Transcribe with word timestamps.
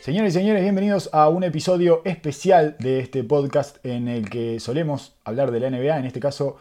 Señores 0.00 0.34
y 0.34 0.38
señores, 0.38 0.62
bienvenidos 0.62 1.10
a 1.12 1.28
un 1.28 1.44
episodio 1.44 2.00
especial 2.06 2.74
de 2.78 3.00
este 3.00 3.22
podcast 3.22 3.84
en 3.84 4.08
el 4.08 4.30
que 4.30 4.58
solemos 4.58 5.14
hablar 5.24 5.50
de 5.50 5.60
la 5.60 5.68
NBA. 5.68 5.98
En 5.98 6.06
este 6.06 6.20
caso 6.20 6.56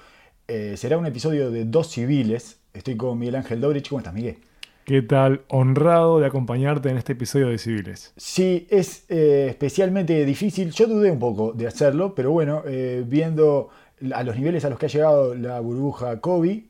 eh, 0.49 0.75
será 0.75 0.97
un 0.97 1.05
episodio 1.05 1.49
de 1.49 1.63
dos 1.63 1.87
civiles. 1.89 2.59
Estoy 2.73 2.97
con 2.97 3.17
Miguel 3.17 3.37
Ángel 3.37 3.61
Dobrich. 3.61 3.87
¿Cómo 3.87 3.99
estás, 3.99 4.13
Miguel? 4.13 4.39
¿Qué 4.83 5.01
tal? 5.03 5.43
Honrado 5.47 6.19
de 6.19 6.25
acompañarte 6.25 6.89
en 6.89 6.97
este 6.97 7.13
episodio 7.13 7.47
de 7.47 7.57
Civiles. 7.57 8.11
Sí, 8.17 8.67
es 8.69 9.05
eh, 9.07 9.47
especialmente 9.49 10.25
difícil. 10.25 10.71
Yo 10.71 10.87
dudé 10.87 11.09
un 11.09 11.19
poco 11.19 11.53
de 11.53 11.65
hacerlo, 11.65 12.13
pero 12.13 12.31
bueno, 12.31 12.63
eh, 12.65 13.05
viendo 13.07 13.69
a 14.13 14.21
los 14.23 14.35
niveles 14.35 14.65
a 14.65 14.69
los 14.69 14.77
que 14.77 14.87
ha 14.87 14.89
llegado 14.89 15.33
la 15.33 15.61
burbuja 15.61 16.19
COVID, 16.19 16.61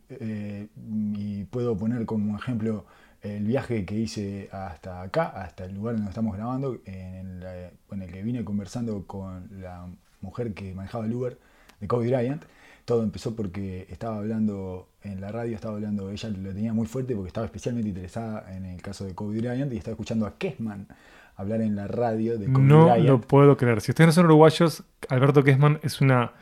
y 0.87 1.43
puedo 1.45 1.75
poner 1.75 2.05
como 2.05 2.37
ejemplo 2.37 2.85
el 3.21 3.43
viaje 3.43 3.85
que 3.85 3.95
hice 3.95 4.49
hasta 4.51 5.01
acá, 5.01 5.27
hasta 5.27 5.65
el 5.65 5.75
lugar 5.75 5.95
donde 5.95 6.09
estamos 6.09 6.35
grabando, 6.35 6.79
en, 6.85 7.43
el 7.43 8.11
que 8.11 8.23
vine 8.23 8.43
conversando 8.43 9.03
con 9.05 9.49
la 9.61 9.87
mujer 10.21 10.53
que 10.53 10.73
manejaba 10.73 11.05
el 11.05 11.13
Uber 11.13 11.37
de 11.79 11.87
Kobe 11.87 12.07
Bryant. 12.07 12.43
Todo 12.85 13.03
empezó 13.03 13.35
porque 13.35 13.85
estaba 13.89 14.17
hablando 14.17 14.87
en 15.03 15.21
la 15.21 15.31
radio, 15.31 15.55
estaba 15.55 15.75
hablando, 15.75 16.09
ella 16.09 16.29
lo 16.29 16.53
tenía 16.53 16.73
muy 16.73 16.87
fuerte 16.87 17.13
porque 17.13 17.27
estaba 17.27 17.45
especialmente 17.45 17.89
interesada 17.89 18.55
en 18.55 18.65
el 18.65 18.81
caso 18.81 19.05
de 19.05 19.13
Kobe 19.13 19.39
Bryant 19.39 19.71
y 19.73 19.77
estaba 19.77 19.93
escuchando 19.93 20.25
a 20.25 20.37
Kessman 20.37 20.87
hablar 21.35 21.61
en 21.61 21.75
la 21.75 21.87
radio 21.87 22.37
de 22.37 22.51
Kobe 22.51 22.65
no 22.65 22.85
Bryant. 22.85 23.05
No 23.05 23.13
lo 23.13 23.21
puedo 23.21 23.57
creer. 23.57 23.81
Si 23.81 23.91
ustedes 23.91 24.07
no 24.07 24.13
son 24.13 24.25
uruguayos, 24.25 24.83
Alberto 25.09 25.43
Kessman 25.43 25.79
es 25.83 26.01
una 26.01 26.33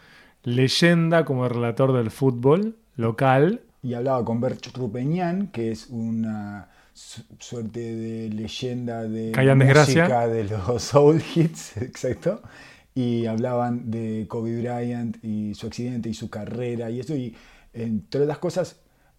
leyenda 0.44 1.26
como 1.26 1.50
relator 1.50 1.92
del 1.92 2.12
fútbol 2.12 2.76
local 2.96 3.62
y 3.82 3.94
hablaba 3.94 4.24
con 4.26 4.42
Bert 4.42 4.66
Rupeñán, 4.76 5.48
que 5.48 5.72
es 5.72 5.88
una 5.88 6.70
suerte 6.94 7.80
de 7.80 8.30
leyenda 8.30 9.04
de 9.04 9.32
música 9.56 10.28
de 10.28 10.44
los 10.46 10.82
soul 10.84 11.22
hits, 11.36 11.78
exacto. 11.78 12.42
Y 12.96 13.28
hablaban 13.28 13.92
de 13.92 14.26
Kobe 14.28 14.60
Bryant 14.60 15.24
y 15.24 15.54
su 15.54 15.68
accidente 15.68 16.10
y 16.10 16.16
su 16.16 16.30
carrera 16.30 16.90
y 16.90 17.00
eso. 17.00 17.16
Y 17.16 17.36
entre 17.74 18.22
otras 18.22 18.40
cosas, 18.40 18.78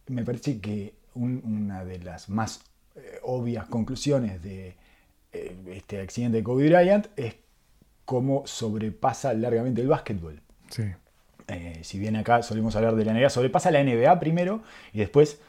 me 0.09 0.25
parece 0.25 0.61
que 0.61 0.95
una 1.15 1.85
de 1.85 2.01
las 2.01 2.29
más 2.29 2.61
eh, 2.97 3.21
obvias 3.23 3.67
conclusiones 3.67 4.43
de 4.43 4.75
eh, 5.33 5.57
este 5.69 6.01
accidente 6.01 6.39
de 6.39 6.43
Kobe 6.43 6.69
Bryant 6.69 7.07
es 7.17 7.37
cómo 8.05 8.43
sobrepasa 8.47 9.33
largamente 9.35 9.81
el 9.81 9.89
básquetbol. 9.89 10.41
Sí. 10.71 10.83
Eh, 11.49 11.81
si 11.83 11.99
bien 11.99 12.17
acá 12.17 12.43
solemos 12.43 12.77
hablar 12.77 12.95
de 12.95 13.05
la 13.05 13.15
NBA, 13.15 13.31
sobrepasa 13.31 13.71
la 13.71 13.83
NBA 13.83 14.21
primero 14.21 14.63
y 14.93 14.99
después 14.99 15.41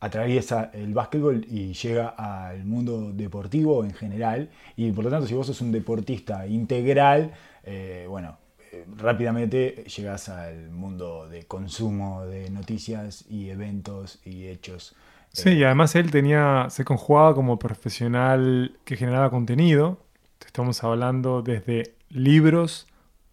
atraviesa 0.00 0.70
el 0.72 0.94
básquetbol 0.94 1.44
y 1.48 1.72
llega 1.72 2.08
al 2.08 2.64
mundo 2.64 3.12
deportivo 3.12 3.84
en 3.84 3.92
general. 3.92 4.50
Y 4.76 4.92
por 4.92 5.04
lo 5.04 5.10
tanto, 5.10 5.26
si 5.26 5.34
vos 5.34 5.46
sos 5.46 5.60
un 5.60 5.72
deportista 5.72 6.46
integral, 6.46 7.32
eh, 7.64 8.06
bueno, 8.08 8.38
eh, 8.72 8.84
rápidamente 8.96 9.84
llegas 9.84 10.28
al 10.28 10.70
mundo 10.70 11.28
de 11.28 11.44
consumo 11.44 12.24
de 12.26 12.50
noticias 12.50 13.24
y 13.28 13.50
eventos 13.50 14.20
y 14.24 14.46
hechos. 14.46 14.94
Sí, 15.32 15.50
y 15.50 15.64
además 15.64 15.94
él 15.94 16.10
tenía, 16.10 16.68
se 16.70 16.84
conjugaba 16.84 17.34
como 17.34 17.58
profesional 17.58 18.78
que 18.84 18.96
generaba 18.96 19.30
contenido. 19.30 19.98
Estamos 20.44 20.82
hablando 20.84 21.42
desde 21.42 21.94
libros, 22.08 22.86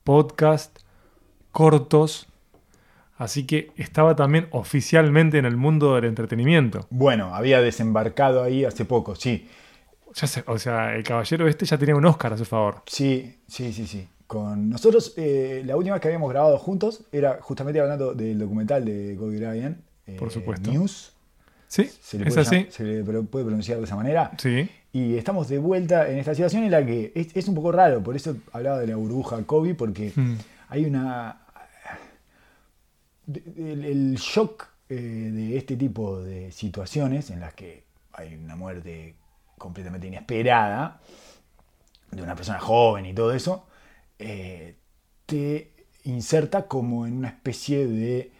podcast, 0.03 0.79
cortos. 1.55 2.27
Así 3.17 3.47
que 3.47 3.71
estaba 3.77 4.13
también 4.13 4.47
oficialmente 4.51 5.37
en 5.37 5.45
el 5.45 5.55
mundo 5.55 5.95
del 5.95 6.03
entretenimiento. 6.03 6.85
Bueno, 6.89 7.33
había 7.33 7.61
desembarcado 7.61 8.43
ahí 8.43 8.65
hace 8.65 8.83
poco, 8.83 9.15
sí. 9.15 9.47
Ya 10.13 10.27
sé, 10.27 10.43
o 10.47 10.59
sea, 10.59 10.93
el 10.95 11.03
caballero 11.03 11.47
este 11.47 11.65
ya 11.65 11.77
tenía 11.77 11.95
un 11.95 12.05
Oscar 12.05 12.33
a 12.33 12.37
su 12.37 12.43
favor. 12.43 12.83
Sí, 12.87 13.37
sí, 13.47 13.71
sí, 13.71 13.87
sí. 13.87 14.05
Con 14.27 14.69
nosotros, 14.69 15.13
eh, 15.15 15.63
la 15.65 15.77
última 15.77 15.95
vez 15.95 16.01
que 16.01 16.09
habíamos 16.09 16.29
grabado 16.29 16.57
juntos 16.57 17.05
era 17.13 17.39
justamente 17.41 17.79
hablando 17.79 18.13
del 18.13 18.37
documental 18.37 18.83
de 18.83 19.15
Kobe 19.17 19.37
Bryant. 19.37 19.77
Eh, 20.07 20.17
Por 20.19 20.31
supuesto. 20.31 20.69
News. 20.69 21.13
Sí, 21.69 21.89
se 22.01 22.19
le 22.19 22.27
es 22.27 22.35
así. 22.35 22.67
se 22.69 22.83
le 22.83 23.03
puede 23.03 23.45
pronunciar 23.45 23.77
de 23.77 23.85
esa 23.85 23.95
manera. 23.95 24.31
Sí. 24.37 24.69
Y 24.91 25.15
estamos 25.15 25.47
de 25.47 25.57
vuelta 25.57 26.09
en 26.09 26.17
esta 26.17 26.35
situación 26.35 26.65
en 26.65 26.71
la 26.71 26.85
que 26.85 27.13
es, 27.15 27.47
un 27.47 27.55
poco 27.55 27.71
raro, 27.71 28.03
por 28.03 28.17
eso 28.17 28.35
hablaba 28.51 28.79
de 28.79 28.87
la 28.87 28.97
burbuja 28.97 29.41
Kobe, 29.43 29.73
porque 29.73 30.11
hmm. 30.13 30.35
hay 30.69 30.85
una 30.85 31.44
el, 33.27 34.15
shock 34.15 34.67
eh, 34.89 34.95
de 34.95 35.57
este 35.57 35.75
tipo 35.77 36.21
de 36.21 36.51
situaciones 36.51 37.29
en 37.29 37.39
las 37.39 37.53
que 37.53 37.83
hay 38.13 38.35
una 38.35 38.55
muerte 38.55 39.15
completamente 39.57 40.07
inesperada 40.07 40.99
de 42.11 42.21
una 42.21 42.35
persona 42.35 42.59
joven 42.59 43.05
y 43.05 43.13
todo 43.13 43.33
eso, 43.33 43.65
eh, 44.19 44.75
te 45.25 45.71
inserta 46.03 46.67
como 46.67 47.07
en 47.07 47.17
una 47.17 47.29
especie 47.29 47.87
de 47.87 48.31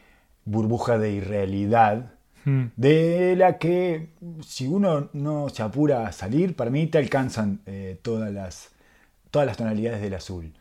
burbuja 0.45 0.97
de 0.97 1.11
irrealidad 1.11 2.13
hmm. 2.45 2.65
de 2.75 3.35
la 3.35 3.57
que 3.57 4.09
si 4.45 4.67
uno 4.67 5.09
no 5.13 5.49
se 5.49 5.63
apura 5.63 6.07
a 6.07 6.11
salir, 6.11 6.55
para 6.55 6.69
mí 6.69 6.87
te 6.87 6.99
alcanzan 6.99 7.61
eh, 7.65 7.99
todas, 8.01 8.31
las, 8.31 8.69
todas 9.31 9.47
las 9.47 9.57
tonalidades 9.57 10.01
del 10.01 10.13
azul. 10.13 10.53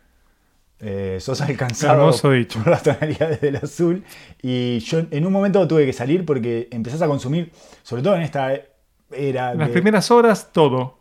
Eh, 0.80 1.18
sos 1.20 1.40
alcanzado 1.40 2.10
por 2.20 2.66
las 2.66 2.82
tonalidades 2.82 3.40
del 3.40 3.56
azul. 3.56 4.04
Y 4.42 4.80
yo 4.80 5.02
en 5.10 5.26
un 5.26 5.32
momento 5.32 5.66
tuve 5.66 5.86
que 5.86 5.92
salir 5.92 6.26
porque 6.26 6.68
empezás 6.70 7.00
a 7.02 7.06
consumir, 7.06 7.52
sobre 7.82 8.02
todo 8.02 8.16
en 8.16 8.22
esta 8.22 8.52
era. 9.12 9.52
En 9.52 9.58
las 9.58 9.70
primeras 9.70 10.10
horas, 10.10 10.50
todo. 10.52 10.98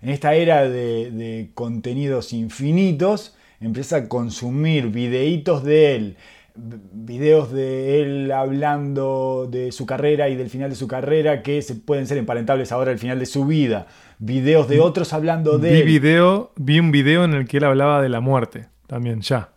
en 0.00 0.10
esta 0.10 0.34
era 0.34 0.68
de, 0.68 1.50
contenidos 1.54 2.32
infinitos, 2.32 3.36
empezás 3.60 4.04
a 4.04 4.08
consumir 4.08 4.88
videitos 4.88 5.64
de 5.64 5.96
él, 5.96 6.16
videos 6.60 7.52
de 7.52 8.02
él 8.02 8.32
hablando 8.32 9.48
de 9.50 9.72
su 9.72 9.86
carrera 9.86 10.28
y 10.28 10.36
del 10.36 10.50
final 10.50 10.70
de 10.70 10.76
su 10.76 10.88
carrera 10.88 11.42
que 11.42 11.62
se 11.62 11.74
pueden 11.74 12.06
ser 12.06 12.18
emparentables 12.18 12.72
ahora 12.72 12.90
al 12.90 12.98
final 12.98 13.18
de 13.18 13.26
su 13.26 13.46
vida 13.46 13.86
videos 14.18 14.68
de 14.68 14.80
otros 14.80 15.12
hablando 15.12 15.58
de. 15.58 15.72
Vi, 15.72 15.82
video, 15.82 16.52
vi 16.56 16.80
un 16.80 16.90
video 16.90 17.24
en 17.24 17.34
el 17.34 17.46
que 17.46 17.58
él 17.58 17.64
hablaba 17.64 18.02
de 18.02 18.08
la 18.08 18.20
muerte, 18.20 18.68
también, 18.86 19.20
ya. 19.20 19.50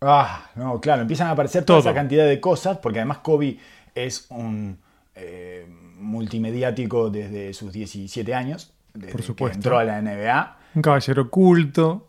Ah, 0.00 0.50
no, 0.54 0.80
claro, 0.80 1.02
empiezan 1.02 1.28
a 1.28 1.32
aparecer 1.32 1.64
toda 1.64 1.80
esa 1.80 1.94
cantidad 1.94 2.26
de 2.26 2.40
cosas, 2.40 2.78
porque 2.78 2.98
además 3.00 3.18
Kobe 3.18 3.58
es 3.94 4.26
un 4.30 4.78
eh, 5.14 5.66
multimediático 5.98 7.10
desde 7.10 7.54
sus 7.54 7.72
17 7.72 8.34
años, 8.34 8.72
desde 8.92 9.12
Por 9.12 9.22
supuesto. 9.22 9.52
Que 9.52 9.58
entró 9.58 9.78
a 9.78 9.84
la 9.84 10.00
NBA. 10.00 10.58
Un 10.74 10.82
caballero 10.82 11.22
oculto. 11.22 12.05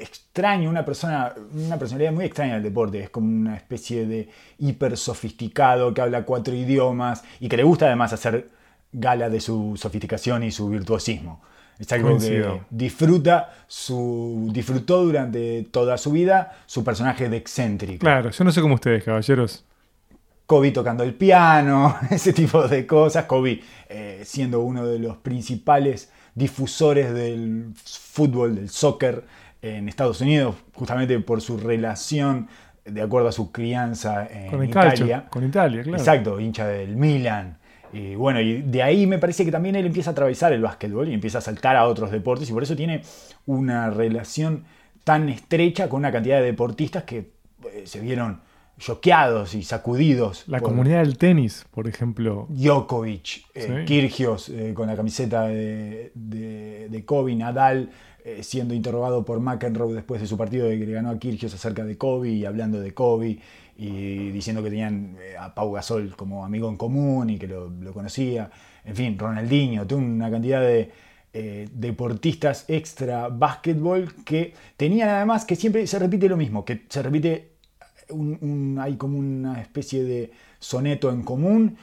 Extraño, 0.00 0.70
una 0.70 0.84
persona, 0.84 1.34
una 1.52 1.78
personalidad 1.78 2.12
muy 2.12 2.24
extraña 2.24 2.54
del 2.54 2.62
deporte, 2.62 3.00
es 3.00 3.10
como 3.10 3.28
una 3.28 3.56
especie 3.56 4.06
de 4.06 4.28
hiper 4.58 4.96
sofisticado 4.96 5.92
que 5.92 6.00
habla 6.00 6.24
cuatro 6.24 6.54
idiomas 6.54 7.24
y 7.40 7.48
que 7.48 7.56
le 7.56 7.64
gusta 7.64 7.86
además 7.86 8.12
hacer 8.12 8.48
gala 8.92 9.28
de 9.28 9.40
su 9.40 9.76
sofisticación 9.76 10.42
y 10.44 10.50
su 10.50 10.68
virtuosismo. 10.68 11.40
Es 11.78 11.90
algo 11.92 12.16
que 12.16 12.60
disfruta 12.70 13.52
su, 13.66 14.50
disfrutó 14.52 15.04
durante 15.04 15.64
toda 15.64 15.98
su 15.98 16.12
vida 16.12 16.58
su 16.66 16.84
personaje 16.84 17.28
de 17.28 17.38
excéntrico. 17.38 18.00
Claro, 18.00 18.30
yo 18.30 18.44
no 18.44 18.52
sé 18.52 18.60
cómo 18.60 18.74
ustedes, 18.74 19.02
caballeros. 19.02 19.64
Kobe 20.46 20.70
tocando 20.70 21.02
el 21.02 21.14
piano, 21.14 21.96
ese 22.10 22.32
tipo 22.32 22.68
de 22.68 22.86
cosas. 22.86 23.24
Kobe 23.24 23.60
eh, 23.88 24.20
siendo 24.24 24.60
uno 24.60 24.86
de 24.86 24.98
los 24.98 25.16
principales 25.16 26.12
difusores 26.34 27.12
del 27.12 27.72
fútbol, 27.74 28.54
del 28.54 28.68
soccer 28.68 29.24
en 29.62 29.88
Estados 29.88 30.20
Unidos, 30.20 30.56
justamente 30.74 31.18
por 31.20 31.40
su 31.40 31.56
relación, 31.56 32.48
de 32.84 33.00
acuerdo 33.00 33.28
a 33.28 33.32
su 33.32 33.52
crianza 33.52 34.26
en 34.26 34.50
con 34.50 34.64
Italia. 34.64 35.26
con 35.30 35.44
Italia, 35.44 35.82
claro. 35.82 35.98
Exacto, 35.98 36.40
hincha 36.40 36.66
del 36.66 36.96
Milan. 36.96 37.58
Y 37.92 38.14
bueno, 38.14 38.40
y 38.40 38.62
de 38.62 38.82
ahí 38.82 39.06
me 39.06 39.18
parece 39.18 39.44
que 39.44 39.52
también 39.52 39.76
él 39.76 39.86
empieza 39.86 40.10
a 40.10 40.12
atravesar 40.12 40.52
el 40.52 40.62
básquetbol 40.62 41.08
y 41.08 41.14
empieza 41.14 41.38
a 41.38 41.40
saltar 41.40 41.76
a 41.76 41.86
otros 41.86 42.10
deportes 42.10 42.48
y 42.50 42.52
por 42.52 42.62
eso 42.62 42.74
tiene 42.74 43.02
una 43.46 43.90
relación 43.90 44.64
tan 45.04 45.28
estrecha 45.28 45.88
con 45.88 45.98
una 45.98 46.10
cantidad 46.10 46.38
de 46.38 46.44
deportistas 46.44 47.04
que 47.04 47.32
eh, 47.72 47.82
se 47.84 48.00
vieron 48.00 48.40
choqueados 48.78 49.54
y 49.54 49.62
sacudidos. 49.62 50.44
La 50.48 50.60
comunidad 50.60 51.00
del 51.00 51.18
tenis, 51.18 51.66
por 51.70 51.86
ejemplo. 51.86 52.46
Djokovic, 52.48 53.44
eh, 53.54 53.84
Kirgios 53.86 54.48
eh, 54.48 54.72
con 54.74 54.88
la 54.88 54.96
camiseta 54.96 55.44
de, 55.44 56.10
de, 56.14 57.04
Kobe, 57.04 57.34
Nadal 57.36 57.90
siendo 58.42 58.74
interrogado 58.74 59.24
por 59.24 59.40
McEnroe 59.40 59.94
después 59.94 60.20
de 60.20 60.26
su 60.26 60.36
partido 60.36 60.66
de 60.68 60.78
que 60.78 60.86
le 60.86 60.92
ganó 60.92 61.10
a 61.10 61.18
Kirgios 61.18 61.54
acerca 61.54 61.84
de 61.84 61.98
Kobe 61.98 62.30
y 62.30 62.44
hablando 62.44 62.80
de 62.80 62.94
Kobe 62.94 63.40
y 63.76 64.30
diciendo 64.30 64.62
que 64.62 64.70
tenían 64.70 65.16
eh, 65.20 65.36
a 65.36 65.54
Pau 65.54 65.72
Gasol 65.72 66.14
como 66.14 66.44
amigo 66.44 66.68
en 66.68 66.76
común 66.76 67.30
y 67.30 67.38
que 67.38 67.48
lo, 67.48 67.70
conocía. 67.92 68.50
En 68.84 68.94
fin, 68.94 69.18
Ronaldinho, 69.18 69.86
una 69.92 70.30
cantidad 70.30 70.60
de 70.60 70.90
eh, 71.32 71.68
deportistas 71.72 72.64
extra 72.68 73.28
básquetbol 73.28 74.14
que 74.24 74.54
tenían 74.76 75.08
además 75.08 75.44
que 75.44 75.56
siempre 75.56 75.86
se 75.86 75.98
repite 75.98 76.28
lo 76.28 76.36
mismo, 76.36 76.64
que 76.64 76.84
se 76.88 77.02
repite, 77.02 77.52
hay 78.78 78.96
como 78.96 79.18
una 79.18 79.60
especie 79.60 80.04
de 80.04 80.30
soneto 80.58 81.10
en 81.10 81.22
común, 81.22 81.76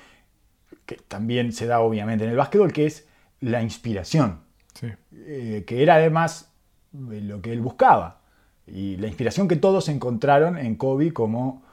que 0.86 0.96
también 1.08 1.52
se 1.52 1.66
da 1.66 1.80
obviamente 1.80 2.24
en 2.24 2.32
el 2.32 2.38
básquetbol, 2.38 2.72
que 2.72 2.86
es 2.86 3.08
la 3.42 3.62
inspiración. 3.62 4.49
Eh, 4.82 5.64
que 5.68 5.84
era 5.84 5.96
además 5.96 6.52
eh, 6.94 7.22
lo 7.22 7.42
que 7.42 7.52
él 7.52 7.62
buscaba. 7.62 8.22
Y 8.68 8.98
la 8.98 9.08
inspiración 9.08 9.48
que 9.48 9.56
todos 9.56 9.90
encontraron 9.90 10.58
en 10.58 10.76
Kobe 10.76 11.12
como 11.12 11.64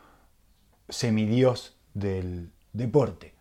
semidios 0.88 1.76
del 1.94 2.50
deporte. 2.72 3.34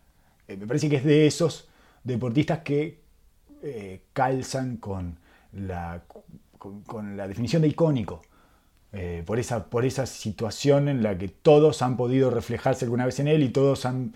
Eh, 0.48 0.56
me 0.56 0.66
parece 0.66 0.88
que 0.88 0.96
es 0.96 1.04
de 1.04 1.26
esos 1.26 1.68
deportistas 2.04 2.60
que 2.60 3.04
calzan 4.12 4.76
con 4.76 5.18
la, 5.52 6.02
con, 6.86 7.16
la 7.16 7.26
definición 7.26 7.62
de 7.62 7.68
icónico. 7.68 8.22
Por, 9.26 9.40
esa, 9.40 9.68
por 9.68 9.84
esa 9.84 10.06
situación 10.06 10.88
en 10.88 11.02
la 11.02 11.18
que 11.18 11.28
todos 11.28 11.82
han 11.82 11.96
podido 11.96 12.30
reflejarse 12.30 12.84
alguna 12.84 13.04
vez 13.04 13.18
en 13.18 13.28
él 13.28 13.42
y 13.42 13.48
todos 13.48 13.84
han, 13.84 14.14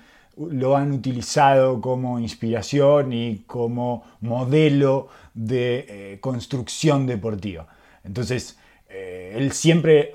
lo 0.50 0.76
han 0.76 0.92
utilizado 0.92 1.80
como 1.80 2.18
inspiración 2.18 3.12
y 3.12 3.44
como 3.46 4.04
modelo 4.20 5.08
de 5.34 5.86
eh, 5.88 6.18
construcción 6.20 7.06
deportiva. 7.06 7.66
Entonces, 8.04 8.58
eh, 8.88 9.34
él 9.36 9.52
siempre, 9.52 10.12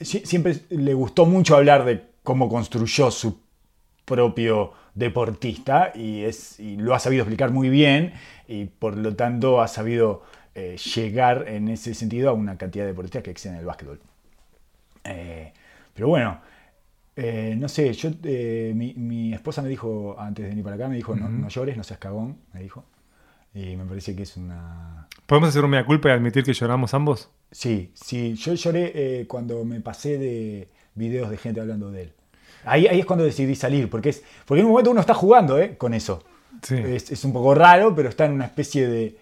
si- 0.00 0.20
siempre 0.26 0.60
le 0.70 0.94
gustó 0.94 1.26
mucho 1.26 1.56
hablar 1.56 1.84
de 1.84 2.02
cómo 2.22 2.48
construyó 2.48 3.10
su 3.10 3.38
propio 4.04 4.72
deportista 4.94 5.92
y, 5.94 6.24
es, 6.24 6.58
lo 6.60 6.94
ha 6.94 6.98
sabido 6.98 7.22
explicar 7.22 7.50
muy 7.50 7.68
bien 7.68 8.14
y 8.48 8.66
por 8.66 8.96
lo 8.96 9.14
tanto 9.16 9.60
ha 9.60 9.68
sabido 9.68 10.22
eh, 10.54 10.76
llegar 10.94 11.46
en 11.48 11.68
ese 11.68 11.94
sentido 11.94 12.30
a 12.30 12.32
una 12.32 12.56
cantidad 12.58 12.84
de 12.84 12.92
deportistas 12.92 13.22
que 13.22 13.30
existen 13.30 13.54
en 13.54 13.60
el 13.60 13.66
básquetbol. 13.66 14.00
Pero 15.94 16.08
bueno, 16.08 16.40
eh, 17.16 17.54
no 17.58 17.68
sé, 17.68 17.92
yo, 17.92 18.10
eh, 18.24 18.72
mi, 18.74 18.94
mi 18.94 19.32
esposa 19.32 19.62
me 19.62 19.68
dijo 19.68 20.16
antes 20.18 20.44
de 20.44 20.48
venir 20.50 20.64
para 20.64 20.76
acá, 20.76 20.88
me 20.88 20.96
dijo, 20.96 21.14
no, 21.14 21.28
no 21.28 21.48
llores, 21.48 21.76
no 21.76 21.84
seas 21.84 22.00
cagón, 22.00 22.38
me 22.52 22.62
dijo. 22.62 22.84
Y 23.54 23.76
me 23.76 23.84
parece 23.84 24.16
que 24.16 24.24
es 24.24 24.36
una... 24.36 25.06
¿Podemos 25.26 25.50
hacer 25.50 25.64
un 25.64 25.70
mea 25.70 25.86
culpa 25.86 26.08
y 26.08 26.12
admitir 26.12 26.42
que 26.42 26.52
lloramos 26.52 26.92
ambos? 26.92 27.30
Sí, 27.52 27.92
sí, 27.94 28.34
yo 28.34 28.54
lloré 28.54 28.92
eh, 28.94 29.26
cuando 29.28 29.64
me 29.64 29.80
pasé 29.80 30.18
de 30.18 30.68
videos 30.96 31.30
de 31.30 31.36
gente 31.36 31.60
hablando 31.60 31.92
de 31.92 32.02
él. 32.02 32.12
Ahí, 32.64 32.88
ahí 32.88 32.98
es 32.98 33.06
cuando 33.06 33.24
decidí 33.24 33.54
salir, 33.54 33.88
porque, 33.88 34.08
es, 34.08 34.24
porque 34.44 34.60
en 34.60 34.66
un 34.66 34.72
momento 34.72 34.90
uno 34.90 35.00
está 35.00 35.14
jugando 35.14 35.58
eh, 35.60 35.76
con 35.76 35.94
eso. 35.94 36.24
Sí. 36.62 36.74
Es, 36.76 37.12
es 37.12 37.24
un 37.24 37.32
poco 37.32 37.54
raro, 37.54 37.94
pero 37.94 38.08
está 38.08 38.24
en 38.24 38.32
una 38.32 38.46
especie 38.46 38.88
de 38.88 39.16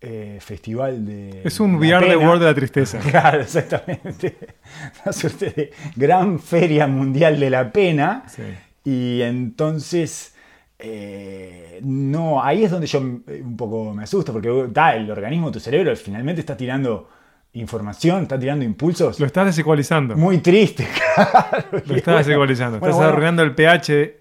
eh, 0.00 0.38
festival 0.40 1.04
de. 1.06 1.42
Es 1.44 1.58
un 1.60 1.76
VR 1.76 2.08
de. 2.08 2.16
World 2.16 2.40
de 2.42 2.46
la 2.46 2.54
tristeza. 2.54 2.98
Claro, 3.10 3.40
exactamente. 3.42 4.36
Una 5.04 5.12
suerte 5.12 5.50
de 5.50 5.70
gran 5.96 6.38
feria 6.38 6.86
mundial 6.86 7.38
de 7.40 7.50
la 7.50 7.72
pena. 7.72 8.24
Sí. 8.28 8.42
Y 8.84 9.22
entonces. 9.22 10.34
eh, 10.78 11.80
no, 11.82 12.42
ahí 12.42 12.64
es 12.64 12.70
donde 12.70 12.86
yo 12.86 12.98
eh, 12.98 13.42
un 13.42 13.56
poco 13.56 13.94
me 13.94 14.02
asusto, 14.04 14.32
porque 14.32 14.68
ta, 14.72 14.94
el 14.94 15.10
organismo, 15.10 15.50
tu 15.50 15.60
cerebro, 15.60 15.94
finalmente 15.96 16.40
está 16.40 16.56
tirando 16.56 17.08
información, 17.54 18.22
está 18.22 18.38
tirando 18.38 18.64
impulsos. 18.64 19.18
Lo 19.18 19.26
estás 19.26 19.46
desecualizando. 19.46 20.16
Muy 20.16 20.38
triste, 20.38 20.86
claro. 21.14 21.64
Lo 21.72 21.78
estás 21.78 22.04
bueno, 22.04 22.18
desecualizando. 22.18 22.78
bueno, 22.78 22.90
estás 22.90 22.96
bueno, 22.96 23.12
arruinando 23.12 23.42
el 23.42 23.54
pH. 23.54 24.16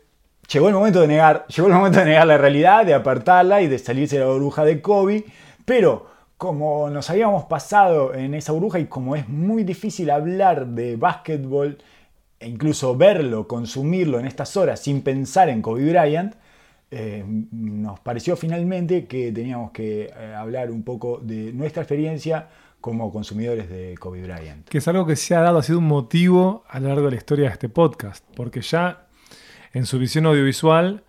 llegó 0.52 0.68
el 0.70 0.74
momento 0.74 1.02
de 1.02 1.08
negar, 1.08 1.46
llegó 1.48 1.68
el 1.68 1.74
momento 1.74 2.00
de 2.00 2.06
negar 2.06 2.28
la 2.28 2.38
realidad, 2.38 2.86
de 2.86 2.94
apartarla 2.94 3.62
y 3.62 3.68
de 3.68 3.78
salirse 3.78 4.18
de 4.18 4.24
la 4.24 4.32
burbuja 4.32 4.64
de 4.64 4.82
Kobe, 4.82 5.26
pero 5.66 6.08
como 6.38 6.90
nos 6.90 7.10
habíamos 7.10 7.46
pasado 7.46 8.14
en 8.14 8.34
esa 8.34 8.52
burbuja 8.52 8.80
y 8.80 8.86
como 8.86 9.16
es 9.16 9.28
muy 9.28 9.64
difícil 9.64 10.10
hablar 10.10 10.68
de 10.68 10.96
básquetbol 10.96 11.78
e 12.40 12.50
incluso 12.50 12.96
verlo, 12.96 13.48
consumirlo 13.48 14.20
en 14.20 14.28
estas 14.28 14.58
horas 14.58 14.82
sin 14.82 15.02
pensar 15.02 15.50
en 15.50 15.62
Kobe 15.62 15.90
Bryant, 15.90 16.36
eh, 16.92 17.24
nos 17.52 18.00
pareció 18.02 18.36
finalmente 18.36 19.06
que 19.06 19.32
teníamos 19.32 19.72
que 19.72 20.06
eh, 20.06 20.36
hablar 20.36 20.70
un 20.72 20.84
poco 20.84 21.20
de 21.22 21.52
nuestra 21.54 21.82
experiencia 21.84 22.50
como 22.82 23.12
consumidores 23.12 23.70
de 23.70 23.96
Kobe 23.98 24.22
Bryant. 24.22 24.68
que 24.70 24.78
es 24.78 24.88
algo 24.88 25.06
que 25.06 25.16
se 25.16 25.34
ha 25.34 25.42
dado, 25.42 25.58
ha 25.58 25.64
sido 25.64 25.80
un 25.80 25.88
motivo 25.88 26.64
a 26.68 26.80
lo 26.80 26.90
largo 26.90 27.06
de 27.06 27.12
la 27.12 27.18
historia 27.18 27.46
de 27.46 27.54
este 27.54 27.70
podcast, 27.70 28.24
porque 28.36 28.62
ya 28.62 29.08
en 29.74 29.86
su 29.86 29.98
visión 29.98 30.26
audiovisual 30.28 31.04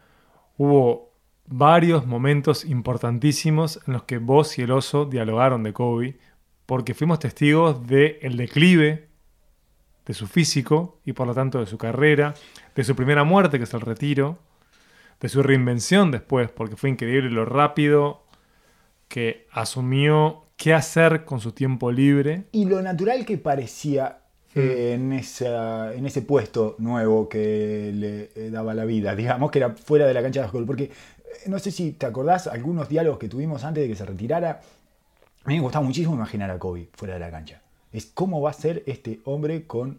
hubo 0.56 1.12
varios 1.48 2.06
momentos 2.06 2.64
importantísimos 2.64 3.81
en 3.87 3.93
los 3.94 4.04
que 4.04 4.19
vos 4.19 4.58
y 4.58 4.62
el 4.62 4.70
oso 4.72 5.04
dialogaron 5.04 5.62
de 5.62 5.72
Kobe, 5.72 6.19
porque 6.66 6.94
fuimos 6.94 7.19
testigos 7.20 7.87
del 7.87 8.16
el 8.20 8.37
declive 8.37 9.08
de 10.06 10.14
su 10.14 10.26
físico 10.26 11.00
y 11.04 11.12
por 11.12 11.26
lo 11.26 11.34
tanto 11.34 11.58
de 11.60 11.66
su 11.66 11.78
carrera, 11.78 12.34
de 12.75 12.84
su 12.84 12.94
primera 12.94 13.25
muerte, 13.25 13.58
que 13.58 13.64
es 13.64 13.75
el 13.75 13.81
retiro, 13.81 14.38
de 15.20 15.28
su 15.28 15.43
reinvención 15.43 16.10
después, 16.10 16.50
porque 16.50 16.76
fue 16.76 16.90
increíble 16.90 17.31
lo 17.31 17.44
rápido 17.44 18.25
que 19.08 19.46
asumió 19.52 20.44
qué 20.56 20.75
hacer 20.75 21.25
con 21.25 21.40
su 21.40 21.52
tiempo 21.52 21.92
libre 21.92 22.44
Y 22.52 22.64
lo 22.64 22.82
natural 22.82 23.25
que 23.25 23.38
parecía 23.38 24.19
eh, 24.54 24.92
en, 24.94 25.12
esa- 25.12 25.94
en 25.94 26.06
ese 26.06 26.22
puesto 26.22 26.76
nuevo 26.78 27.28
que 27.28 27.92
le 27.94 28.31
eh, 28.34 28.50
daba 28.50 28.72
la 28.75 28.84
vida, 28.87 29.14
digamos, 29.14 29.50
que 29.50 29.58
era 29.58 29.75
fuera 29.75 30.06
de 30.06 30.14
la 30.14 30.22
cancha 30.22 30.40
de 30.40 30.44
básquetbol. 30.46 30.66
Porque 30.66 30.90
no 31.46 31.58
sé 31.58 31.70
si 31.70 31.93
te 31.93 32.06
acordás 32.06 32.46
algunos 32.46 32.88
diálogos 32.88 33.19
que 33.19 33.28
tuvimos 33.28 33.64
antes 33.64 33.82
de 33.84 33.88
que 33.88 33.96
se 33.96 34.05
retirara. 34.05 34.61
A 35.44 35.49
mí 35.49 35.55
me 35.56 35.61
gustaba 35.61 35.84
muchísimo 35.84 36.14
imaginar 36.14 36.50
a 36.50 36.58
Kobe 36.58 36.88
fuera 36.94 37.14
de 37.14 37.20
la 37.20 37.31
cancha. 37.31 37.61
Es 37.93 38.06
cómo 38.06 38.40
va 38.40 38.50
a 38.50 38.55
ser 38.55 38.82
este 38.87 39.20
hombre 39.25 39.64
con 39.67 39.99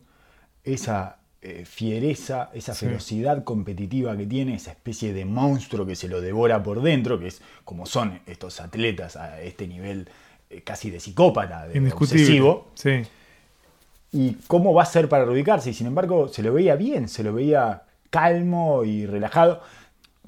esa 0.64 1.18
eh, 1.42 1.64
fiereza, 1.66 2.50
esa 2.54 2.74
Sí. 2.74 2.86
ferocidad 2.88 3.44
competitiva 3.44 4.18
que 4.18 4.26
tiene, 4.26 4.56
esa 4.56 4.72
especie 4.72 5.14
de 5.14 5.24
monstruo 5.24 5.86
que 5.86 5.96
se 5.96 6.08
lo 6.10 6.20
devora 6.20 6.62
por 6.64 6.82
dentro, 6.82 7.20
que 7.20 7.28
es 7.28 7.42
como 7.64 7.86
son 7.86 8.20
estos 8.26 8.60
atletas 8.60 9.16
a 9.16 9.40
este 9.42 9.68
nivel 9.68 10.10
eh, 10.50 10.62
casi 10.64 10.90
de 10.90 11.00
psicópata, 11.00 11.68
de 11.68 11.92
obsesivo 11.94 12.68
Sí. 12.74 13.04
y 14.12 14.34
cómo 14.48 14.74
va 14.74 14.84
a 14.84 14.86
ser 14.88 15.08
para 15.10 15.26
reubicarse. 15.26 15.70
Y 15.70 15.74
sin 15.74 15.88
embargo, 15.88 16.28
se 16.28 16.42
lo 16.42 16.54
veía 16.54 16.76
bien, 16.76 17.08
se 17.08 17.24
lo 17.24 17.34
veía 17.34 17.84
calmo 18.10 18.84
y 18.84 19.06
relajado. 19.06 19.62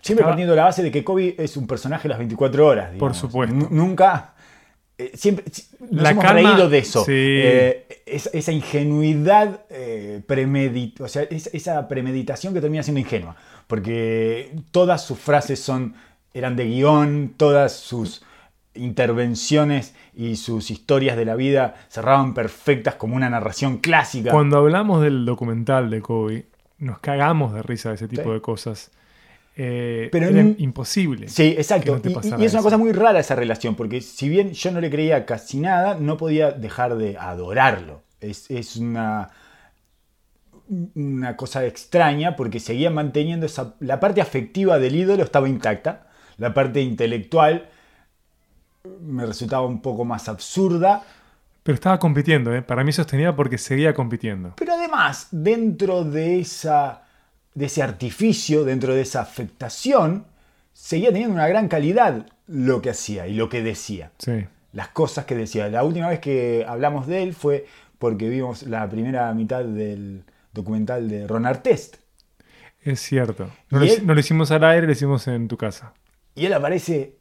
Siempre 0.01 0.21
Estaba- 0.21 0.31
partiendo 0.31 0.53
de 0.53 0.57
la 0.57 0.63
base 0.65 0.81
de 0.83 0.91
que 0.91 1.03
Kobe 1.03 1.35
es 1.37 1.57
un 1.57 1.67
personaje 1.67 2.07
las 2.07 2.17
24 2.17 2.65
horas. 2.67 2.91
digamos. 2.93 3.17
supuesto. 3.17 3.55
Nu- 3.55 3.67
nunca. 3.71 4.33
eh, 5.01 5.11
siempre 5.13 5.45
si- 5.49 5.63
nos 5.91 6.01
La 6.03 6.09
hemos 6.11 6.23
calma- 6.25 6.51
reído 6.51 6.67
de 6.69 6.77
eso. 6.79 7.05
sí. 7.05 7.11
Eh, 7.15 7.87
es- 8.05 8.29
esa 8.33 8.51
ingenuidad 8.51 9.61
eh, 9.69 10.21
premedit- 10.27 10.99
o 10.99 11.07
sea, 11.07 11.23
es- 11.23 11.49
esa 11.53 11.87
premeditación 11.87 12.53
que 12.53 12.59
termina 12.59 12.83
siendo 12.83 12.99
ingenua. 12.99 13.35
Porque 13.67 14.51
todas 14.71 15.05
sus 15.05 15.17
frases 15.17 15.59
son, 15.61 15.93
eran 16.33 16.55
de 16.57 16.65
guion, 16.65 17.33
todas 17.37 17.73
sus 17.77 18.23
intervenciones 18.93 19.93
y 20.13 20.35
sus 20.35 20.71
historias 20.71 21.15
de 21.17 21.25
la 21.25 21.35
vida 21.35 21.75
cerraban 21.89 22.33
perfectas 22.33 22.95
como 22.95 23.15
una 23.15 23.29
narración 23.29 23.77
clásica. 23.77 24.31
Cuando 24.31 24.57
hablamos 24.57 25.01
del 25.01 25.25
documental 25.25 25.89
de 25.89 26.01
Kobe, 26.01 26.45
nos 26.77 26.99
cagamos 26.99 27.53
de 27.53 27.61
risa 27.63 27.89
de 27.89 27.95
ese 27.95 28.07
tipo 28.07 28.23
Sí. 28.23 28.29
de 28.31 28.41
cosas. 28.41 28.91
Eh, 29.61 30.07
Pero 30.11 30.27
era 30.27 30.39
en- 30.39 30.55
imposible. 30.59 31.27
Sí, 31.27 31.53
exacto. 31.57 31.99
no 32.01 32.09
Y- 32.09 32.13
es 32.15 32.25
una 32.31 32.45
eso. 32.45 32.63
cosa 32.63 32.77
muy 32.77 32.93
rara 32.93 33.19
esa 33.19 33.35
relación, 33.35 33.75
porque 33.75 33.99
si 33.99 34.29
bien 34.29 34.53
yo 34.53 34.71
no 34.71 34.79
le 34.79 34.89
creía 34.89 35.25
casi 35.25 35.59
nada, 35.59 35.95
no 35.99 36.15
podía 36.15 36.51
dejar 36.51 36.95
de 36.95 37.17
adorarlo. 37.17 38.01
Es, 38.21 38.49
es 38.49 38.77
una, 38.77 39.29
una 40.95 41.35
cosa 41.35 41.65
extraña 41.65 42.35
porque 42.35 42.59
seguía 42.59 42.89
manteniendo 42.89 43.45
esa... 43.45 43.75
La 43.81 43.99
parte 43.99 44.21
afectiva 44.21 44.79
del 44.79 44.95
ídolo 44.95 45.23
estaba 45.23 45.49
intacta, 45.49 46.07
la 46.37 46.53
parte 46.53 46.81
intelectual 46.81 47.67
me 49.01 49.25
resultaba 49.25 49.65
un 49.65 49.81
poco 49.81 50.05
más 50.05 50.29
absurda, 50.29 51.03
Pero 51.63 51.75
estaba 51.75 51.99
compitiendo, 51.99 52.55
¿eh? 52.55 52.61
para 52.61 52.83
mí 52.85 52.93
sostenía 52.93 53.35
porque 53.35 53.57
seguía 53.57 53.93
compitiendo. 53.93 54.53
Pero 54.55 54.73
además, 54.73 55.27
dentro 55.31 56.05
de, 56.05 56.39
esa, 56.39 57.03
de 57.59 57.65
ese 57.65 57.83
artificio, 57.83 58.63
dentro 58.63 58.95
de 58.95 59.01
esa 59.01 59.19
afectación, 59.19 60.25
seguía 60.71 61.09
teniendo 61.09 61.35
una 61.35 61.49
gran 61.49 61.67
calidad 61.67 62.25
lo 62.47 62.81
que 62.81 62.89
hacía 62.89 63.27
y 63.27 63.33
lo 63.33 63.49
que 63.49 63.61
decía. 63.61 64.13
Sí. 64.17 64.45
Las 64.71 64.87
cosas 64.87 65.25
que 65.25 65.35
decía. 65.35 65.67
La 65.67 65.83
última 65.83 66.07
vez 66.07 66.19
que 66.19 66.65
hablamos 66.65 67.05
de 67.05 67.21
él 67.21 67.33
fue 67.33 67.65
porque 67.97 68.29
vimos 68.29 68.63
la 68.63 68.89
primera 68.89 69.33
mitad 69.33 69.65
del 69.65 70.23
documental 70.53 71.09
de 71.09 71.27
Ron 71.27 71.45
Artest. 71.45 71.97
Es 72.81 73.01
cierto. 73.01 73.49
No, 73.71 73.83
¿Y 73.83 73.87
lo, 73.87 73.93
él? 73.93 74.07
no 74.07 74.13
lo 74.13 74.19
hicimos 74.21 74.51
al 74.51 74.63
aire, 74.63 74.87
lo 74.87 74.93
hicimos 74.93 75.27
en 75.27 75.49
tu 75.49 75.57
casa. 75.57 75.93
Y 76.35 76.45
él 76.45 76.53
aparece 76.53 77.17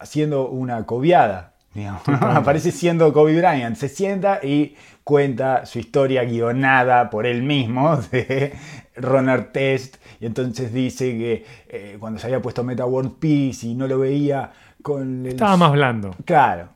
haciendo 0.00 0.48
una 0.48 0.84
cobiada. 0.84 1.54
Aparece 2.06 2.70
siendo 2.72 3.12
Kobe 3.12 3.36
Bryant. 3.38 3.76
Se 3.76 3.88
sienta 3.88 4.40
y 4.42 4.74
cuenta 5.04 5.64
su 5.66 5.78
historia 5.78 6.24
guionada 6.24 7.10
por 7.10 7.26
él 7.26 7.42
mismo 7.42 7.96
de 8.12 8.52
Ron 8.96 9.28
Artest. 9.28 9.96
Y 10.20 10.26
entonces 10.26 10.72
dice 10.72 11.16
que 11.16 11.46
eh, 11.68 11.96
cuando 12.00 12.18
se 12.18 12.26
había 12.26 12.42
puesto 12.42 12.64
Meta 12.64 12.84
World 12.86 13.18
Peace 13.18 13.66
y 13.66 13.74
no 13.74 13.86
lo 13.86 13.98
veía 14.00 14.50
con 14.82 15.24
el... 15.26 15.32
Estaba 15.32 15.56
más 15.56 15.72
blando. 15.72 16.14
Claro. 16.24 16.70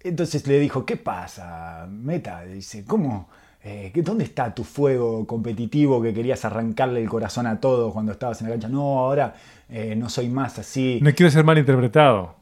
Entonces 0.00 0.46
le 0.46 0.58
dijo, 0.60 0.84
¿qué 0.86 0.96
pasa, 0.96 1.86
Meta? 1.90 2.42
Dice, 2.44 2.84
¿cómo? 2.84 3.28
Eh, 3.62 3.90
¿qué- 3.92 4.02
¿Dónde 4.02 4.24
está 4.24 4.54
tu 4.54 4.62
fuego 4.64 5.26
competitivo 5.26 6.00
que 6.00 6.14
querías 6.14 6.44
arrancarle 6.44 7.02
el 7.02 7.08
corazón 7.08 7.46
a 7.48 7.58
todos 7.60 7.92
cuando 7.92 8.12
estabas 8.12 8.40
en 8.40 8.46
la 8.48 8.52
cancha? 8.54 8.68
No, 8.68 9.00
ahora 9.00 9.34
eh, 9.68 9.94
no 9.96 10.08
soy 10.08 10.28
más 10.28 10.58
así. 10.58 11.00
No 11.02 11.12
quiero 11.12 11.30
ser 11.30 11.44
mal 11.44 11.58
interpretado. 11.58 12.36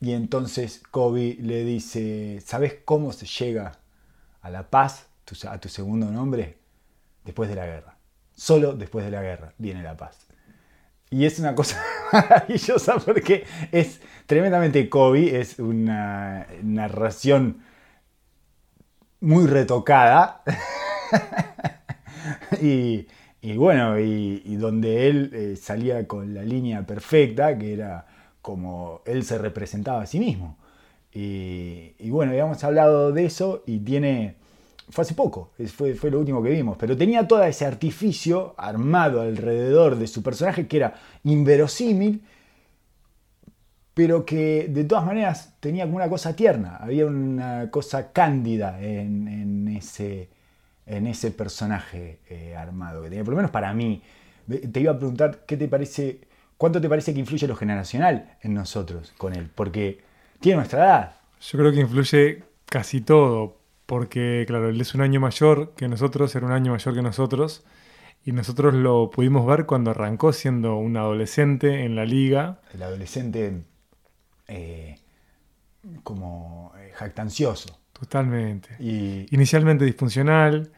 Y 0.00 0.12
entonces 0.12 0.82
Kobe 0.90 1.36
le 1.40 1.64
dice, 1.64 2.40
¿sabes 2.44 2.76
cómo 2.84 3.12
se 3.12 3.26
llega 3.26 3.78
a 4.40 4.50
la 4.50 4.70
paz, 4.70 5.08
a 5.48 5.58
tu 5.58 5.68
segundo 5.68 6.10
nombre? 6.10 6.58
Después 7.24 7.48
de 7.48 7.56
la 7.56 7.66
guerra. 7.66 7.98
Solo 8.34 8.74
después 8.74 9.04
de 9.04 9.10
la 9.10 9.22
guerra 9.22 9.52
viene 9.58 9.82
la 9.82 9.96
paz. 9.96 10.28
Y 11.10 11.24
es 11.24 11.38
una 11.38 11.54
cosa 11.54 11.82
maravillosa 12.12 12.98
porque 12.98 13.44
es 13.72 14.00
tremendamente 14.26 14.88
Kobe, 14.88 15.40
es 15.40 15.58
una 15.58 16.46
narración 16.62 17.62
muy 19.20 19.46
retocada. 19.46 20.42
y, 22.60 23.06
bueno, 23.56 23.98
y, 23.98 24.42
y 24.44 24.56
donde 24.56 25.08
él 25.08 25.30
eh, 25.32 25.56
salía 25.56 26.06
con 26.06 26.34
la 26.34 26.42
línea 26.42 26.86
perfecta, 26.86 27.58
que 27.58 27.72
era 27.72 28.06
como 28.48 29.02
él 29.04 29.24
se 29.24 29.36
representaba 29.36 30.00
a 30.00 30.06
sí 30.06 30.18
mismo. 30.18 30.56
Y, 31.12 32.08
bueno, 32.08 32.32
habíamos 32.32 32.64
hablado 32.64 33.12
de 33.12 33.26
eso 33.26 33.62
y 33.66 33.78
tiene... 33.80 34.36
Fue 34.88 35.02
hace 35.02 35.12
poco, 35.12 35.50
fue, 35.66 35.94
fue 35.94 36.10
lo 36.10 36.18
último 36.18 36.42
que 36.42 36.48
vimos, 36.48 36.78
pero 36.78 36.96
tenía 36.96 37.28
todo 37.28 37.42
ese 37.42 37.66
artificio 37.66 38.54
armado 38.56 39.20
alrededor 39.20 39.96
de 39.96 40.06
su 40.06 40.22
personaje 40.22 40.66
que 40.66 40.78
era 40.78 40.94
inverosímil, 41.24 42.22
pero 43.92 44.24
que 44.24 44.66
de 44.70 44.84
todas 44.84 45.04
maneras 45.04 45.52
tenía 45.60 45.84
como 45.84 45.96
una 45.96 46.08
cosa 46.08 46.34
tierna, 46.34 46.76
había 46.76 47.04
una 47.04 47.70
cosa 47.70 48.12
cándida 48.12 48.80
en, 48.80 49.28
en 49.28 49.68
ese, 49.68 50.30
en 50.86 51.06
ese 51.06 51.32
personaje 51.32 52.20
eh, 52.30 52.56
armado 52.56 53.02
que 53.02 53.10
tenía, 53.10 53.24
por 53.24 53.32
lo 53.32 53.36
menos 53.36 53.50
para 53.50 53.74
mí. 53.74 54.00
Te 54.72 54.80
iba 54.80 54.92
a 54.92 54.96
preguntar 54.96 55.44
qué 55.46 55.58
te 55.58 55.68
parece, 55.68 56.20
cuánto 56.58 56.80
te 56.80 56.88
parece 56.88 57.14
que 57.14 57.20
influye 57.20 57.46
lo 57.46 57.56
generacional 57.56 58.36
en 58.42 58.52
nosotros 58.52 59.14
con 59.16 59.34
él, 59.34 59.48
porque 59.54 60.02
tiene 60.40 60.56
nuestra 60.56 60.84
edad. 60.84 61.16
Yo 61.40 61.58
creo 61.58 61.72
que 61.72 61.80
influye 61.80 62.42
casi 62.66 63.00
todo, 63.00 63.56
porque 63.86 64.44
claro, 64.46 64.68
él 64.68 64.78
es 64.78 64.94
un 64.94 65.00
año 65.00 65.20
mayor 65.20 65.72
que 65.74 65.88
nosotros, 65.88 66.34
era 66.34 66.44
un 66.44 66.52
año 66.52 66.72
mayor 66.72 66.94
que 66.94 67.02
nosotros, 67.02 67.64
y 68.24 68.32
nosotros 68.32 68.74
lo 68.74 69.08
pudimos 69.08 69.46
ver 69.46 69.64
cuando 69.64 69.92
arrancó 69.92 70.32
siendo 70.32 70.76
un 70.76 70.96
adolescente 70.96 71.84
en 71.84 71.96
la 71.96 72.04
liga. 72.04 72.60
El 72.74 72.82
adolescente 72.82 73.62
eh, 74.48 74.98
como 76.02 76.72
eh, 76.78 76.90
jactancioso. 76.94 77.78
Totalmente. 77.92 78.70
Y, 78.80 79.26
Inicialmente 79.34 79.84
disfuncional, 79.84 80.70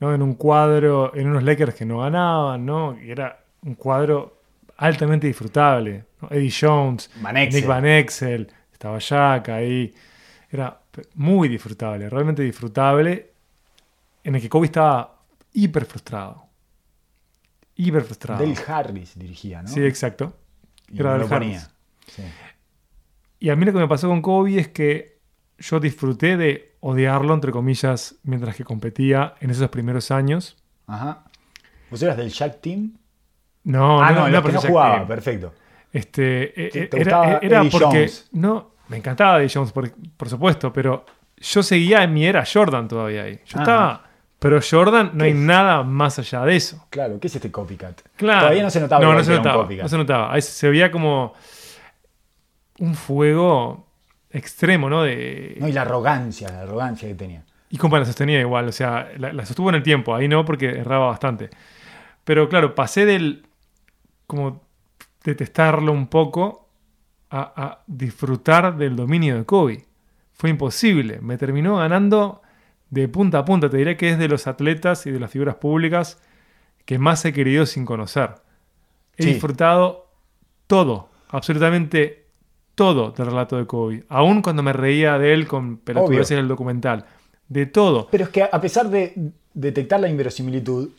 ¿no? 0.00 0.14
En 0.14 0.22
un 0.22 0.34
cuadro, 0.34 1.14
en 1.14 1.28
unos 1.28 1.44
Lakers 1.44 1.74
que 1.74 1.86
no 1.86 2.00
ganaban, 2.00 2.66
¿no? 2.66 3.00
Y 3.00 3.10
era 3.10 3.44
un 3.62 3.74
cuadro 3.74 4.37
altamente 4.78 5.26
disfrutable. 5.26 6.06
¿no? 6.22 6.28
Eddie 6.30 6.52
Jones, 6.58 7.10
Van. 7.20 7.34
Nick 7.34 7.66
Van 7.66 7.84
Exel, 7.84 8.50
estaba 8.72 8.98
Jack 8.98 9.50
ahí. 9.50 9.92
Era 10.50 10.80
muy 11.14 11.48
disfrutable, 11.48 12.08
realmente 12.08 12.42
disfrutable, 12.42 13.32
en 14.24 14.34
el 14.34 14.40
que 14.40 14.48
Kobe 14.48 14.66
estaba 14.66 15.18
hiper 15.52 15.84
frustrado. 15.84 16.46
Hiper 17.76 18.02
frustrado. 18.02 18.42
Dale 18.42 18.56
Harris 18.66 19.16
dirigía, 19.16 19.62
¿no? 19.62 19.68
Sí, 19.68 19.84
exacto. 19.84 20.34
Y 20.90 21.00
era 21.00 21.18
lo 21.18 21.32
Harris. 21.32 21.68
Sí. 22.06 22.22
Y 23.40 23.50
a 23.50 23.56
mí 23.56 23.64
lo 23.64 23.72
que 23.72 23.78
me 23.78 23.86
pasó 23.86 24.08
con 24.08 24.22
Kobe 24.22 24.58
es 24.58 24.68
que 24.68 25.18
yo 25.58 25.78
disfruté 25.78 26.36
de 26.36 26.76
odiarlo, 26.80 27.34
entre 27.34 27.52
comillas, 27.52 28.16
mientras 28.22 28.56
que 28.56 28.64
competía 28.64 29.34
en 29.40 29.50
esos 29.50 29.68
primeros 29.68 30.10
años. 30.10 30.56
Ajá. 30.86 31.24
¿Vos 31.90 32.02
eras 32.02 32.16
del 32.16 32.30
Jack 32.30 32.60
Team? 32.60 32.97
No, 33.68 34.02
ah, 34.02 34.10
no, 34.12 34.20
no, 34.20 34.28
no, 34.28 34.32
no, 34.36 34.42
pero 34.42 34.54
no 34.54 34.60
jugaba, 34.62 35.00
que- 35.00 35.06
perfecto. 35.06 35.52
Este, 35.92 36.66
eh, 36.66 36.70
¿Te- 36.70 36.78
eh, 36.80 36.88
era, 36.92 36.98
gustaba 37.18 37.38
era 37.42 37.60
Eddie 37.60 37.70
porque. 37.70 37.86
Jones? 37.86 38.28
No, 38.32 38.70
me 38.88 38.96
encantaba 38.96 39.38
Eddie 39.38 39.50
Jones, 39.52 39.72
por, 39.72 39.90
por 40.16 40.28
supuesto, 40.28 40.72
pero 40.72 41.04
yo 41.36 41.62
seguía 41.62 42.02
en 42.02 42.12
mi 42.14 42.24
era 42.26 42.44
Jordan 42.50 42.88
todavía 42.88 43.22
ahí. 43.24 43.40
Yo 43.46 43.56
Ajá. 43.56 43.62
estaba. 43.62 44.04
Pero 44.38 44.60
Jordan, 44.62 45.10
no 45.14 45.18
¿Qué 45.18 45.24
hay 45.24 45.30
es? 45.32 45.36
nada 45.36 45.82
más 45.82 46.18
allá 46.20 46.44
de 46.44 46.54
eso. 46.56 46.86
Claro, 46.90 47.18
¿qué 47.20 47.26
es 47.26 47.34
este 47.34 47.50
copycat? 47.50 48.00
Claro. 48.16 48.40
Todavía 48.42 48.62
no 48.62 48.70
se 48.70 48.80
notaba 48.80 49.04
No, 49.04 49.12
no 49.12 49.24
se 49.24 49.32
notaba. 49.34 49.68
No 49.68 49.88
se 49.88 49.96
notaba. 49.96 50.32
Ahí 50.32 50.42
se 50.42 50.68
veía 50.68 50.90
como 50.92 51.34
un 52.78 52.94
fuego 52.94 53.86
extremo, 54.30 54.88
¿no? 54.88 55.02
De, 55.02 55.56
No, 55.58 55.66
y 55.68 55.72
la 55.72 55.82
arrogancia, 55.82 56.48
la 56.50 56.60
arrogancia 56.62 57.08
que 57.08 57.14
tenía. 57.14 57.42
Y 57.70 57.76
compa 57.78 57.98
la 57.98 58.04
sostenía 58.04 58.40
igual, 58.40 58.68
o 58.68 58.72
sea, 58.72 59.08
la, 59.18 59.32
la 59.32 59.44
sostuvo 59.44 59.68
en 59.70 59.74
el 59.74 59.82
tiempo, 59.82 60.14
ahí 60.14 60.28
no, 60.28 60.44
porque 60.44 60.66
erraba 60.68 61.06
bastante. 61.08 61.50
Pero 62.24 62.48
claro, 62.48 62.74
pasé 62.74 63.04
del 63.06 63.44
como 64.28 64.62
detestarlo 65.24 65.90
un 65.90 66.06
poco 66.06 66.68
a, 67.30 67.40
a 67.56 67.82
disfrutar 67.88 68.76
del 68.76 68.94
dominio 68.94 69.36
de 69.36 69.44
Kobe. 69.44 69.84
Fue 70.34 70.50
imposible, 70.50 71.18
me 71.20 71.36
terminó 71.36 71.78
ganando 71.78 72.42
de 72.90 73.08
punta 73.08 73.38
a 73.40 73.44
punta. 73.44 73.68
Te 73.68 73.76
diré 73.78 73.96
que 73.96 74.10
es 74.10 74.18
de 74.18 74.28
los 74.28 74.46
atletas 74.46 75.04
y 75.06 75.10
de 75.10 75.18
las 75.18 75.32
figuras 75.32 75.56
públicas 75.56 76.22
que 76.84 76.98
más 76.98 77.24
he 77.24 77.32
querido 77.32 77.66
sin 77.66 77.84
conocer. 77.84 78.36
He 79.16 79.24
Sí. 79.24 79.28
disfrutado 79.30 80.06
todo, 80.68 81.08
absolutamente 81.30 82.26
todo 82.76 83.10
del 83.10 83.26
relato 83.26 83.56
de 83.56 83.66
Kobe. 83.66 84.04
Aún 84.08 84.40
cuando 84.42 84.62
me 84.62 84.72
reía 84.72 85.18
de 85.18 85.34
él 85.34 85.48
con 85.48 85.78
pelotudeces 85.78 86.36
del 86.36 86.46
documental. 86.48 87.04
De 87.48 87.66
todo. 87.66 88.08
Pero 88.10 88.24
es 88.24 88.30
que 88.30 88.42
a 88.44 88.60
pesar 88.60 88.88
de 88.90 89.32
detectar 89.54 89.98
la 89.98 90.08
inverosimilitud, 90.08 90.90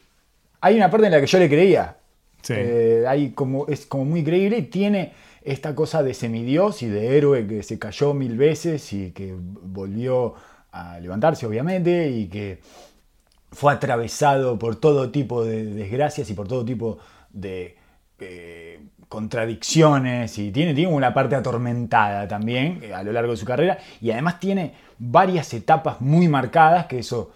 hay 0.62 0.75
una 0.75 0.89
parte 0.89 1.05
en 1.05 1.13
la 1.13 1.21
que 1.21 1.27
yo 1.27 1.39
le 1.39 1.48
creía. 1.48 1.95
Eh, 2.48 3.05
hay 3.08 3.31
como, 3.31 3.67
es 3.67 3.86
como 3.86 4.05
muy 4.05 4.24
creíble 4.24 4.58
y 4.58 4.63
tiene 4.63 5.13
esta 5.43 5.75
cosa 5.75 6.03
de 6.03 6.13
semidios 6.13 6.81
y 6.81 6.88
de 6.88 7.17
héroe 7.17 7.48
que 7.48 7.63
se 7.63 7.79
cayó 7.79 8.13
mil 8.13 8.38
veces 8.38 8.91
y 8.93 9.12
que 9.12 9.36
volvió 9.38 10.36
a 10.72 11.00
levantarse, 11.00 11.46
obviamente, 11.46 12.10
y 12.10 12.27
que 12.27 12.60
fue 13.51 13.74
atravesado 13.74 14.60
por 14.60 14.75
todo 14.75 15.10
tipo 15.10 15.43
de 15.43 15.65
desgracias 15.65 16.29
y 16.29 16.34
por 16.34 16.48
todo 16.48 16.63
tipo 16.63 17.00
de 17.31 17.75
eh, 18.19 18.79
contradicciones 19.08 20.38
y 20.38 20.51
tiene, 20.51 20.75
tiene 20.75 20.93
una 20.93 21.13
parte 21.13 21.36
atormentada 21.36 22.27
también 22.27 22.79
eh, 22.84 22.93
a 22.93 23.01
lo 23.01 23.12
largo 23.12 23.31
de 23.31 23.38
su 23.38 23.46
carrera. 23.46 23.79
Y 24.01 24.12
además 24.12 24.39
tiene 24.39 24.74
varias 25.00 25.53
etapas 25.53 26.00
muy 26.00 26.27
marcadas 26.27 26.86
que 26.86 27.00
eso 27.00 27.31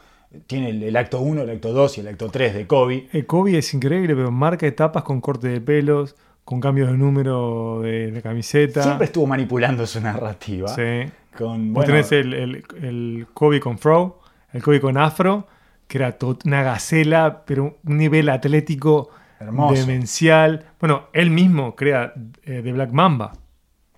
tiene 0.47 0.69
el, 0.69 0.83
el 0.83 0.95
acto 0.95 1.19
1, 1.21 1.41
el 1.41 1.49
acto 1.49 1.73
2 1.73 1.97
y 1.97 2.01
el 2.01 2.07
acto 2.07 2.29
3 2.29 2.53
de 2.53 2.67
Kobe. 2.67 3.07
Eh, 3.13 3.25
Kobe 3.25 3.57
es 3.57 3.73
increíble, 3.73 4.15
pero 4.15 4.31
marca 4.31 4.65
etapas 4.67 5.03
con 5.03 5.21
corte 5.21 5.47
de 5.47 5.61
pelos, 5.61 6.15
con 6.45 6.59
cambios 6.59 6.89
de 6.91 6.97
número 6.97 7.81
de, 7.81 8.11
de 8.11 8.21
camiseta. 8.21 8.83
Siempre 8.83 9.05
estuvo 9.05 9.27
manipulando 9.27 9.85
su 9.87 10.01
narrativa. 10.01 10.67
Sí. 10.69 11.09
Con, 11.37 11.73
Vos 11.73 11.85
bueno, 11.85 11.93
tenés 11.93 12.11
el, 12.11 12.33
el- 12.33 12.63
el 12.81 13.27
Kobe 13.33 13.59
con 13.59 13.77
Fro, 13.77 14.19
el 14.51 14.61
Kobe 14.61 14.79
con 14.81 14.97
Afro, 14.97 15.47
que 15.87 15.97
era 15.97 16.15
una 16.45 16.63
gacela, 16.63 17.43
pero 17.45 17.77
un 17.85 17.97
nivel 17.97 18.29
atlético 18.29 19.09
Hermoso. 19.39 19.73
demencial. 19.79 20.65
Bueno, 20.79 21.03
él 21.13 21.29
mismo 21.31 21.75
crea 21.75 22.13
eh, 22.43 22.61
The 22.63 22.71
Black 22.71 22.91
Mamba. 22.91 23.33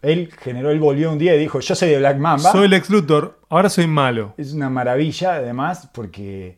Él 0.06 0.32
generó, 0.40 0.72
él 0.72 0.80
volvió 0.80 1.12
un 1.12 1.18
día 1.18 1.36
y 1.36 1.40
dijo, 1.40 1.60
yo 1.60 1.74
soy 1.76 1.90
de 1.90 1.98
Black 1.98 2.18
Mamba. 2.18 2.52
Soy 2.52 2.68
Lex 2.68 2.90
Luthor, 2.90 3.40
ahora 3.50 3.70
soy 3.70 3.88
malo. 3.88 4.34
Es 4.38 4.54
una 4.54 4.70
maravilla, 4.70 5.36
además, 5.36 5.90
porque 5.94 6.58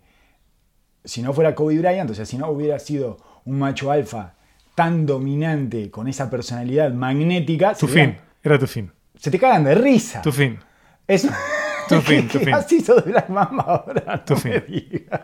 si 1.04 1.22
no 1.22 1.34
fuera 1.34 1.56
Kobe 1.56 1.77
Bryant, 1.80 2.10
o 2.10 2.13
sea, 2.13 2.25
si 2.25 2.38
no 2.38 2.50
hubiera 2.50 2.77
sido 2.80 3.18
un 3.46 3.60
macho 3.60 3.89
alfa 3.92 4.34
tan 4.75 5.06
dominante, 5.06 5.89
con 5.89 6.08
esa 6.08 6.30
personalidad 6.30 6.92
magnética, 6.92 7.74
Tu 7.74 7.88
fin, 7.88 8.18
era 8.44 8.60
tu 8.60 8.68
fin. 8.68 8.92
se 9.18 9.32
te 9.32 9.39
cagan 9.39 9.63
de 9.63 9.75
risa. 9.75 10.22
Tu 10.22 10.32
fin. 10.32 10.60
Es, 11.08 11.27
Tu 11.88 12.01
fin, 12.01 12.27
tu 12.27 12.38
¿Qué 12.39 12.46
fin. 12.46 12.54
has 12.54 12.70
hizo 12.74 12.96
de 12.96 13.10
Black 13.12 13.30
Mamba 13.30 13.63
ahora? 13.63 14.25
Tu 14.25 14.34
no 14.34 14.39
fin. 14.42 14.51
me 14.51 14.60
digas. 14.60 15.22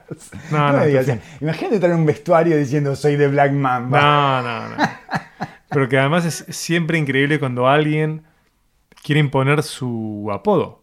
No, 0.50 0.58
No, 0.60 0.68
no, 0.72 0.74
me 0.77 0.80
tu 0.84 0.88
digas. 0.88 1.06
fin. 1.08 1.22
Imagínate 1.42 1.75
estar 1.75 1.89
en 1.92 1.98
un 1.98 2.06
vestuario 2.06 2.56
diciendo 2.58 2.96
soy 2.96 3.18
de 3.18 3.27
Black 3.27 3.51
Mamba. 3.51 4.01
No, 4.01 4.42
no, 4.42 4.70
no. 4.70 4.75
Pero 5.74 5.89
que 5.89 5.98
además 5.98 6.25
es 6.25 6.46
siempre 6.56 6.98
increíble 6.98 7.39
cuando 7.39 7.68
alguien 7.68 8.24
quiere 9.03 9.20
imponer 9.20 9.63
su 9.63 10.30
apodo. 10.32 10.82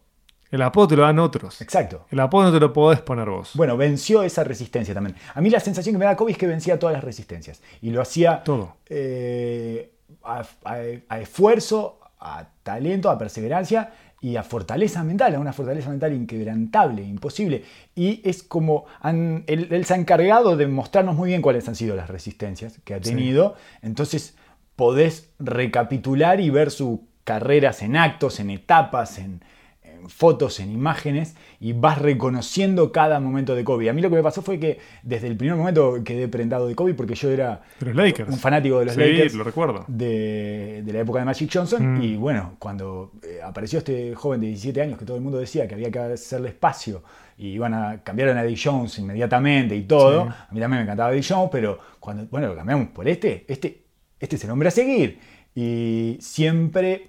El 0.50 0.62
apodo 0.62 0.88
te 0.88 0.96
lo 0.96 1.02
dan 1.02 1.18
otros. 1.20 1.60
Exacto. 1.60 2.06
El 2.10 2.18
apodo 2.18 2.46
no 2.46 2.52
te 2.52 2.58
lo 2.58 2.72
podés 2.72 3.00
poner 3.00 3.28
vos. 3.30 3.52
Bueno, 3.54 3.76
venció 3.76 4.22
esa 4.24 4.42
resistencia 4.42 4.92
también. 4.92 5.14
A 5.34 5.40
mí 5.40 5.48
la 5.48 5.60
sensación 5.60 5.94
que 5.94 5.98
me 6.00 6.04
da 6.04 6.16
Kobe 6.16 6.32
es 6.32 6.38
que 6.38 6.48
vencía 6.48 6.76
todas 6.78 6.92
las 6.92 7.04
resistencias. 7.04 7.62
Y 7.80 7.90
lo 7.90 8.02
hacía 8.02 8.42
Todo. 8.42 8.74
eh, 8.88 9.92
a, 10.24 10.42
a- 10.64 10.76
a 11.08 11.20
esfuerzo, 11.20 12.00
a 12.18 12.48
talento, 12.64 13.10
a 13.10 13.16
perseverancia 13.16 13.92
y 14.20 14.34
a 14.36 14.42
fortaleza 14.42 15.02
mental, 15.04 15.34
a 15.36 15.38
una 15.38 15.52
fortaleza 15.52 15.88
mental 15.88 16.12
inquebrantable, 16.14 17.02
imposible. 17.04 17.64
Y 17.94 18.20
es 18.28 18.42
como 18.42 18.86
han- 19.00 19.44
él, 19.46 19.68
él 19.70 19.84
se 19.84 19.94
ha 19.94 19.96
encargado 19.96 20.56
de 20.56 20.66
mostrarnos 20.66 21.14
muy 21.14 21.28
bien 21.28 21.42
cuáles 21.42 21.68
han 21.68 21.76
sido 21.76 21.94
las 21.94 22.10
resistencias 22.10 22.80
que 22.84 22.94
ha 22.94 22.98
Sí. 22.98 23.04
tenido. 23.10 23.54
Entonces 23.82 24.36
podés 24.80 25.28
recapitular 25.38 26.40
y 26.40 26.48
ver 26.48 26.70
sus 26.70 27.00
carreras 27.24 27.82
en 27.82 27.98
actos, 27.98 28.40
en 28.40 28.48
etapas, 28.48 29.18
en, 29.18 29.42
fotos, 30.08 30.58
en 30.58 30.72
imágenes, 30.72 31.36
y 31.60 31.74
vas 31.74 31.98
reconociendo 31.98 32.90
cada 32.90 33.20
momento 33.20 33.54
de 33.54 33.62
Kobe. 33.62 33.90
A 33.90 33.92
mí 33.92 34.00
lo 34.00 34.08
que 34.08 34.16
me 34.16 34.22
pasó 34.22 34.40
fue 34.40 34.58
que 34.58 34.78
desde 35.02 35.26
el 35.26 35.36
primer 35.36 35.56
momento 35.56 36.02
quedé 36.02 36.26
prendado 36.28 36.66
de 36.66 36.74
Kobe 36.74 36.94
porque 36.94 37.14
yo 37.14 37.28
era 37.30 37.60
un 38.26 38.38
fanático 38.38 38.78
de 38.78 38.86
los 38.86 38.94
sí, 38.94 39.00
Lakers 39.00 39.34
lo 39.34 39.44
recuerdo. 39.44 39.84
de, 39.86 40.80
de 40.82 40.92
la 40.94 41.00
época 41.00 41.18
de 41.18 41.26
Magic 41.26 41.50
Johnson. 41.52 41.98
Mm. 41.98 42.02
Y 42.02 42.16
bueno, 42.16 42.56
cuando 42.58 43.12
eh, 43.22 43.40
apareció 43.44 43.80
este 43.80 44.14
joven 44.14 44.40
de 44.40 44.46
17 44.46 44.80
años 44.80 44.98
que 44.98 45.04
todo 45.04 45.18
el 45.18 45.22
mundo 45.22 45.38
decía 45.38 45.68
que 45.68 45.74
había 45.74 45.90
que 45.90 45.98
hacerle 45.98 46.48
espacio 46.48 47.02
y 47.36 47.48
iban 47.48 47.74
a 47.74 48.02
cambiar 48.02 48.30
a 48.30 48.42
Eddie 48.42 48.56
Jones 48.64 48.98
inmediatamente 48.98 49.76
y 49.76 49.82
todo, 49.82 50.24
Sí. 50.24 50.28
a 50.48 50.52
mí 50.54 50.60
también 50.60 50.78
me 50.80 50.84
encantaba 50.84 51.12
Eddie 51.12 51.26
Jones, 51.28 51.50
pero 51.52 51.78
cuando, 52.00 52.24
bueno, 52.30 52.48
lo 52.48 52.56
cambiamos 52.56 52.88
por 52.88 53.06
este, 53.06 53.44
este, 53.46 53.89
este 54.20 54.36
es 54.36 54.44
el 54.44 54.50
hombre 54.50 54.68
a 54.68 54.70
seguir. 54.72 55.18
Y 55.54 56.16
siempre, 56.20 57.08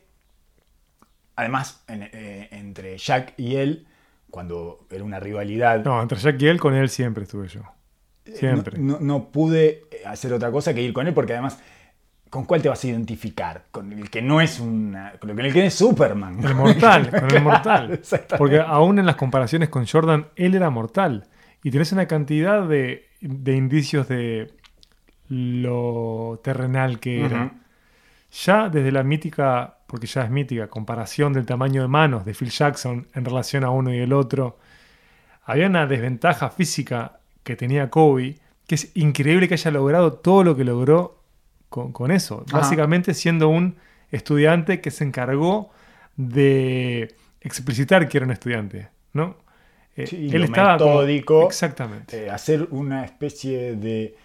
además, 1.35 1.83
en- 1.87 2.09
eh, 2.11 2.47
entre 2.51 2.97
Jack 2.97 3.33
y 3.37 3.55
él, 3.55 3.85
cuando 4.29 4.85
era 4.89 5.03
una 5.03 5.19
rivalidad 5.19 5.83
No, 5.83 6.01
entre 6.01 6.17
Jack 6.19 6.41
y 6.41 6.47
él, 6.47 6.59
con 6.59 6.73
él 6.73 6.89
siempre 6.89 7.23
estuve 7.23 7.47
yo. 7.47 7.61
Siempre. 8.35 8.77
no, 8.79 8.93
no- 8.93 8.99
no 8.99 9.31
pude 9.31 9.83
hacer 10.05 10.31
otra 10.33 10.51
cosa 10.51 10.73
que 10.73 10.81
ir 10.81 10.93
con 10.93 11.07
él, 11.07 11.13
porque 11.13 11.33
además, 11.33 11.59
¿con 12.29 12.45
cuál 12.45 12.61
te 12.61 12.69
vas 12.69 12.83
a 12.83 12.87
identificar? 12.87 13.65
Con 13.71 13.91
el 13.91 14.09
que 14.09 14.21
no 14.21 14.39
es 14.41 14.59
una. 14.59 15.13
Con 15.19 15.31
el 15.31 15.51
que 15.51 15.59
no 15.59 15.65
es 15.65 15.73
Superman. 15.73 16.41
El 16.43 16.55
mortal, 16.55 17.09
con 17.09 17.23
el 17.23 17.27
Claro, 17.27 17.41
mortal. 17.43 18.01
Porque 18.37 18.59
aún 18.59 18.99
en 18.99 19.05
las 19.05 19.15
comparaciones 19.15 19.69
con 19.69 19.85
Jordan, 19.85 20.27
él 20.35 20.55
era 20.55 20.69
mortal. 20.69 21.27
Y 21.63 21.71
tenés 21.71 21.91
una 21.91 22.07
cantidad 22.07 22.67
de, 22.67 23.05
de 23.19 23.55
indicios 23.55 24.07
de 24.07 24.51
lo 25.35 26.41
terrenal 26.43 26.99
que 26.99 27.23
era. 27.25 27.53
Ya 28.45 28.67
desde 28.69 28.91
la 28.91 29.01
mítica, 29.03 29.77
porque 29.87 30.05
ya 30.07 30.23
es 30.23 30.29
mítica, 30.29 30.67
comparación 30.67 31.31
del 31.31 31.45
tamaño 31.45 31.81
de 31.81 31.87
manos 31.87 32.25
de 32.25 32.33
Phil 32.33 32.49
Jackson 32.49 33.07
en 33.13 33.23
relación 33.25 33.63
a 33.63 33.69
uno 33.69 33.93
y 33.93 33.99
el 33.99 34.11
otro, 34.13 34.57
había 35.45 35.67
una 35.67 35.87
desventaja 35.87 36.49
física 36.49 37.19
que 37.43 37.55
tenía 37.55 37.89
Kobe, 37.89 38.35
que 38.67 38.75
es 38.75 38.91
increíble 38.95 39.47
que 39.47 39.53
haya 39.55 39.71
logrado 39.71 40.13
todo 40.13 40.43
lo 40.43 40.55
que 40.55 40.63
logró 40.65 41.21
con, 41.69 41.93
con 41.93 42.11
eso. 42.11 42.43
Ajá. 42.49 42.59
Básicamente 42.59 43.13
siendo 43.13 43.47
un 43.47 43.77
estudiante 44.11 44.81
que 44.81 44.91
se 44.91 45.05
encargó 45.05 45.71
de 46.17 47.15
explicitar 47.39 48.07
que 48.09 48.17
era 48.17 48.25
un 48.25 48.31
estudiante, 48.33 48.89
¿no? 49.13 49.37
Eh, 49.95 50.07
Sí, 50.07 50.29
lo 50.29 50.45
como- 50.47 50.67
metódico. 50.71 51.47
exactamente. 51.47 52.25
Eh, 52.25 52.29
hacer 52.29 52.67
una 52.71 53.03
especie 53.05 53.75
de 53.75 54.15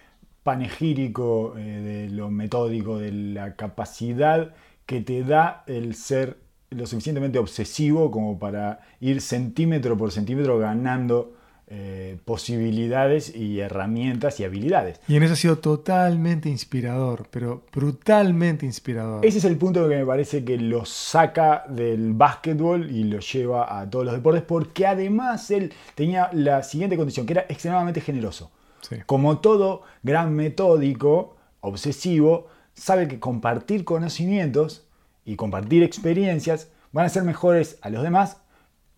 panegírico 0.46 1.54
eh, 1.58 2.06
de 2.06 2.10
lo 2.10 2.30
metódico, 2.30 2.98
de 3.00 3.10
la 3.10 3.56
capacidad 3.56 4.54
que 4.86 5.00
te 5.00 5.24
da 5.24 5.64
el 5.66 5.96
ser 5.96 6.38
lo 6.70 6.86
suficientemente 6.86 7.40
obsesivo 7.40 8.12
como 8.12 8.38
para 8.38 8.78
ir 9.00 9.20
centímetro 9.20 9.98
por 9.98 10.12
centímetro 10.12 10.56
ganando 10.58 11.32
eh, 11.66 12.16
posibilidades 12.24 13.34
y 13.34 13.58
herramientas 13.58 14.38
y 14.38 14.44
habilidades. 14.44 15.00
Y 15.08 15.16
en 15.16 15.24
eso 15.24 15.32
ha 15.32 15.36
sido 15.36 15.58
totalmente 15.58 16.48
inspirador, 16.48 17.26
pero 17.28 17.64
brutalmente 17.72 18.64
inspirador. 18.64 19.26
Ese 19.26 19.38
es 19.38 19.44
el 19.46 19.56
punto 19.56 19.88
que 19.88 19.96
me 19.96 20.06
parece 20.06 20.44
que 20.44 20.58
lo 20.58 20.84
saca 20.84 21.64
del 21.68 22.12
básquetbol 22.12 22.88
y 22.88 23.02
lo 23.02 23.18
lleva 23.18 23.80
a 23.80 23.90
todos 23.90 24.04
los 24.04 24.14
deportes, 24.14 24.44
porque 24.44 24.86
además 24.86 25.50
él 25.50 25.72
tenía 25.96 26.30
la 26.32 26.62
siguiente 26.62 26.96
condición, 26.96 27.26
que 27.26 27.32
era 27.32 27.46
extremadamente 27.48 28.00
generoso. 28.00 28.52
Sí. 28.88 28.96
Como 29.06 29.38
todo 29.38 29.82
gran 30.02 30.34
metódico, 30.34 31.36
obsesivo, 31.60 32.48
sabe 32.74 33.08
que 33.08 33.18
compartir 33.18 33.84
conocimientos 33.84 34.86
y 35.24 35.36
compartir 35.36 35.82
experiencias 35.82 36.70
van 36.92 37.06
a 37.06 37.08
ser 37.08 37.24
mejores 37.24 37.78
a 37.82 37.90
los 37.90 38.02
demás, 38.02 38.36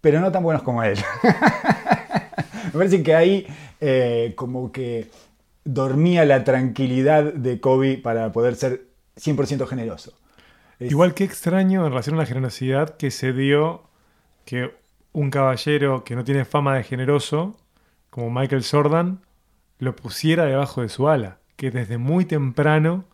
pero 0.01 0.21
no 0.21 0.31
tan 0.31 0.43
buenos 0.43 0.63
como 0.63 0.83
él. 0.83 0.99
Me 2.67 2.71
parece 2.73 3.03
que 3.03 3.15
ahí 3.15 3.47
eh, 3.81 4.35
como 4.37 4.73
que 4.73 5.11
dormía 5.65 6.25
la 6.25 6.45
tranquilidad 6.45 7.33
de 7.33 7.61
Kobe 7.61 7.99
para 7.99 8.33
poder 8.33 8.57
ser 8.57 8.87
100% 9.17 9.67
generoso. 9.67 10.13
Es- 10.79 10.91
Igual 10.91 11.15
que 11.15 11.25
extraño 11.25 11.85
en 11.85 11.91
relación 11.91 12.17
a 12.17 12.19
la 12.19 12.27
generosidad 12.27 12.97
que 12.97 13.11
se 13.11 13.33
dio 13.33 13.83
que 14.45 14.71
un 15.13 15.31
caballero 15.31 16.05
que 16.05 16.15
no 16.15 16.25
tiene 16.25 16.45
fama 16.45 16.77
de 16.77 16.85
generoso, 16.85 17.57
como 18.11 18.31
Michael 18.31 18.65
Jordan, 18.71 19.21
lo 19.79 19.95
pusiera 19.97 20.45
debajo 20.45 20.83
de 20.83 20.89
su 20.89 21.09
ala. 21.09 21.39
Que 21.57 21.71
desde 21.71 21.99
muy 21.99 22.25
temprano 22.25 23.05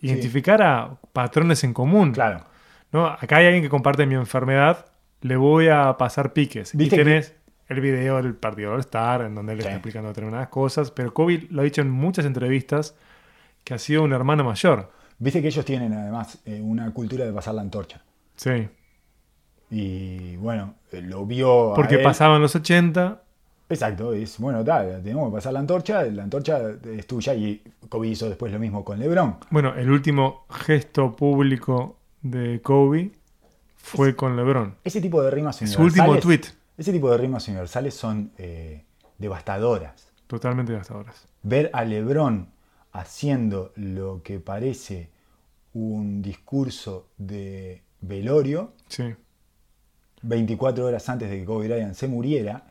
identificara 0.00 0.96
patrones 1.12 1.64
en 1.64 1.72
común. 1.74 2.12
Claro. 2.12 2.44
¿no? 2.92 3.06
Acá 3.06 3.36
hay 3.36 3.46
alguien 3.46 3.62
que 3.62 3.68
comparte 3.70 4.04
mi 4.06 4.14
enfermedad, 4.14 4.86
le 5.20 5.36
voy 5.36 5.68
a 5.68 5.96
pasar 5.96 6.32
piques. 6.32 6.74
Y 6.74 6.78
¿Viste 6.78 6.96
que- 6.96 7.04
tenés 7.04 7.34
el 7.68 7.80
video 7.80 8.16
del 8.16 8.34
partido 8.34 8.72
All 8.74 8.80
Star, 8.80 9.22
en 9.22 9.34
donde 9.34 9.52
él 9.54 9.60
Sí. 9.60 9.64
está 9.66 9.74
explicando 9.76 10.08
determinadas 10.08 10.48
cosas, 10.48 10.90
pero 10.90 11.14
Kobe 11.14 11.46
lo 11.50 11.62
ha 11.62 11.64
dicho 11.64 11.80
en 11.80 11.90
muchas 11.90 12.26
entrevistas 12.26 12.94
que 13.64 13.74
ha 13.74 13.78
sido 13.78 14.02
un 14.02 14.12
hermano 14.12 14.44
mayor. 14.44 14.90
Viste 15.18 15.40
que 15.40 15.48
ellos 15.48 15.64
tienen 15.64 15.92
además 15.92 16.38
eh, 16.44 16.60
una 16.60 16.90
cultura 16.92 17.24
de 17.24 17.32
pasar 17.32 17.54
la 17.54 17.62
antorcha. 17.62 18.02
Sí. 18.36 18.68
Y 19.70 20.36
bueno, 20.36 20.74
eh, 20.90 21.00
lo 21.00 21.24
vio. 21.24 21.72
a 21.72 21.74
Porque 21.76 21.94
él. 21.96 22.02
pasaban 22.02 22.42
los 22.42 22.54
80, 22.56 23.21
Exacto, 23.72 24.12
es 24.12 24.38
bueno, 24.38 24.62
tal, 24.64 25.02
tenemos 25.02 25.28
que 25.30 25.34
pasar 25.36 25.52
la 25.52 25.60
antorcha, 25.60 26.02
la 26.04 26.22
antorcha 26.24 26.60
es 26.84 27.06
tuya 27.06 27.34
y 27.34 27.62
Kobe 27.88 28.08
hizo 28.08 28.28
después 28.28 28.52
lo 28.52 28.58
mismo 28.58 28.84
con 28.84 28.98
LeBron. 28.98 29.36
bueno, 29.50 29.74
el 29.74 29.90
último 29.90 30.44
gesto 30.50 31.14
público 31.16 31.96
de 32.22 32.60
Kobe 32.62 33.10
fue 33.76 34.14
con 34.14 34.36
LeBron. 34.36 34.76
Ese 34.84 35.00
tipo 35.00 35.22
de 35.22 35.30
rimas 35.30 35.56
Su 35.56 35.64
universales. 35.64 35.96
último 35.98 36.18
tweet, 36.20 36.40
Ese 36.78 36.92
tipo 36.92 37.10
de 37.10 37.18
rimas 37.18 37.46
universales 37.48 37.94
son 37.94 38.30
eh, 38.38 38.84
devastadoras. 39.18 40.12
totalmente 40.26 40.72
gastadoras. 40.72 41.26
Ver 41.42 41.70
a 41.72 41.84
LeBron 41.84 42.48
haciendo 42.92 43.72
lo 43.76 44.22
que 44.22 44.38
parece 44.38 45.10
un 45.74 46.20
discurso 46.22 47.08
de 47.16 47.82
velorio 48.00 48.72
Sí. 48.88 49.14
24 50.22 50.84
horas 50.86 51.08
antes 51.08 51.30
de 51.30 51.38
que 51.40 51.44
Kobe 51.44 51.66
Bryant 51.68 51.94
se 51.94 52.06
muriera 52.08 52.64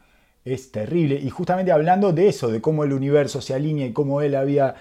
es 0.43 0.71
terrible. 0.71 1.15
Y 1.21 1.30
justamente 1.30 1.71
hablando 1.71 2.13
de 2.13 2.27
eso, 2.27 2.49
de 2.51 2.62
cómo 2.62 2.84
el 2.84 2.93
universo 2.93 3.41
se 3.41 3.54
alinea 3.54 3.86
y 3.86 3.93
cómo 3.93 4.21
él 4.21 4.34
había 4.36 4.73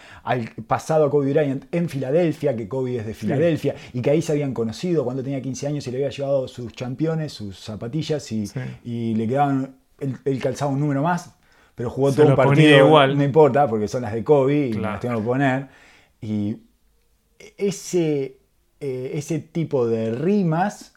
pasado 0.67 1.05
a 1.05 1.11
Kobe 1.11 1.33
Bryant 1.33 1.65
en 1.73 1.89
Filadelfia, 1.89 2.57
que 2.57 2.67
Kobe 2.69 2.97
es 2.97 3.07
de 3.07 3.13
Filadelfia, 3.15 3.75
y 3.93 4.01
que 4.01 4.11
ahí 4.11 4.23
se 4.23 4.33
habían 4.33 4.55
conocido 4.55 5.05
cuando 5.05 5.23
tenía 5.23 5.43
15 5.43 5.67
años 5.67 5.87
y 5.87 5.91
le 5.91 5.99
había 5.99 6.09
llevado 6.11 6.49
sus 6.49 6.73
championes, 6.73 7.33
sus 7.35 7.59
zapatillas, 7.59 8.33
y, 8.33 8.47
Sí. 8.47 8.61
y 8.85 9.15
le 9.17 9.29
quedaban, 9.29 9.77
él, 9.99 10.17
él 10.25 10.39
calzaba 10.41 10.71
un 10.73 10.81
número 10.81 11.03
más, 11.03 11.35
pero 11.75 11.91
jugó 11.91 12.11
Se 12.11 12.17
todo 12.23 12.29
un 12.31 12.37
partido, 12.37 12.87
igual. 12.87 13.17
no 13.19 13.23
importa, 13.25 13.67
porque 13.69 13.87
son 13.87 14.01
las 14.03 14.15
de 14.15 14.25
Kobe 14.25 14.69
y 14.69 14.71
Claro. 14.73 14.93
las 14.93 15.01
tengo 15.01 15.19
que 15.19 15.25
poner. 15.27 15.69
Y 16.23 16.57
ese, 17.59 18.39
eh, 18.81 19.11
ese 19.15 19.39
tipo 19.41 19.87
de 19.87 20.13
rimas 20.13 20.90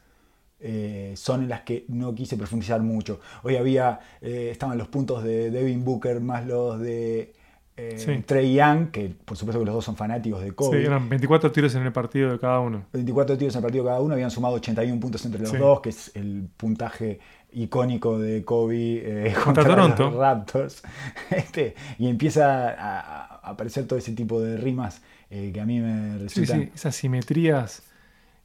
eh, 0.63 1.13
son 1.17 1.43
en 1.43 1.49
las 1.49 1.61
que 1.61 1.85
no 1.89 2.15
quise 2.15 2.37
profundizar 2.37 2.81
mucho. 2.81 3.19
Hoy 3.43 3.57
había, 3.57 3.99
eh, 4.21 4.49
estaban 4.51 4.77
los 4.77 4.87
puntos 4.87 5.23
de 5.23 5.51
Devin 5.51 5.83
Booker 5.83 6.21
más 6.21 6.47
los 6.47 6.79
de 6.79 7.33
eh, 7.75 7.95
Sí. 7.97 8.23
Trey 8.25 8.53
Young, 8.53 8.91
que 8.91 9.09
por 9.25 9.35
supuesto 9.35 9.59
que 9.59 9.65
los 9.65 9.73
dos 9.75 9.83
son 9.85 9.95
fanáticos 9.95 10.41
de 10.41 10.49
Sí, 10.49 10.53
Kobe. 10.55 10.85
eran 10.85 11.09
24 11.09 11.51
tiros 11.51 11.73
en 11.75 11.81
el 11.83 11.91
partido 11.91 12.31
de 12.31 12.39
cada 12.39 12.59
uno. 12.59 12.85
24 12.93 13.37
tiros 13.37 13.53
en 13.55 13.59
el 13.59 13.63
partido 13.63 13.83
cada 13.85 13.99
uno, 13.99 14.13
habían 14.13 14.31
sumado 14.31 14.53
81 14.55 14.99
puntos 14.99 15.25
entre 15.25 15.41
los 15.41 15.49
Sí. 15.51 15.57
dos, 15.57 15.81
que 15.81 15.89
es 15.89 16.11
el 16.15 16.47
puntaje 16.55 17.19
icónico 17.51 18.17
de 18.19 18.43
Kobe 18.45 19.27
eh, 19.29 19.33
contra, 19.43 19.63
Toronto. 19.63 20.05
los 20.11 20.15
Raptors. 20.15 20.81
Este, 21.31 21.75
y 21.97 22.07
empieza 22.07 22.69
a, 22.69 22.99
a 22.99 23.49
aparecer 23.49 23.85
todo 23.87 23.97
ese 23.99 24.11
tipo 24.13 24.39
de 24.39 24.55
rimas 24.57 25.01
eh, 25.31 25.49
que 25.53 25.59
a 25.59 25.65
mí 25.65 25.79
me 25.79 26.17
Sí, 26.19 26.23
resultan 26.41 26.61
sí, 26.65 26.71
esas 26.75 26.95
simetrías 26.95 27.81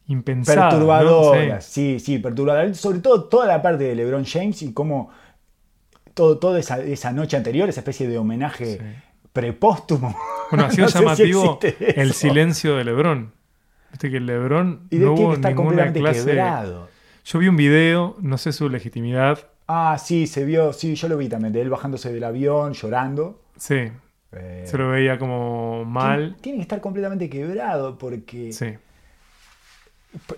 impensadas. 0.08 0.64
¿no? 0.64 0.70
perturbadoras. 0.70 1.64
Sí. 1.64 1.98
Sí, 1.98 2.04
sí, 2.04 2.18
perturbadoras. 2.18 2.76
Sobre 2.76 2.98
todo 2.98 3.24
toda 3.24 3.46
la 3.46 3.62
parte 3.62 3.84
de 3.84 3.94
LeBron 3.94 4.24
James 4.24 4.60
y 4.62 4.72
cómo 4.72 5.10
todo, 6.14 6.38
toda 6.38 6.58
esa, 6.58 6.80
esa 6.80 7.12
noche 7.12 7.36
anterior, 7.36 7.68
esa 7.68 7.80
especie 7.80 8.08
de 8.08 8.18
homenaje 8.18 8.78
Sí. 8.78 8.84
prepóstumo. 9.32 10.16
Bueno, 10.50 10.66
ha 10.66 10.70
sido 10.72 10.86
No 10.86 10.90
sé 10.90 10.98
si 10.98 11.04
llamativo 11.32 11.60
el 11.78 12.12
silencio 12.12 12.76
de 12.76 12.84
LeBron. 12.84 13.32
Viste 13.92 14.10
que 14.10 14.20
LeBron 14.20 14.88
Y 14.90 14.96
no 14.96 15.14
que 15.14 15.22
hubo 15.22 15.32
está 15.34 15.48
ninguna 15.50 15.92
clase. 15.92 16.24
quebrado. 16.26 16.88
Yo 17.24 17.38
vi 17.38 17.48
un 17.48 17.56
video, 17.56 18.16
no 18.20 18.36
sé 18.38 18.52
su 18.52 18.68
legitimidad. 18.68 19.38
Ah, 19.66 19.98
sí, 20.02 20.26
se 20.26 20.44
vio, 20.46 20.72
sí, 20.72 20.94
yo 20.94 21.08
lo 21.08 21.18
vi 21.18 21.28
también, 21.28 21.52
de 21.52 21.60
él 21.60 21.68
bajándose 21.70 22.10
del 22.12 22.24
avión, 22.24 22.72
llorando. 22.72 23.42
Sí, 23.56 23.90
Eh, 24.32 24.62
se 24.66 24.76
lo 24.78 24.88
veía 24.90 25.18
como 25.18 25.84
mal. 25.84 26.18
Tiene, 26.18 26.36
tiene 26.40 26.56
que 26.58 26.62
estar 26.62 26.80
completamente 26.80 27.28
quebrado 27.30 27.96
porque... 27.98 28.52
Sí. 28.52 28.74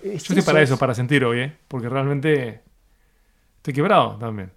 Yo 0.03 0.09
estoy 0.11 0.41
para 0.41 0.61
es- 0.61 0.69
eso, 0.69 0.77
para 0.77 0.93
sentir 0.93 1.23
hoy, 1.23 1.39
¿eh? 1.41 1.57
Porque 1.67 1.87
realmente 1.89 2.61
estoy 3.57 3.73
quebrado 3.73 4.17
también. 4.17 4.51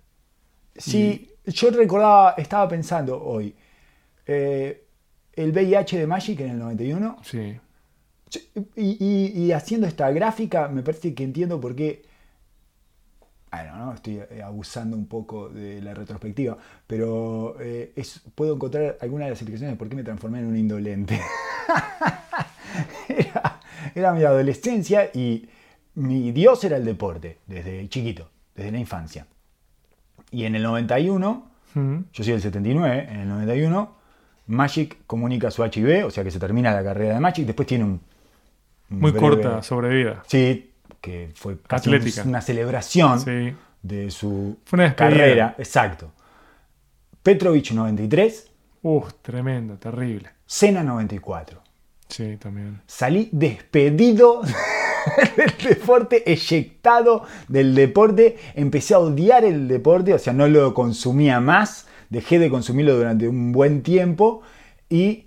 Sí, 0.77 1.31
yo 1.47 1.71
recordaba, 1.71 2.35
estaba 2.37 2.69
pensando 2.69 3.23
hoy, 3.23 3.55
eh, 4.27 4.85
el 5.35 5.51
VIH 5.53 5.99
de 5.99 6.07
Magic 6.07 6.41
en 6.41 6.51
el 6.51 6.59
91, 6.59 7.19
Sí. 7.23 7.59
y, 8.77 8.97
y- 9.05 9.33
y 9.45 9.53
haciendo 9.53 9.87
esta 9.87 10.11
gráfica 10.11 10.67
me 10.69 10.83
parece 10.83 11.15
que 11.15 11.23
entiendo 11.25 11.61
por 11.61 11.77
qué 11.77 12.03
bueno, 13.53 13.77
¿no? 13.77 13.95
estoy 13.95 14.21
eh, 14.31 14.43
abusando 14.43 14.97
un 14.97 15.07
poco 15.07 15.49
de 15.49 15.81
la 15.81 15.95
retrospectiva, 15.95 16.59
pero 16.89 17.57
eh, 17.61 17.93
es, 17.95 18.21
puedo 18.35 18.57
encontrar 18.57 18.99
alguna 19.01 19.27
de 19.27 19.31
las 19.31 19.39
explicaciones 19.41 19.75
de 19.75 19.79
por 19.79 19.89
qué 19.89 19.95
me 19.95 20.03
transformé 20.03 20.41
en 20.41 20.47
un 20.47 20.57
indolente. 20.57 21.21
era, 23.09 23.54
era 23.95 24.13
mi 24.13 24.23
adolescencia 24.25 25.11
y 25.15 25.49
mi 25.95 26.33
Dios 26.33 26.65
era 26.65 26.77
el 26.77 26.85
deporte, 26.85 27.39
desde 27.47 27.89
chiquito, 27.89 28.29
desde 28.55 28.73
la 28.73 28.79
infancia. 28.79 29.27
Y 30.31 30.45
en 30.45 30.55
el 30.57 30.63
91, 30.63 31.51
Mm. 31.75 31.97
yo 32.13 32.23
soy 32.25 32.33
del 32.35 32.43
79, 32.43 33.09
en 33.11 33.21
el 33.21 33.29
91, 33.29 33.97
Magic 34.47 34.99
comunica 35.07 35.51
su 35.51 35.65
HIV, 35.65 36.05
o 36.07 36.11
sea 36.11 36.23
que 36.23 36.31
se 36.31 36.39
termina 36.39 36.73
la 36.73 36.85
carrera 36.85 37.15
de 37.15 37.21
Magic, 37.21 37.47
después 37.47 37.67
tiene 37.67 37.85
un... 37.85 38.01
un 38.91 39.01
Muy 39.01 39.11
breve- 39.13 39.21
corta 39.21 39.63
sobrevida. 39.63 40.23
Sí, 40.27 40.73
que 41.01 41.31
fue 41.35 41.59
casi 41.67 41.89
Atlética. 41.93 42.23
una 42.27 42.41
celebración 42.41 43.19
Sí. 43.21 43.55
de 43.83 44.11
su 44.11 44.59
Fue 44.65 44.77
una 44.77 44.85
despedida. 44.85 45.11
carrera. 45.11 45.55
Exacto. 45.59 46.13
Petrovic 47.23 47.73
93, 47.73 48.51
Uf, 48.83 49.15
tremendo, 49.23 49.77
terrible. 49.79 50.29
Senna 50.47 50.83
94. 50.83 51.63
Sí, 52.09 52.37
también. 52.37 52.81
Salí 52.87 53.29
despedido 53.33 54.43
del 55.37 55.53
deporte, 55.69 56.31
eyectado 56.31 57.25
del 57.49 57.75
deporte. 57.75 58.37
Empecé 58.55 58.95
a 58.95 58.99
odiar 58.99 59.45
el 59.45 59.69
deporte, 59.69 60.15
o 60.15 60.19
sea, 60.19 60.33
no 60.33 60.47
lo 60.49 60.75
consumía 60.75 61.41
más. 61.41 61.87
Dejé 62.11 62.39
de 62.39 62.51
consumirlo 62.51 62.97
durante 62.97 63.29
un 63.29 63.53
buen 63.53 63.83
tiempo 63.83 64.43
y 64.89 65.27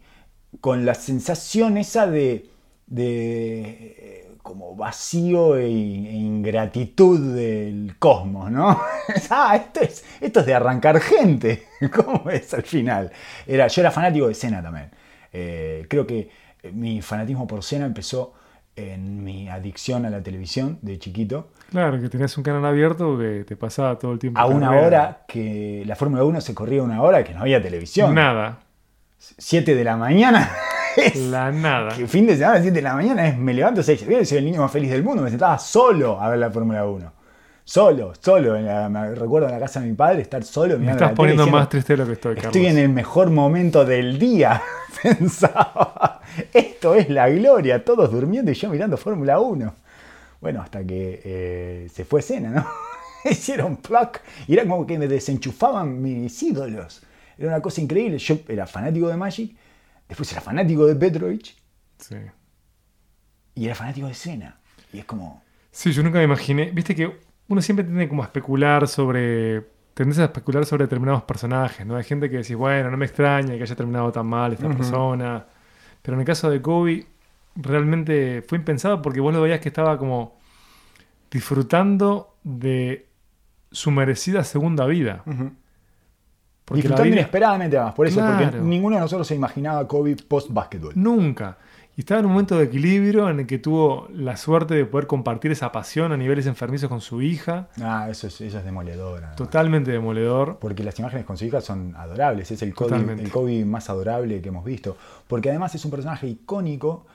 con 0.61 0.85
la 0.85 0.95
sensación 0.95 1.77
esa 1.77 2.07
de, 2.07 2.49
de 2.85 3.59
eh, 3.97 4.27
como 4.41 4.75
vacío 4.75 5.57
e, 5.57 5.65
e 5.65 6.13
ingratitud 6.13 7.35
del 7.35 7.97
cosmos, 7.99 8.49
¿no? 8.49 8.79
ah, 9.29 9.55
esto 9.57 9.81
es, 9.81 10.05
esto 10.21 10.39
es 10.39 10.45
de 10.45 10.53
arrancar 10.53 11.01
gente. 11.01 11.63
¿Cómo 11.93 12.29
es 12.29 12.53
al 12.53 12.63
final? 12.63 13.11
Era, 13.45 13.67
yo 13.67 13.81
era 13.81 13.91
fanático 13.91 14.27
de 14.29 14.33
Senna 14.33 14.63
también. 14.63 14.89
Eh, 15.33 15.85
creo 15.89 16.07
que 16.07 16.29
mi 16.73 17.01
fanatismo 17.01 17.47
por 17.47 17.63
Senna 17.63 17.85
empezó 17.85 18.33
en 18.75 19.23
mi 19.23 19.49
adicción 19.49 20.05
a 20.05 20.09
la 20.09 20.21
televisión 20.21 20.77
de 20.81 20.99
chiquito. 20.99 21.49
Claro, 21.71 21.99
que 21.99 22.09
tenías 22.09 22.37
un 22.37 22.43
canal 22.43 22.63
abierto 22.65 23.17
que 23.17 23.43
te 23.43 23.55
pasaba 23.55 23.97
todo 23.97 24.11
el 24.13 24.19
tiempo. 24.19 24.39
A 24.39 24.45
una 24.45 24.67
carrera. 24.69 24.85
hora 24.87 25.25
que 25.27 25.83
la 25.85 25.95
Fórmula 25.95 26.23
1 26.23 26.41
se 26.41 26.53
corría 26.53 26.83
una 26.83 27.01
hora 27.01 27.23
que 27.23 27.33
no 27.33 27.41
había 27.41 27.61
televisión. 27.61 28.13
Nada. 28.13 28.59
7 29.17 29.73
de 29.73 29.83
la 29.83 29.97
mañana. 29.97 30.47
es- 30.97 31.15
La 31.15 31.51
nada. 31.51 31.95
que 31.95 32.05
fin 32.07 32.27
de 32.27 32.37
semana, 32.37 32.61
7 32.61 32.71
de 32.75 32.81
la 32.83 32.93
mañana, 32.93 33.27
es, 33.27 33.37
me 33.37 33.53
levanto 33.53 33.81
6. 33.81 34.05
Soy 34.29 34.37
el 34.37 34.45
niño 34.45 34.61
más 34.61 34.71
feliz 34.71 34.91
del 34.91 35.03
mundo. 35.03 35.23
Me 35.23 35.29
sentaba 35.31 35.57
solo 35.57 36.21
a 36.21 36.29
ver 36.29 36.37
la 36.37 36.51
Fórmula 36.51 36.85
1. 36.85 37.13
Solo, 37.63 38.13
solo. 38.21 38.55
En 38.55 38.65
la- 38.67 38.87
me 38.89 39.13
recuerdo 39.15 39.47
en 39.47 39.53
la 39.55 39.59
casa 39.59 39.79
de 39.81 39.87
mi 39.87 39.93
padre 39.93 40.21
estar 40.21 40.43
solo 40.43 40.77
Me 40.77 40.91
estás 40.91 41.09
la 41.09 41.15
poniendo 41.15 41.41
diciendo, 41.43 41.59
más 41.59 41.67
triste 41.67 41.93
de 41.93 41.97
lo 41.97 42.05
que 42.05 42.13
estoy, 42.13 42.35
Carlos. 42.35 42.55
Estoy 42.55 42.67
en 42.67 42.77
el 42.77 42.89
mejor 42.89 43.31
momento 43.31 43.83
del 43.83 44.19
día, 44.19 44.61
pensaba. 45.03 46.16
Esto 46.53 46.95
es 46.95 47.09
la 47.09 47.29
gloria, 47.29 47.83
todos 47.83 48.11
durmiendo 48.11 48.51
y 48.51 48.53
yo 48.53 48.69
mirando 48.69 48.97
Fórmula 48.97 49.39
1. 49.39 49.73
Bueno, 50.41 50.61
hasta 50.61 50.85
que 50.85 51.21
eh, 51.23 51.89
se 51.93 52.05
fue 52.05 52.21
cena, 52.21 52.49
¿no? 52.49 52.67
Hicieron 53.29 53.77
pluck 53.77 54.19
y 54.47 54.53
era 54.53 54.63
como 54.67 54.85
que 54.85 54.97
me 54.97 55.07
desenchufaban 55.07 56.01
mis 56.01 56.41
ídolos. 56.43 57.01
Era 57.37 57.49
una 57.49 57.61
cosa 57.61 57.81
increíble. 57.81 58.17
Yo 58.19 58.37
era 58.47 58.65
fanático 58.67 59.07
de 59.09 59.17
Magic, 59.17 59.55
después 60.07 60.31
era 60.31 60.41
fanático 60.41 60.85
de 60.85 60.95
Petrovic 60.95 61.55
Sí. 61.99 62.15
y 63.55 63.65
era 63.65 63.75
fanático 63.75 64.07
de 64.07 64.13
Senna. 64.13 64.59
Y 64.93 64.99
es 64.99 65.05
como. 65.05 65.43
Sí, 65.71 65.91
yo 65.91 66.03
nunca 66.03 66.19
me 66.19 66.23
imaginé. 66.25 66.71
Viste 66.71 66.95
que 66.95 67.11
uno 67.47 67.61
siempre 67.61 67.83
tiende 67.83 68.07
como 68.07 68.21
a 68.23 68.25
especular 68.25 68.87
sobre. 68.87 69.65
Tendencia 69.93 70.23
a 70.25 70.27
especular 70.27 70.63
sobre 70.65 70.83
determinados 70.85 71.23
personajes, 71.23 71.83
¿no? 71.83 71.95
Hay 71.95 72.03
gente 72.03 72.29
que 72.29 72.37
decís, 72.37 72.55
bueno, 72.55 72.91
no 72.91 72.97
me 72.97 73.05
extraña 73.07 73.55
que 73.57 73.63
haya 73.63 73.75
terminado 73.75 74.11
tan 74.11 74.27
mal 74.27 74.53
esta 74.53 74.69
persona. 74.69 75.43
Pero 76.07 76.15
en 76.15 76.21
el 76.21 76.25
caso 76.25 76.49
de 76.49 76.61
Kobe, 76.61 77.05
realmente 77.57 78.41
fue 78.47 78.57
impensado 78.57 79.01
porque 79.01 79.19
vos 79.19 79.33
lo 79.33 79.41
veías 79.41 79.59
que 79.59 79.67
estaba 79.67 79.97
como 79.97 80.37
disfrutando 81.29 82.33
de 82.45 83.07
su 83.73 83.91
merecida 83.91 84.45
segunda 84.45 84.85
vida. 84.85 85.23
Disfrutando 86.71 87.03
vida- 87.03 87.15
inesperadamente 87.17 87.77
más, 87.77 87.93
por 87.93 88.07
eso, 88.07 88.21
porque 88.25 88.57
ninguno 88.61 88.95
de 88.95 89.01
nosotros 89.01 89.27
se 89.27 89.35
imaginaba 89.35 89.79
a 89.79 89.87
Kobe 89.89 90.15
post-básquetbol. 90.15 90.93
Nunca. 90.95 91.57
Y 91.97 92.01
estaba 92.01 92.19
en 92.19 92.27
un 92.27 92.33
momento 92.33 92.59
de 92.59 92.65
equilibrio 92.65 93.27
en 93.27 93.39
el 93.39 93.47
que 93.47 93.57
tuvo 93.57 94.07
la 94.13 94.37
suerte 94.37 94.75
de 94.75 94.85
poder 94.85 95.07
compartir 95.07 95.49
esa 95.49 95.71
pasión 95.71 96.11
a 96.11 96.17
niveles 96.17 96.45
enfermizos 96.45 96.89
con 96.89 97.01
su 97.01 97.23
hija. 97.23 97.69
Ah, 97.81 98.07
eso 98.07 98.27
es, 98.27 98.39
eso 98.39 98.59
es 98.59 98.63
demoledor. 98.63 99.17
además. 99.17 99.35
Totalmente 99.35 99.89
demoledor. 99.89 100.59
Porque 100.61 100.83
las 100.83 100.99
imágenes 100.99 101.25
con 101.25 101.37
su 101.37 101.45
hija 101.45 101.59
son 101.59 101.95
adorables. 101.95 102.51
Es 102.51 102.61
el 102.61 102.75
Kobe, 102.75 102.97
el 102.97 103.31
Kobe 103.31 103.65
más 103.65 103.89
adorable 103.89 104.39
que 104.43 104.49
hemos 104.49 104.63
visto. 104.63 104.95
Porque 105.27 105.49
además 105.49 105.73
es 105.73 105.83
un 105.85 105.89
personaje 105.89 106.27
icónico 106.27 107.07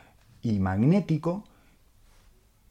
y 0.42 0.58
magnético 0.58 1.44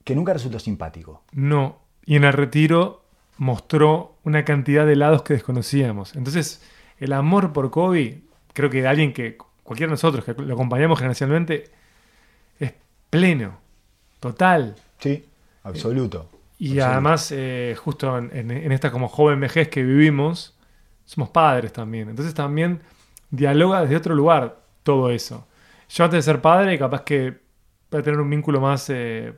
que 0.04 0.13
nunca 0.13 0.34
resultó 0.34 0.60
simpático. 0.60 1.24
No. 1.32 1.78
Y 2.06 2.17
en 2.17 2.26
el 2.26 2.34
retiro 2.34 3.06
mostró 3.38 4.17
una 4.26 4.43
cantidad 4.43 4.86
de 4.86 4.97
lados 4.97 5.24
que 5.24 5.36
desconocíamos. 5.36 6.17
Entonces, 6.17 6.62
el 6.97 7.13
amor 7.13 7.54
por 7.54 7.71
Kobe, 7.71 8.24
creo 8.52 8.69
que 8.69 8.82
de 8.82 8.89
alguien 8.89 9.13
que 9.13 9.38
cualquiera 9.63 9.88
de 9.88 9.93
nosotros 9.93 10.26
que 10.26 10.34
lo 10.34 10.56
acompañamos 10.56 11.00
generacionalmente, 11.00 11.80
pleno, 13.12 13.60
total. 14.19 14.76
Sí, 14.97 15.24
absoluto. 15.63 16.30
Y 16.58 16.69
Absoluto. 16.80 16.91
además, 16.91 17.32
eh, 17.32 17.76
justo 17.78 18.17
en, 18.17 18.52
en- 18.52 18.71
esta 18.71 18.91
como 18.91 19.08
joven 19.08 19.39
vejez 19.39 19.67
que 19.69 19.84
vivimos, 19.84 20.58
somos 21.06 21.30
padres 21.30 21.71
también. 21.74 22.10
Entonces 22.10 22.34
también 22.34 22.82
dialoga 23.30 23.82
desde 23.82 23.95
otro 23.95 24.15
lugar 24.15 24.60
todo 24.84 25.10
eso. 25.12 25.47
Yo 25.89 26.04
antes 26.06 26.24
de 26.26 26.32
ser 26.32 26.41
padre, 26.41 26.78
capaz 26.80 27.02
que 27.04 27.38
voy 27.91 28.00
a 28.00 28.04
tener 28.04 28.19
un 28.19 28.30
vínculo 28.30 28.62
más, 28.62 28.89
eh, 28.89 29.34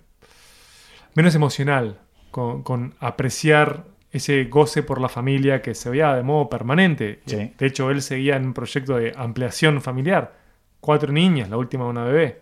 menos 1.16 1.34
emocional, 1.36 2.00
con, 2.32 2.64
con 2.64 2.94
apreciar 3.00 3.86
ese 4.12 4.44
goce 4.46 4.84
por 4.84 5.00
la 5.02 5.10
familia 5.10 5.62
que 5.62 5.74
se 5.74 5.90
veía 5.90 6.14
de 6.14 6.24
modo 6.24 6.50
permanente. 6.50 7.22
Sí. 7.26 7.54
De 7.58 7.66
hecho, 7.66 7.90
él 7.90 8.02
seguía 8.02 8.36
en 8.36 8.46
un 8.48 8.54
proyecto 8.54 8.98
de 8.98 9.14
ampliación 9.16 9.82
familiar. 9.82 10.36
Cuatro 10.80 11.12
niñas, 11.12 11.50
la 11.50 11.58
última 11.58 11.86
una 11.88 12.04
bebé. 12.04 12.42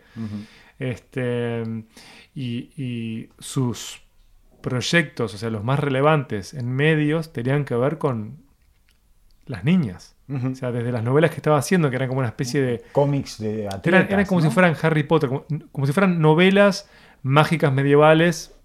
Este, 0.82 1.64
y, 2.34 2.72
y 2.76 3.30
sus 3.40 4.02
proyectos, 4.62 5.34
o 5.34 5.38
sea, 5.38 5.50
los 5.50 5.64
más 5.64 5.80
relevantes 5.80 6.54
en 6.54 6.72
medios, 6.72 7.34
tenían 7.34 7.66
que 7.66 7.76
ver 7.76 7.98
con 7.98 8.38
las 9.46 9.64
niñas. 9.64 10.16
O 10.30 10.56
sea, 10.56 10.72
desde 10.72 10.94
las 10.94 11.04
novelas 11.04 11.32
que 11.32 11.38
estaba 11.38 11.58
haciendo, 11.58 11.90
que 11.90 11.98
eran 11.98 12.08
como 12.08 12.20
una 12.20 12.30
especie 12.30 12.62
de... 12.62 12.84
Cómics 12.94 13.38
de 13.38 13.68
atletas. 13.68 13.88
Eran, 13.88 14.08
eran 14.10 14.26
como 14.26 14.40
¿no? 14.40 14.48
si 14.48 14.54
fueran 14.54 14.78
Harry 14.82 15.04
Potter, 15.04 15.28
como, 15.28 15.46
como 15.74 15.86
si 15.86 15.92
fueran 15.92 16.22
novelas 16.22 16.90
mágicas 17.22 17.74
medievales 17.74 18.56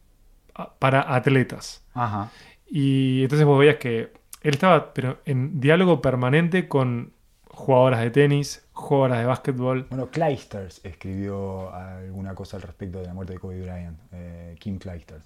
para 0.78 1.14
atletas. 1.14 1.84
Ajá. 1.92 2.30
Y 2.68 3.22
entonces 3.22 3.46
vos 3.46 3.58
veías 3.58 3.76
que 3.76 4.12
él 4.42 4.54
estaba 4.54 4.94
pero 4.94 5.18
en 5.24 5.60
diálogo 5.60 6.00
permanente 6.00 6.68
con 6.68 7.12
jugadoras 7.56 8.00
de 8.00 8.10
tenis, 8.10 8.64
jugadoras 8.72 9.18
de 9.20 9.24
básquetbol. 9.26 9.86
Bueno, 9.88 10.10
Clijsters 10.10 10.80
escribió 10.84 11.74
alguna 11.74 12.34
cosa 12.34 12.58
al 12.58 12.62
respecto 12.62 12.98
de 13.00 13.06
la 13.06 13.14
muerte 13.14 13.32
de 13.32 13.38
Kobe 13.38 13.60
Bryant. 13.62 13.98
eh, 14.12 14.54
Kim 14.60 14.78
Clijsters, 14.78 15.24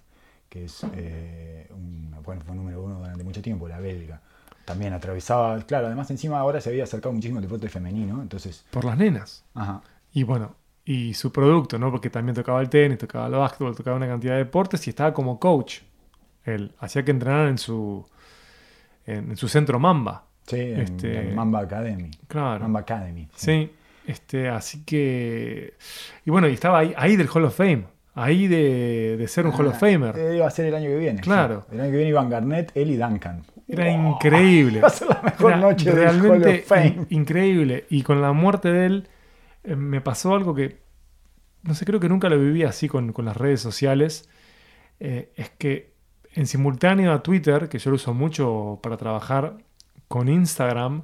que 0.48 0.64
es 0.64 0.86
eh, 0.94 1.66
un, 1.70 2.14
bueno, 2.24 2.42
fue 2.46 2.54
número 2.54 2.82
uno 2.82 2.98
durante 3.00 3.24
mucho 3.24 3.42
tiempo, 3.42 3.68
la 3.68 3.80
belga. 3.80 4.20
También 4.64 4.92
atravesaba, 4.92 5.58
claro, 5.62 5.86
además 5.86 6.10
encima 6.12 6.38
ahora 6.38 6.60
se 6.60 6.70
había 6.70 6.84
acercado 6.84 7.12
muchísimo 7.12 7.38
al 7.38 7.44
deporte 7.44 7.68
femenino, 7.68 8.22
entonces, 8.22 8.64
Por 8.70 8.84
las 8.84 8.96
nenas. 8.96 9.44
ajá. 9.54 9.82
Y 10.12 10.22
bueno, 10.22 10.54
y 10.84 11.14
su 11.14 11.32
producto, 11.32 11.78
¿no? 11.78 11.90
Porque 11.90 12.10
también 12.10 12.34
tocaba 12.36 12.60
el 12.60 12.68
tenis, 12.68 12.98
tocaba 12.98 13.26
el 13.26 13.32
básquetbol, 13.32 13.74
tocaba 13.76 13.96
una 13.96 14.06
cantidad 14.06 14.34
de 14.34 14.38
deportes 14.44 14.86
y 14.86 14.90
estaba 14.90 15.12
como 15.12 15.38
coach. 15.40 15.80
Él 16.44 16.72
hacía 16.78 17.04
que 17.04 17.10
entrenaran 17.10 17.48
en 17.48 17.58
su, 17.58 18.06
en, 19.06 19.30
en 19.30 19.36
su 19.36 19.48
centro 19.48 19.78
Mamba. 19.80 20.24
Sí, 20.50 20.60
en, 20.60 20.80
Este- 20.80 21.20
en 21.30 21.34
Mamba 21.34 21.60
Academy. 21.60 22.10
Claro. 22.28 22.60
Mamba 22.60 22.80
Academy. 22.80 23.28
Sí, 23.34 23.70
este, 24.06 24.48
así 24.48 24.84
que... 24.84 25.74
Y 26.24 26.30
bueno, 26.30 26.48
y 26.48 26.54
estaba 26.54 26.78
ahí, 26.80 26.92
ahí 26.96 27.16
del 27.16 27.28
Hall 27.32 27.44
of 27.44 27.56
Fame. 27.56 27.84
Ahí 28.14 28.48
de, 28.48 29.16
de 29.16 29.28
ser 29.28 29.46
un 29.46 29.52
Hall 29.52 29.68
of 29.68 29.78
Famer. 29.78 30.18
Eh, 30.18 30.36
iba 30.36 30.46
a 30.46 30.50
ser 30.50 30.66
el 30.66 30.74
año 30.74 30.88
que 30.88 30.96
viene. 30.96 31.20
Claro. 31.20 31.64
sí. 31.68 31.74
El 31.76 31.80
año 31.80 31.90
que 31.92 31.96
viene 31.96 32.10
iban 32.10 32.28
Garnett, 32.28 32.72
él 32.76 32.90
y 32.90 32.96
Duncan. 32.96 33.42
Era 33.68 33.84
¡Wow! 33.96 34.14
increíble. 34.14 34.80
Va 34.82 34.88
a 34.88 34.90
ser 34.90 35.08
la 35.08 35.22
mejor 35.22 35.52
Era 35.52 35.60
noche 35.60 35.92
del 35.92 36.08
Hall 36.08 36.20
realmente 36.20 36.58
of 36.60 36.64
Fame. 36.66 36.86
in- 36.86 37.06
increíble. 37.10 37.84
Y 37.88 38.02
con 38.02 38.20
la 38.20 38.32
muerte 38.32 38.72
de 38.72 38.86
él 38.86 39.08
eh, 39.62 39.76
me 39.76 40.00
pasó 40.00 40.34
algo 40.34 40.54
que, 40.56 40.78
no 41.62 41.72
sé, 41.74 41.84
creo 41.86 42.00
que 42.00 42.08
nunca 42.08 42.28
lo 42.28 42.38
viví 42.38 42.64
así 42.64 42.88
con, 42.88 43.12
con 43.12 43.24
las 43.24 43.36
redes 43.36 43.60
sociales. 43.60 44.28
Eh, 44.98 45.30
es 45.36 45.50
que 45.50 45.92
en 46.34 46.46
simultáneo 46.46 47.12
a 47.12 47.22
Twitter, 47.22 47.68
que 47.68 47.78
yo 47.78 47.90
lo 47.90 47.94
uso 47.96 48.12
mucho 48.12 48.80
para 48.82 48.96
trabajar, 48.96 49.54
con 50.10 50.28
Instagram, 50.28 51.02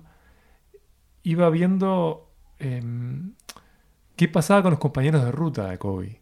iba 1.22 1.48
viendo 1.48 2.28
em, 2.58 3.34
qué 4.16 4.26
pasaba 4.26 4.62
con 4.62 4.72
los 4.72 4.80
compañeros 4.80 5.24
de 5.24 5.30
ruta 5.30 5.70
de 5.70 5.78
Kobe. 5.78 6.20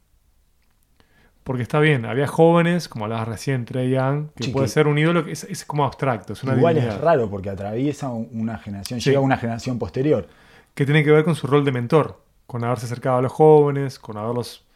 Porque 1.45 1.63
está 1.63 1.81
bien, 1.81 2.05
había 2.05 2.27
jóvenes, 2.27 2.89
como 2.91 3.07
hablabas 3.07 3.27
recién, 3.29 3.65
Trey 3.65 3.91
Young, 3.91 4.29
que 4.37 4.45
Sí, 4.45 4.51
puede 4.51 4.67
que- 4.67 4.73
ser 4.73 4.87
un 4.87 4.99
ídolo 4.99 5.25
que 5.25 5.33
es, 5.33 5.45
es 5.45 5.65
como 5.65 5.87
abstracto, 5.87 6.35
es 6.35 6.43
una 6.43 6.57
Igual 6.57 6.75
divinidad. 6.75 6.97
es 6.99 7.03
raro 7.03 7.31
porque 7.31 7.49
atraviesa 7.49 8.11
un- 8.11 8.29
una 8.33 8.59
generación, 8.59 9.01
Sí. 9.01 9.09
llega 9.11 9.21
a 9.21 9.23
una 9.23 9.39
generación 9.39 9.79
posterior. 9.79 10.29
que 10.75 10.85
tiene 10.85 11.05
que 11.05 11.11
ver 11.13 11.25
con 11.25 11.37
su 11.37 11.47
rol 11.47 11.65
de 11.65 11.71
mentor, 11.73 12.21
con 12.49 12.65
haberse 12.65 12.85
acercado 12.87 13.19
a 13.19 13.23
los 13.23 13.31
jóvenes, 13.33 13.99
con 14.01 14.17
haberlos 14.19 14.67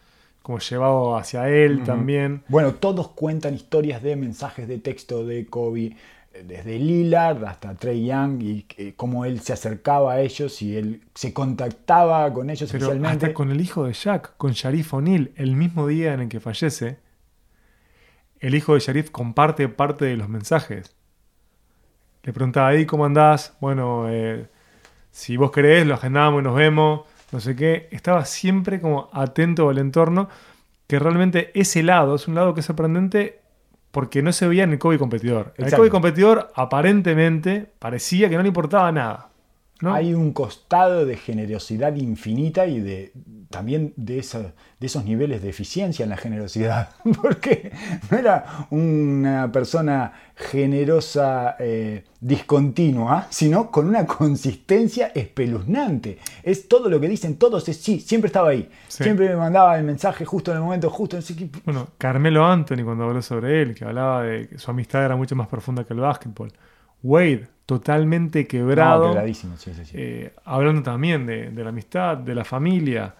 como 0.42 0.60
llevado 0.60 1.16
hacia 1.16 1.48
él 1.50 1.82
también. 1.84 2.44
Bueno, 2.48 2.72
todos 2.74 3.08
cuentan 3.08 3.54
historias 3.54 4.00
de 4.02 4.14
mensajes 4.16 4.66
de 4.68 4.78
texto 4.78 5.26
de 5.26 5.46
Kobe, 5.46 5.96
desde 6.44 6.78
Lillard 6.78 7.44
hasta 7.44 7.74
Trey 7.74 8.06
Young, 8.06 8.42
y 8.42 8.66
eh, 8.76 8.94
cómo 8.96 9.24
él 9.24 9.40
se 9.40 9.52
acercaba 9.52 10.14
a 10.14 10.20
ellos 10.20 10.60
y 10.62 10.76
él 10.76 11.02
se 11.14 11.32
contactaba 11.32 12.32
con 12.32 12.50
ellos 12.50 12.70
Pero 12.70 12.84
especialmente. 12.84 13.26
hasta 13.26 13.34
con 13.34 13.50
el 13.50 13.60
hijo 13.60 13.84
de 13.84 13.92
Jack, 13.92 14.36
con 14.36 14.52
Sharif 14.52 14.94
O'Neal, 14.94 15.32
el 15.36 15.56
mismo 15.56 15.86
día 15.86 16.14
en 16.14 16.20
el 16.20 16.28
que 16.28 16.40
fallece, 16.40 16.98
el 18.40 18.54
hijo 18.54 18.74
de 18.74 18.80
Sharif 18.80 19.10
comparte 19.10 19.68
parte 19.68 20.04
de 20.04 20.16
los 20.16 20.28
mensajes. 20.28 20.94
Le 22.22 22.32
preguntaba 22.32 22.68
ahí 22.68 22.86
cómo 22.86 23.04
andás, 23.04 23.56
bueno, 23.60 24.06
eh, 24.08 24.48
si 25.10 25.36
vos 25.36 25.50
querés, 25.50 25.86
lo 25.86 25.94
agendamos 25.94 26.40
y 26.40 26.44
nos 26.44 26.54
vemos, 26.54 27.02
no 27.32 27.40
sé 27.40 27.56
qué. 27.56 27.88
Estaba 27.90 28.24
siempre 28.24 28.80
como 28.80 29.08
atento 29.12 29.68
al 29.68 29.78
entorno, 29.78 30.28
que 30.86 30.98
realmente 30.98 31.50
ese 31.54 31.82
lado 31.82 32.14
es 32.14 32.28
un 32.28 32.34
lado 32.34 32.54
que 32.54 32.60
es 32.60 32.66
sorprendente 32.66 33.40
porque 33.90 34.22
no 34.22 34.32
se 34.32 34.46
veía 34.46 34.64
en 34.64 34.72
el 34.72 34.78
Kobe 34.78 34.98
competidor. 34.98 35.54
El. 35.56 35.72
Kobe 35.74 35.90
competidor 35.90 36.50
aparentemente 36.54 37.72
parecía 37.78 38.28
que 38.28 38.36
no 38.36 38.42
le 38.42 38.48
importaba 38.48 38.92
nada. 38.92 39.27
¿No? 39.80 39.94
Hay 39.94 40.12
un 40.14 40.32
costado 40.32 41.06
de 41.06 41.16
generosidad 41.16 41.94
infinita 41.96 42.66
y 42.66 42.80
de 42.80 43.12
también 43.50 43.94
de, 43.96 44.18
esa- 44.18 44.52
de 44.78 44.86
esos 44.86 45.04
niveles 45.04 45.40
de 45.42 45.48
eficiencia 45.48 46.02
en 46.02 46.10
la 46.10 46.16
generosidad. 46.16 46.90
Porque 47.22 47.72
no 48.10 48.18
era 48.18 48.66
una 48.70 49.50
persona 49.52 50.12
generosa 50.36 51.56
eh, 51.58 52.04
discontinua, 52.20 53.26
sino 53.30 53.70
con 53.70 53.86
una 53.88 54.06
consistencia 54.06 55.08
espeluznante. 55.14 56.18
Es 56.42 56.68
todo 56.68 56.88
lo 56.90 57.00
que 57.00 57.08
dicen 57.08 57.36
todos, 57.36 57.68
es 57.68 57.76
sí, 57.78 58.00
siempre 58.00 58.26
estaba 58.26 58.50
ahí. 58.50 58.68
Sí. 58.88 59.04
Siempre 59.04 59.28
me 59.28 59.36
mandaba 59.36 59.78
el 59.78 59.84
mensaje 59.84 60.24
justo 60.24 60.50
en 60.50 60.58
el 60.58 60.62
momento, 60.64 60.90
justo 60.90 61.16
en 61.16 61.20
ese 61.20 61.34
Bueno, 61.64 61.88
Carmelo 61.98 62.44
Anthony 62.44 62.84
cuando 62.84 63.04
habló 63.04 63.22
sobre 63.22 63.62
él, 63.62 63.74
que 63.74 63.84
hablaba 63.84 64.22
de 64.24 64.48
que 64.48 64.58
su 64.58 64.70
amistad 64.70 65.04
era 65.04 65.16
mucho 65.16 65.34
más 65.36 65.48
profunda 65.48 65.84
que 65.84 65.94
el 65.94 66.00
básquetbol. 66.00 66.52
Wade, 67.02 67.46
totalmente 67.66 68.46
quebrado, 68.46 69.04
No, 69.06 69.10
quebradísimo, 69.12 69.56
sí, 69.56 69.72
sí, 69.74 69.84
sí. 69.84 69.92
eh, 69.94 70.32
hablando 70.44 70.82
también 70.82 71.26
de, 71.26 71.50
de 71.50 71.62
la 71.62 71.70
amistad, 71.70 72.16
de 72.16 72.34
la 72.34 72.44
familia. 72.44 73.14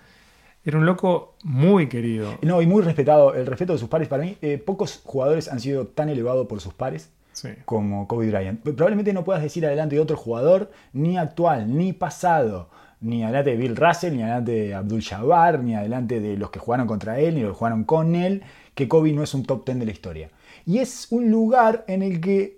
Era 0.64 0.78
un 0.78 0.86
loco 0.86 1.36
muy 1.44 1.88
querido. 1.88 2.36
No, 2.42 2.60
y 2.60 2.66
muy 2.66 2.82
respetado, 2.82 3.34
el 3.34 3.46
respeto 3.46 3.72
de 3.72 3.78
sus 3.78 3.88
pares. 3.88 4.08
Para 4.08 4.24
mí, 4.24 4.36
eh, 4.42 4.58
pocos 4.58 5.00
jugadores 5.04 5.48
han 5.50 5.60
sido 5.60 5.86
tan 5.86 6.08
elevados 6.08 6.46
por 6.46 6.60
sus 6.60 6.74
pares 6.74 7.10
Sí. 7.32 7.50
como 7.64 8.08
Kobe 8.08 8.28
Bryant. 8.30 8.60
Probablemente 8.62 9.12
no 9.12 9.22
puedas 9.24 9.42
decir 9.42 9.64
adelante 9.64 9.94
de 9.94 10.00
otro 10.02 10.16
jugador, 10.16 10.70
ni 10.92 11.16
actual, 11.16 11.74
ni 11.76 11.92
pasado, 11.92 12.68
ni 13.00 13.22
adelante 13.22 13.50
de 13.52 13.56
Bill 13.56 13.76
Russell, 13.76 14.14
ni 14.16 14.22
adelante 14.22 14.50
de 14.52 14.74
Abdul 14.74 15.02
Jabbar, 15.02 15.60
ni 15.62 15.76
adelante 15.76 16.18
de 16.20 16.36
los 16.36 16.50
que 16.50 16.58
jugaron 16.58 16.88
contra 16.88 17.20
él, 17.20 17.36
ni 17.36 17.42
los 17.42 17.52
que 17.52 17.58
jugaron 17.58 17.84
con 17.84 18.16
él, 18.16 18.42
que 18.74 18.88
Kobe 18.88 19.12
no 19.12 19.22
es 19.22 19.32
un 19.34 19.44
top 19.44 19.64
10 19.64 19.78
de 19.78 19.86
la 19.86 19.92
historia. 19.92 20.30
Y 20.66 20.78
es 20.78 21.06
un 21.10 21.30
lugar 21.30 21.84
en 21.86 22.02
el 22.02 22.20
que 22.20 22.58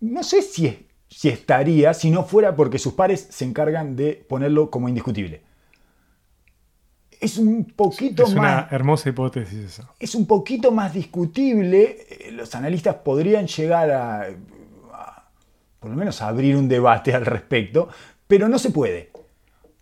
no 0.00 0.22
sé 0.22 0.42
si, 0.42 0.66
es- 0.66 0.76
si 1.08 1.28
estaría 1.28 1.92
si 1.94 2.10
no 2.10 2.24
fuera 2.24 2.54
porque 2.56 2.78
sus 2.78 2.94
pares 2.94 3.26
se 3.30 3.44
encargan 3.44 3.96
de 3.96 4.24
ponerlo 4.28 4.70
como 4.70 4.88
indiscutible. 4.88 5.42
Es 7.20 7.36
un 7.36 7.64
poquito 7.64 8.22
Es 8.22 8.30
más 8.34 8.38
una 8.38 8.68
hermosa 8.70 9.10
hipótesis 9.10 9.58
esa. 9.58 9.90
es 9.98 10.14
un 10.14 10.26
poquito 10.26 10.70
más 10.72 10.94
discutible. 10.94 12.06
Eh, 12.08 12.30
Los 12.32 12.54
analistas 12.54 12.94
podrían 12.96 13.46
llegar 13.46 13.90
a, 13.90 14.20
a, 14.92 15.28
por 15.78 15.90
lo 15.90 15.96
menos, 15.96 16.22
a 16.22 16.28
abrir 16.28 16.56
un 16.56 16.66
debate 16.68 17.12
al 17.12 17.26
respecto, 17.26 17.88
pero 18.26 18.48
no 18.48 18.58
se 18.58 18.70
puede. 18.70 19.10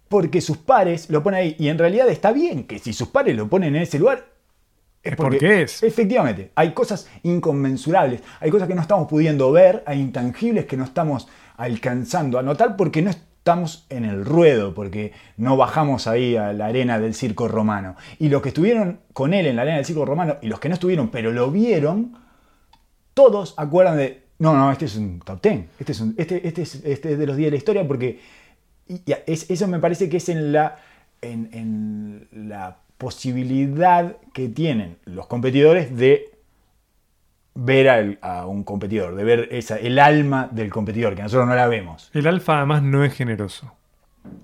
Porque 0.08 0.40
sus 0.40 0.56
pares 0.56 1.10
lo 1.10 1.22
ponen 1.22 1.40
ahí. 1.40 1.56
Y 1.60 1.68
en 1.68 1.78
realidad 1.78 2.08
está 2.08 2.32
bien 2.32 2.64
que 2.66 2.78
si 2.80 2.92
sus 2.92 3.08
pares 3.08 3.36
lo 3.36 3.48
ponen 3.48 3.76
en 3.76 3.82
ese 3.82 3.98
lugar. 4.00 4.26
Es 5.02 5.16
porque 5.16 5.62
es. 5.62 5.82
Efectivamente, 5.82 6.50
hay 6.54 6.72
cosas 6.72 7.08
inconmensurables, 7.22 8.22
hay 8.40 8.50
cosas 8.50 8.68
que 8.68 8.74
no 8.74 8.82
estamos 8.82 9.08
pudiendo 9.08 9.50
ver, 9.52 9.82
hay 9.86 10.00
intangibles 10.00 10.66
que 10.66 10.76
no 10.76 10.84
estamos 10.84 11.28
alcanzando 11.56 12.38
a 12.38 12.42
notar 12.42 12.76
porque 12.76 13.00
no 13.02 13.10
estamos 13.10 13.86
en 13.88 14.04
el 14.04 14.24
ruedo, 14.24 14.74
porque 14.74 15.12
no 15.36 15.56
bajamos 15.56 16.06
ahí 16.06 16.36
a 16.36 16.52
la 16.52 16.66
arena 16.66 16.98
del 16.98 17.14
circo 17.14 17.48
romano. 17.48 17.96
Y 18.18 18.28
los 18.28 18.42
que 18.42 18.48
estuvieron 18.48 19.00
con 19.12 19.32
él 19.34 19.46
en 19.46 19.56
la 19.56 19.62
arena 19.62 19.76
del 19.78 19.86
circo 19.86 20.04
romano 20.04 20.36
y 20.42 20.48
los 20.48 20.60
que 20.60 20.68
no 20.68 20.74
estuvieron, 20.74 21.08
pero 21.10 21.32
lo 21.32 21.50
vieron, 21.50 22.18
todos 23.14 23.54
acuerdan 23.56 23.96
de, 23.96 24.22
no, 24.38 24.54
no, 24.54 24.70
este 24.70 24.84
es 24.84 24.96
un 24.96 25.20
top 25.20 25.40
ten, 25.40 25.68
este 25.78 25.92
es, 25.92 26.00
un- 26.00 26.14
este, 26.18 26.46
este 26.46 26.62
es, 26.62 26.74
este 26.84 27.12
es 27.12 27.18
de 27.18 27.26
los 27.26 27.36
días 27.36 27.46
de 27.46 27.50
la 27.52 27.56
historia 27.56 27.86
porque 27.86 28.20
y, 28.86 28.94
y 29.06 29.14
es- 29.26 29.50
eso 29.50 29.66
me 29.68 29.78
parece 29.78 30.08
que 30.08 30.18
es 30.18 30.28
en 30.28 30.52
la, 30.52 30.76
en, 31.20 31.48
en 31.52 32.48
la 32.48 32.78
posibilidad 32.98 34.16
que 34.34 34.48
tienen 34.48 34.98
los 35.04 35.26
competidores 35.26 35.96
de 35.96 36.30
ver 37.54 37.88
al- 37.88 38.18
a, 38.22 38.46
un 38.46 38.62
competidor, 38.64 39.14
de 39.16 39.24
ver 39.24 39.48
esa, 39.50 39.76
el 39.78 39.98
alma 39.98 40.48
del 40.52 40.70
competidor, 40.70 41.14
que 41.14 41.22
nosotros 41.22 41.48
no 41.48 41.54
la 41.54 41.66
vemos. 41.66 42.10
El 42.14 42.26
alfa 42.26 42.58
además 42.58 42.82
no 42.82 43.04
es 43.04 43.14
generoso. 43.14 43.72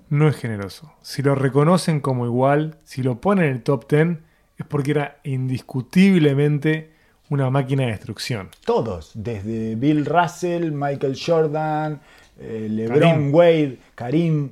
No 0.09 0.27
es 0.27 0.35
generoso. 0.35 0.93
Si 1.01 1.21
lo 1.21 1.35
reconocen 1.35 1.99
como 1.99 2.25
igual, 2.25 2.77
si 2.83 3.03
lo 3.03 3.21
ponen 3.21 3.45
en 3.45 3.51
el 3.51 3.61
top 3.63 3.87
10, 3.89 4.17
es 4.57 4.65
porque 4.67 4.91
era 4.91 5.17
indiscutiblemente 5.23 6.91
una 7.29 7.49
máquina 7.49 7.83
de 7.83 7.91
destrucción. 7.91 8.49
Todos, 8.65 9.11
desde 9.15 9.75
Bill 9.75 10.05
Russell, 10.05 10.71
Michael 10.71 11.17
Jordan, 11.23 12.01
eh, 12.39 12.67
LeBron 12.69 12.99
Karim. 12.99 13.33
Wade, 13.35 13.77
Karim. 13.95 14.51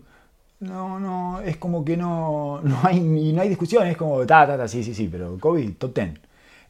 No, 0.63 0.97
no, 0.99 1.41
es 1.41 1.58
como 1.58 1.84
que 1.84 1.97
no, 1.97 2.62
no 2.63 2.80
hay 2.84 2.99
no 3.02 3.41
hay 3.41 3.49
discusión, 3.49 3.86
es 3.88 3.97
como, 3.97 4.26
ta, 4.26 4.47
ta, 4.47 4.58
ta, 4.58 4.67
sí, 4.67 4.84
sí, 4.84 4.93
sí, 4.93 5.10
pero 5.12 5.38
Kobe, 5.39 5.67
top 5.78 5.93
10. 5.95 6.13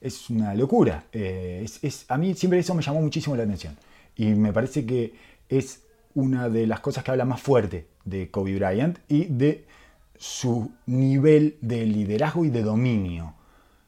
Es 0.01 0.29
una 0.29 0.53
locura. 0.55 1.05
Eh, 1.11 1.61
es, 1.63 1.83
es- 1.83 2.05
a 2.09 2.17
mí 2.17 2.33
siempre 2.33 2.59
eso 2.59 2.73
me 2.73 2.81
llamó 2.81 3.01
muchísimo 3.01 3.35
la 3.35 3.43
atención. 3.43 3.77
Y 4.15 4.25
me 4.35 4.51
parece 4.51 4.85
que 4.85 5.13
es 5.49 5.83
una 6.15 6.49
de 6.49 6.65
las 6.67 6.79
cosas 6.79 7.03
que 7.03 7.11
habla 7.11 7.25
más 7.25 7.41
fuerte 7.41 7.87
de 8.05 8.29
Kobe 8.31 8.55
Bryant 8.55 8.97
y 9.07 9.25
de 9.25 9.65
su 10.17 10.71
nivel 10.87 11.57
de 11.61 11.85
liderazgo 11.85 12.45
y 12.45 12.49
de 12.49 12.63
dominio. 12.63 13.33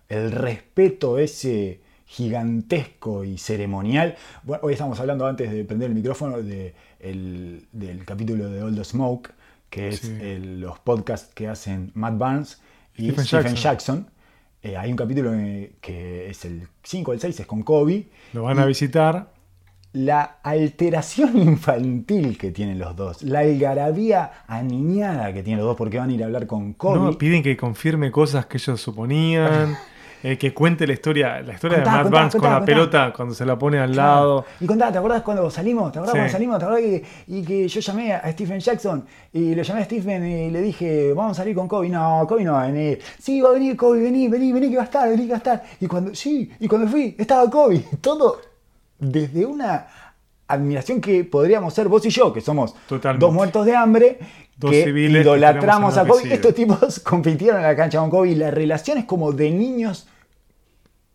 El 0.10 0.32
respeto 0.32 1.18
ese 1.18 1.80
gigantesco 2.06 3.24
y 3.24 3.38
ceremonial. 3.38 4.16
Bueno, 4.44 4.62
hoy 4.66 4.74
estamos 4.74 5.00
hablando 5.00 5.26
antes 5.26 5.52
de 5.52 5.64
prender 5.66 5.90
el 5.90 5.96
micrófono 5.96 6.42
de 6.42 6.74
el- 7.00 7.66
del 7.72 8.06
capítulo 8.06 8.50
de 8.50 8.76
the 8.76 8.84
Smoke, 8.84 9.32
que 9.76 9.90
es 9.90 10.00
Sí. 10.00 10.18
el- 10.22 10.62
los 10.62 10.80
podcasts 10.80 11.34
que 11.34 11.48
hacen 11.50 11.92
Matt 11.96 12.18
Barnes 12.18 12.62
y 12.96 13.10
Stephen 13.12 13.26
Stephen, 13.26 13.56
Jackson. 13.56 13.64
Jackson. 13.64 14.10
Eh, 14.64 14.78
hay 14.78 14.90
un 14.90 14.96
capítulo 14.98 15.34
eh, 15.34 15.74
que 15.82 16.30
es 16.30 16.46
el 16.46 16.68
5 16.82 17.12
o 17.12 17.14
el 17.14 17.20
6, 17.20 17.40
es 17.42 17.46
con 17.46 17.62
Kobe. 17.64 18.08
Lo 18.34 18.44
van 18.44 18.58
a 18.60 18.66
visitar. 18.66 19.34
La 19.94 20.40
alteración 20.44 21.38
infantil 21.54 22.38
que 22.38 22.52
tienen 22.52 22.80
los 22.80 22.96
dos, 22.96 23.22
la 23.24 23.40
algarabía 23.40 24.32
aniñada 24.48 25.34
que 25.34 25.44
tienen 25.44 25.60
los 25.60 25.68
dos, 25.68 25.78
porque 25.78 25.98
van 25.98 26.10
a 26.10 26.14
ir 26.14 26.24
a 26.24 26.26
hablar 26.26 26.48
con 26.48 26.74
Kobe. 26.74 27.00
No, 27.00 27.18
piden 27.18 27.44
que 27.44 27.56
confirme 27.58 28.12
cosas 28.12 28.46
que 28.46 28.58
ellos 28.58 28.80
suponían. 28.82 29.78
eh, 30.24 30.38
que 30.38 30.54
cuente 30.54 30.86
la 30.88 30.94
historia, 30.94 31.42
la 31.42 31.54
historia 31.54 31.78
Contá, 31.78 31.92
de 31.92 31.96
Matt 31.98 32.04
contá, 32.04 32.16
Barnes 32.18 32.32
contá, 32.34 32.48
con 32.50 32.60
la 32.60 32.66
pelota 32.66 33.14
cuando 33.16 33.34
se 33.36 33.46
la 33.46 33.58
pone 33.58 33.80
al 33.80 33.92
Claro. 33.92 34.12
lado. 34.12 34.46
Y 34.60 34.66
contá, 34.66 34.92
¿te 34.92 34.98
acordás 34.98 35.22
cuando 35.22 35.50
salimos? 35.50 35.92
¿Te 35.92 36.00
acordás 36.00 36.14
Sí. 36.14 36.18
cuando 36.20 36.32
salimos? 36.32 36.60
¿Te 36.60 36.66
acordás 36.66 36.82
que, 36.84 37.04
y 37.28 37.44
que 37.44 37.68
yo 37.68 37.80
llamé 37.82 38.14
a 38.14 38.32
Stephen 38.32 38.60
Jackson 38.60 39.06
y 39.34 39.56
le 39.56 39.64
llamé 39.64 39.82
a 39.82 39.86
Stephen 39.86 40.26
y 40.26 40.50
le 40.52 40.62
dije, 40.62 41.14
vamos 41.14 41.32
a 41.34 41.36
salir 41.42 41.56
con 41.56 41.68
Kobe? 41.68 41.90
No, 41.90 42.26
Kobe 42.28 42.44
no 42.44 42.54
va 42.54 42.64
a 42.64 42.68
venir. 42.68 43.00
Sí, 43.20 43.42
va 43.42 43.50
a 43.50 43.54
venir 43.54 43.76
Kobe, 43.76 44.02
vení, 44.02 44.28
vení, 44.28 44.52
vení 44.52 44.70
que 44.70 44.76
va 44.78 44.82
a 44.84 44.86
estar, 44.86 45.10
vení 45.10 45.24
que 45.24 45.30
va 45.30 45.36
a 45.36 45.38
estar. 45.38 45.64
Y 45.80 45.88
cuando, 45.88 46.16
sí, 46.16 46.52
y 46.60 46.68
cuando 46.68 46.88
fui, 46.88 47.16
estaba 47.18 47.50
Kobe. 47.50 47.84
Todo 48.02 48.40
desde 48.98 49.46
una 49.46 49.88
admiración 50.48 51.02
que 51.02 51.24
podríamos 51.24 51.74
ser 51.74 51.88
vos 51.88 52.06
y 52.06 52.10
yo, 52.10 52.32
que 52.32 52.40
somos 52.40 52.76
Totalmente. 52.88 53.26
dos 53.26 53.34
muertos 53.34 53.66
de 53.66 53.76
hambre, 53.76 54.20
Dos 54.58 54.72
que 54.72 54.84
civiles 54.86 55.24
idolatramos 55.24 55.98
a 55.98 56.06
Kobe. 56.08 56.34
Estos 56.34 56.54
tipos 56.56 57.00
compitieron 57.04 57.58
en 57.58 57.64
la 57.68 57.76
cancha 57.76 58.00
con 58.00 58.10
Kobe 58.10 58.30
y 58.30 58.36
la 58.36 58.52
relación 58.52 58.98
es 58.98 59.06
como 59.06 59.32
de 59.32 59.52
niños 59.52 60.08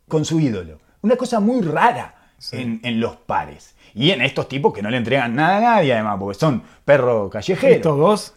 con 0.09 0.25
su 0.25 0.41
ídolo. 0.41 0.79
Una 1.03 1.17
cosa 1.17 1.41
muy 1.41 1.63
rara 1.63 2.17
Sí. 2.39 2.57
en, 2.57 2.81
en 2.85 3.01
los 3.01 3.17
pares. 3.17 3.75
Y 3.95 4.13
en 4.13 4.23
estos 4.23 4.49
tipos 4.49 4.73
que 4.73 4.81
no 4.83 4.89
le 4.91 4.97
entregan 4.97 5.35
nada 5.35 5.59
a 5.59 5.61
nadie, 5.61 5.93
además, 5.93 6.17
porque 6.19 6.39
son 6.39 6.63
perros 6.85 7.31
callejeros. 7.31 7.77
Estos 7.77 7.99
dos. 7.99 8.35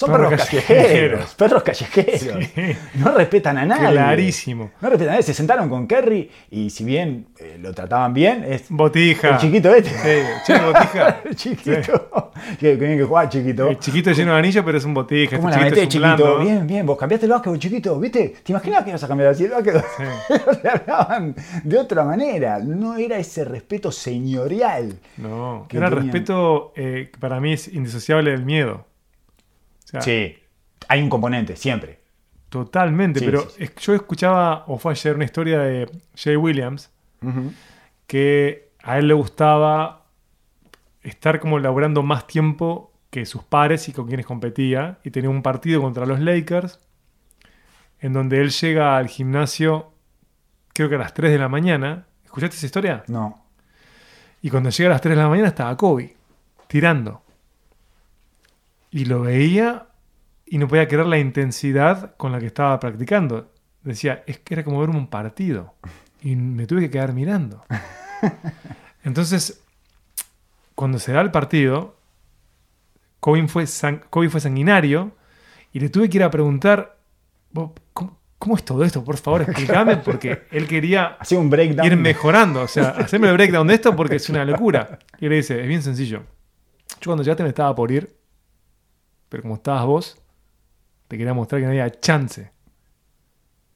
Son 0.00 0.12
perros 0.12 0.30
perros 0.30 0.48
callejeros. 0.48 1.34
Perros 1.34 1.62
callejeros. 1.62 2.44
Sí. 2.54 2.76
No 2.94 3.10
respetan 3.12 3.58
a 3.58 3.66
nadie. 3.66 3.90
Clarísimo. 3.90 4.70
No 4.80 4.88
respetan 4.88 5.08
a 5.08 5.12
nadie. 5.12 5.24
Se 5.24 5.34
sentaron 5.34 5.68
con 5.68 5.86
Kerry 5.86 6.30
y 6.50 6.70
si 6.70 6.84
bien 6.84 7.26
eh, 7.38 7.58
lo 7.60 7.74
trataban 7.74 8.14
bien, 8.14 8.42
es 8.48 8.64
Botija. 8.70 9.28
el 9.28 9.36
chiquito 9.36 9.74
este. 9.74 9.90
Sí, 9.90 10.26
che, 10.46 10.58
botija. 10.58 11.20
el 11.26 11.36
chiquito. 11.36 12.32
que, 12.58 12.78
que 12.78 12.86
bien 12.86 12.96
que 12.96 13.04
jugaba 13.04 13.28
chiquito. 13.28 13.68
El 13.68 13.78
chiquito 13.78 14.10
es 14.10 14.16
lleno 14.16 14.32
de 14.32 14.38
anillos, 14.38 14.64
pero 14.64 14.78
es 14.78 14.84
un 14.86 14.94
botija. 14.94 15.36
¿Cómo 15.36 15.50
este 15.50 15.60
la 15.60 15.66
chiquito 15.66 15.80
metés, 15.80 15.88
chiquito? 15.92 16.38
Bien, 16.38 16.66
bien. 16.66 16.86
Vos 16.86 16.96
cambiaste 16.96 17.26
el 17.26 17.32
básquetbol, 17.32 17.58
chiquito, 17.58 18.00
¿viste? 18.00 18.36
¿Te 18.42 18.52
imaginas 18.52 18.82
que 18.84 18.90
ibas 18.90 19.04
a 19.04 19.08
cambiar 19.08 19.28
así 19.30 19.44
el 19.44 19.50
básquetbol? 19.50 19.84
Sí. 19.98 20.34
Le 20.62 20.70
hablaban 20.70 21.34
de 21.62 21.78
otra 21.78 22.04
manera. 22.04 22.58
No 22.58 22.96
era 22.96 23.18
ese 23.18 23.44
respeto 23.44 23.92
señorial. 23.92 24.98
No, 25.18 25.66
que 25.68 25.76
era 25.76 25.88
el 25.88 25.92
respeto 25.96 26.72
eh, 26.74 27.10
que 27.12 27.18
para 27.18 27.38
mí 27.38 27.52
es 27.52 27.68
indisociable 27.68 28.30
del 28.30 28.46
miedo. 28.46 28.86
Sea, 29.90 30.00
Sí. 30.02 30.36
Hay 30.88 31.02
un 31.02 31.08
componente, 31.10 31.56
siempre. 31.56 32.00
Totalmente, 32.48 33.20
Sí, 33.20 33.26
pero 33.26 33.40
sí, 33.42 33.48
sí. 33.58 33.62
es- 33.64 33.74
yo 33.76 33.94
escuchaba, 33.94 34.64
o 34.66 34.78
fue 34.78 34.92
ayer, 34.92 35.14
una 35.14 35.24
historia 35.24 35.58
de 35.60 35.88
Jay 36.16 36.36
Williams, 36.36 36.90
que 38.06 38.70
a 38.82 38.98
él 38.98 39.08
le 39.08 39.14
gustaba 39.14 40.06
estar 41.02 41.38
como 41.40 41.58
laburando 41.58 42.02
más 42.02 42.26
tiempo 42.26 42.92
que 43.10 43.26
sus 43.26 43.42
pares 43.44 43.88
y 43.88 43.92
con 43.92 44.06
quienes 44.06 44.26
competía, 44.26 44.98
y 45.04 45.10
tenía 45.10 45.30
un 45.30 45.42
partido 45.42 45.80
contra 45.80 46.06
los 46.06 46.20
Lakers, 46.20 46.80
en 48.00 48.12
donde 48.12 48.40
él 48.40 48.50
llega 48.50 48.96
al 48.96 49.08
gimnasio, 49.08 49.92
creo 50.72 50.88
que 50.88 50.94
a 50.94 50.98
las 50.98 51.12
3 51.14 51.30
de 51.32 51.38
la 51.38 51.48
mañana. 51.48 52.06
¿Escuchaste 52.24 52.56
esa 52.56 52.66
historia? 52.66 53.04
No. 53.08 53.44
Y 54.42 54.50
cuando 54.50 54.70
llega 54.70 54.88
a 54.88 54.92
las 54.92 55.00
3 55.00 55.16
de 55.16 55.22
la 55.22 55.28
mañana 55.28 55.48
estaba 55.48 55.76
Kobe, 55.76 56.16
tirando. 56.66 57.22
Y 58.90 59.04
lo 59.04 59.22
veía 59.22 59.86
y 60.46 60.58
no 60.58 60.66
podía 60.68 60.88
creer 60.88 61.06
la 61.06 61.18
intensidad 61.18 62.16
con 62.16 62.32
la 62.32 62.40
que 62.40 62.46
estaba 62.46 62.78
practicando. 62.80 63.52
Decía, 63.82 64.24
es 64.26 64.38
que 64.38 64.54
era 64.54 64.64
como 64.64 64.80
ver 64.80 64.90
un 64.90 65.06
partido. 65.06 65.74
Y 66.22 66.36
me 66.36 66.66
tuve 66.66 66.80
que 66.82 66.90
quedar 66.90 67.12
mirando. 67.12 67.64
Entonces, 69.04 69.62
cuando 70.74 70.98
se 70.98 71.12
da 71.12 71.20
el 71.20 71.30
partido, 71.30 71.96
Kobe 73.20 73.46
fue, 73.48 73.64
Kobe 74.10 74.28
fue 74.28 74.40
sanguinario 74.40 75.12
y 75.72 75.80
le 75.80 75.88
tuve 75.88 76.10
que 76.10 76.18
ir 76.18 76.24
a 76.24 76.30
preguntar, 76.30 76.98
"Vos, 77.52 77.70
¿cómo, 77.92 78.18
cómo 78.38 78.56
es 78.56 78.64
todo 78.64 78.82
esto? 78.84 79.04
Por 79.04 79.16
favor, 79.18 79.42
explícame, 79.42 79.96
porque 80.04 80.42
él 80.50 80.66
quería 80.66 81.16
un 81.32 81.48
breakdown. 81.48 81.86
ir 81.86 81.96
mejorando. 81.96 82.62
O 82.62 82.68
sea, 82.68 82.90
hacerme 82.90 83.28
el 83.28 83.34
breakdown 83.34 83.66
de 83.68 83.74
esto 83.74 83.94
porque 83.94 84.16
es 84.16 84.28
una 84.28 84.44
locura. 84.44 84.98
Y 85.20 85.28
le 85.28 85.36
dice, 85.36 85.60
es 85.60 85.68
bien 85.68 85.82
sencillo. 85.82 86.24
Yo 87.00 87.04
cuando 87.04 87.22
llegaste 87.22 87.42
me 87.44 87.50
estaba 87.50 87.74
por 87.74 87.92
ir, 87.92 88.19
pero 89.30 89.42
como 89.42 89.54
estabas 89.54 89.86
vos, 89.86 90.18
te 91.08 91.16
quería 91.16 91.32
mostrar 91.32 91.60
que 91.62 91.64
no 91.64 91.70
había 91.70 91.90
chance 91.90 92.50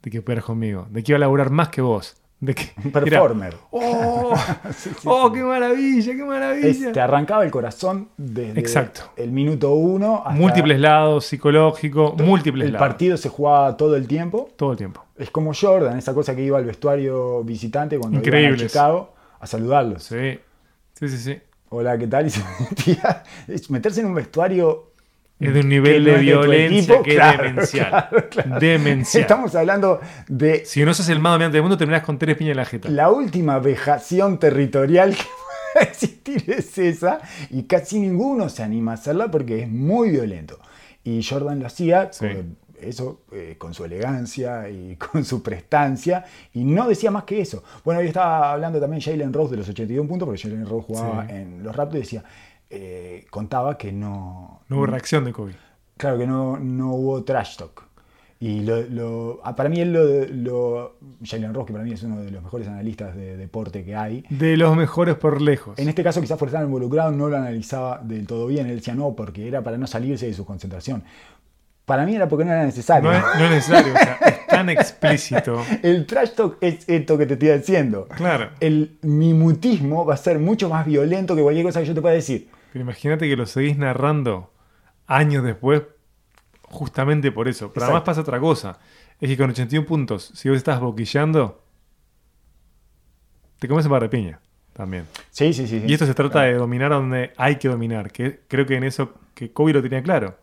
de 0.03 0.11
que 0.11 0.21
pudieras 0.21 0.45
conmigo, 0.45 0.87
de 0.91 1.03
que 1.03 1.13
iba 1.13 1.17
a 1.17 1.21
laburar 1.21 1.49
más 1.51 1.71
que 1.71 1.81
vos. 1.81 2.17
De 2.41 2.55
que 2.55 2.73
Un 2.85 2.89
era, 2.91 3.01
performer. 3.01 3.57
¡Oh! 3.71 4.35
Sí, 4.77 4.91
sí, 4.91 4.97
¡Oh, 5.07 5.29
sí. 5.29 5.35
qué 5.35 5.43
maravilla, 5.45 6.13
qué 6.13 6.19
Es- 6.21 6.27
maravilla! 6.27 6.93
te 6.93 7.01
arrancaba 7.01 7.45
el 7.45 7.51
corazón 7.51 8.09
desde 8.19 8.59
Exacto. 8.61 9.13
el 9.17 9.31
minuto 9.33 9.73
uno 9.73 10.19
hasta 10.19 10.31
múltiples 10.33 10.79
lados, 10.81 11.25
psicológico, 11.25 12.15
múltiples 12.19 12.67
el 12.67 12.73
lados. 12.75 12.87
partido 12.89 13.17
se 13.17 13.29
jugaba 13.31 13.77
todo 13.77 13.97
el 13.97 14.07
tiempo. 14.07 14.51
Todo 14.57 14.73
el 14.73 14.77
tiempo. 14.77 15.03
Es 15.17 15.31
como 15.31 15.53
Jordan, 15.55 15.97
esa 15.97 16.13
cosa 16.13 16.35
que 16.37 16.43
iba 16.43 16.59
al 16.59 16.65
vestuario 16.67 17.43
visitante 17.45 17.99
cuando 17.99 18.21
iban 18.23 18.53
a. 18.55 18.57
Chicago 18.57 19.15
a 19.41 19.47
saludarlos. 19.47 20.03
Sí, 20.03 20.39
sí, 20.95 21.09
sí. 21.09 21.19
sí. 21.19 21.39
Hola, 21.71 21.97
¿qué 21.97 22.07
tal? 22.09 22.27
Y 22.27 22.31
se 22.31 22.43
metía. 22.69 23.23
Meterse 23.71 24.01
en 24.01 24.07
un 24.09 24.15
vestuario. 24.15 24.93
Es 25.47 25.55
de 25.55 25.61
un 25.61 25.69
nivel 25.69 26.05
de 26.05 26.19
violencia 26.19 26.79
equipo, 26.79 27.03
que 27.03 27.15
claro, 27.15 27.45
es 27.45 27.55
demencial. 27.55 27.89
claro, 27.91 28.29
claro. 28.31 28.59
Demencial. 28.61 29.21
Estamos 29.23 29.55
hablando 29.55 30.01
de 30.29 30.65
Si 30.65 30.85
no 30.85 30.95
sos 30.95 31.09
el 31.09 31.21
más 31.21 31.33
dominante 31.33 31.57
del 31.57 31.63
mundo, 31.63 31.77
terminás 31.77 32.03
con 32.03 32.19
tres 32.19 32.37
piñas 32.37 32.53
en 32.53 32.57
la 32.59 32.65
jeta. 32.65 32.89
la 32.89 33.11
última 33.11 33.59
vejación 33.59 34.39
territorial 34.39 35.15
que 35.15 35.23
puede 35.75 35.87
existir 35.91 36.45
es 36.51 36.77
esa. 36.79 37.21
Y 37.51 37.65
casi 37.65 37.99
ninguno 38.01 38.49
se 38.49 38.63
anima 38.63 38.93
a 38.93 38.95
hacerla 38.95 39.31
porque 39.31 39.63
es 39.63 39.69
muy 39.69 40.11
violento. 40.11 40.59
Y 41.03 41.23
Jordan 41.23 41.61
lo 41.61 41.67
hacía 41.67 42.09
Sí. 42.13 42.27
eso, 42.81 43.23
eh, 43.33 43.57
con 43.59 43.73
su 43.75 43.85
elegancia 43.85 44.69
y 44.69 44.97
con 45.13 45.25
su 45.25 45.43
prestancia. 45.43 46.25
Y 46.53 46.65
no 46.65 46.87
decía 46.89 47.11
más 47.11 47.25
que 47.25 47.41
eso. 47.41 47.63
Bueno, 47.85 48.01
hoy 48.01 48.09
estaba 48.09 48.53
hablando 48.53 48.81
también 48.81 49.01
Jalen 49.03 49.33
Rose 49.33 49.53
de 49.53 49.57
los 49.59 49.69
81 49.69 50.09
puntos, 50.09 50.27
porque 50.27 50.41
Jalen 50.43 50.67
Rose 50.67 50.87
jugaba 50.87 51.27
Sí. 51.27 51.35
en 51.35 51.63
los 51.63 51.75
Raptors 51.75 51.97
y 51.97 52.01
decía, 52.03 52.25
eh, 52.71 53.27
contaba 53.31 53.77
que 53.79 53.93
no, 53.93 54.63
No 54.69 54.77
hubo 54.77 54.87
reacción 54.87 55.25
de 55.25 55.33
Kobe. 55.33 55.55
Claro 55.97 56.19
que 56.19 56.27
no, 56.27 56.59
no 56.59 56.93
hubo 56.95 57.23
trash 57.25 57.57
talk. 57.57 57.85
Y 58.41 58.61
lo, 58.63 58.83
lo- 58.83 59.41
ah, 59.45 59.55
para 59.57 59.69
mí 59.71 59.81
él 59.81 59.93
lo, 59.93 60.27
lo 60.27 60.97
Jalen 61.25 61.55
Ross, 61.55 61.67
que 61.67 61.73
para 61.73 61.85
mí 61.85 61.93
es 61.93 62.03
uno 62.03 62.21
de 62.21 62.31
los 62.31 62.43
mejores 62.43 62.67
analistas 62.69 63.15
de 63.17 63.37
deporte 63.37 63.85
que 63.85 63.95
hay. 63.97 64.25
De 64.29 64.57
los 64.57 64.77
mejores 64.77 65.15
por 65.15 65.41
lejos. 65.41 65.79
En 65.79 65.89
este 65.89 66.03
caso 66.03 66.21
quizás 66.21 66.37
por 66.37 66.49
estar 66.49 66.63
involucrado 66.65 67.11
no 67.13 67.29
lo 67.29 67.37
analizaba 67.37 68.01
del 68.03 68.27
todo 68.27 68.47
bien. 68.49 68.67
Él 68.67 68.77
decía 68.77 68.95
no, 68.95 69.15
porque 69.15 69.47
era 69.49 69.63
para 69.63 69.79
no 69.79 69.87
salirse 69.87 70.27
de 70.27 70.35
su 70.35 70.45
concentración. 70.45 71.05
Para 71.87 72.05
mí 72.07 72.17
era 72.17 72.29
porque 72.29 72.45
no 72.45 72.53
era 72.53 72.65
necesario. 72.65 73.11
No 73.11 73.17
es, 73.17 73.23
no 73.39 73.45
es 73.45 73.51
necesario, 73.51 73.95
o 73.95 73.97
sea, 73.99 74.15
es 74.27 74.47
tan 74.47 74.69
explícito. 74.71 75.63
El 75.83 76.05
trash 76.07 76.31
talk 76.31 76.57
es 76.61 76.87
esto 76.89 77.17
que 77.17 77.27
te 77.27 77.35
estoy 77.35 77.51
diciendo. 77.51 78.09
Claro. 78.17 78.51
El 78.61 78.99
mimutismo 79.03 80.05
va 80.05 80.15
a 80.15 80.19
ser 80.19 80.39
mucho 80.39 80.69
más 80.69 80.87
violento 80.87 81.37
que 81.37 81.43
cualquier 81.43 81.65
cosa 81.67 81.81
que 81.81 81.87
yo 81.87 81.95
te 81.95 82.01
pueda 82.03 82.15
decir. 82.15 82.49
Pero 82.75 82.83
imagínate 82.83 83.29
que 83.29 83.37
lo 83.37 83.47
seguís 83.47 83.79
narrando 83.79 84.51
años 85.07 85.45
después, 85.45 85.85
justamente 86.65 87.31
por 87.31 87.47
eso. 87.47 87.73
Pero 87.73 87.85
además 87.87 88.01
Exacto. 88.01 88.11
pasa 88.11 88.21
otra 88.23 88.41
cosa. 88.41 88.79
Es 89.21 89.29
que 89.31 89.37
con 89.37 89.51
81 89.51 89.87
puntos, 89.87 90.33
si 90.35 90.49
vos 90.49 90.59
estás 90.59 90.81
boquillando, 90.81 91.63
te 93.59 93.69
comes 93.69 93.85
un 93.87 93.93
par 93.93 94.03
de 94.03 94.09
piña 94.09 94.41
también. 94.73 95.07
Sí, 95.31 95.53
sí, 95.53 95.69
sí. 95.69 95.85
Y 95.87 95.93
esto 95.93 96.05
se 96.05 96.15
trata 96.15 96.33
Claro. 96.33 96.49
de 96.49 96.55
dominar 96.59 96.91
donde 96.91 97.33
hay 97.37 97.57
que 97.57 97.69
dominar. 97.69 98.11
Que 98.11 98.41
creo 98.49 98.67
que 98.67 98.75
en 98.75 98.83
eso 98.85 99.15
que 99.35 99.53
Kobe 99.53 99.73
lo 99.73 99.81
tenía 99.83 100.03
claro. 100.03 100.37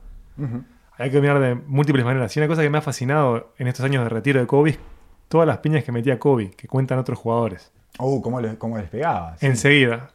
Hay 0.98 1.10
que 1.10 1.18
dominar 1.18 1.40
de 1.42 1.56
múltiples 1.56 2.06
maneras. 2.06 2.34
Y 2.38 2.40
una 2.40 2.48
cosa 2.48 2.62
que 2.62 2.70
me 2.70 2.78
ha 2.78 2.82
fascinado 2.82 3.54
en 3.58 3.68
estos 3.68 3.84
años 3.84 4.04
de 4.04 4.10
retiro 4.10 4.40
de 4.40 4.48
Kobe 4.48 4.70
es 4.72 4.80
todas 5.28 5.46
las 5.46 5.58
piñas 5.58 5.84
que 5.84 5.92
metía 5.92 6.18
Kobe, 6.18 6.52
que 6.52 6.68
cuentan 6.70 6.98
otros 6.98 7.20
jugadores. 7.20 7.72
Uh, 8.00 8.22
cómo, 8.22 8.40
le- 8.40 8.58
cómo 8.58 8.78
les 8.78 8.90
pegaba. 8.90 9.36
sí. 9.38 9.48
Enseguida. 9.48 10.12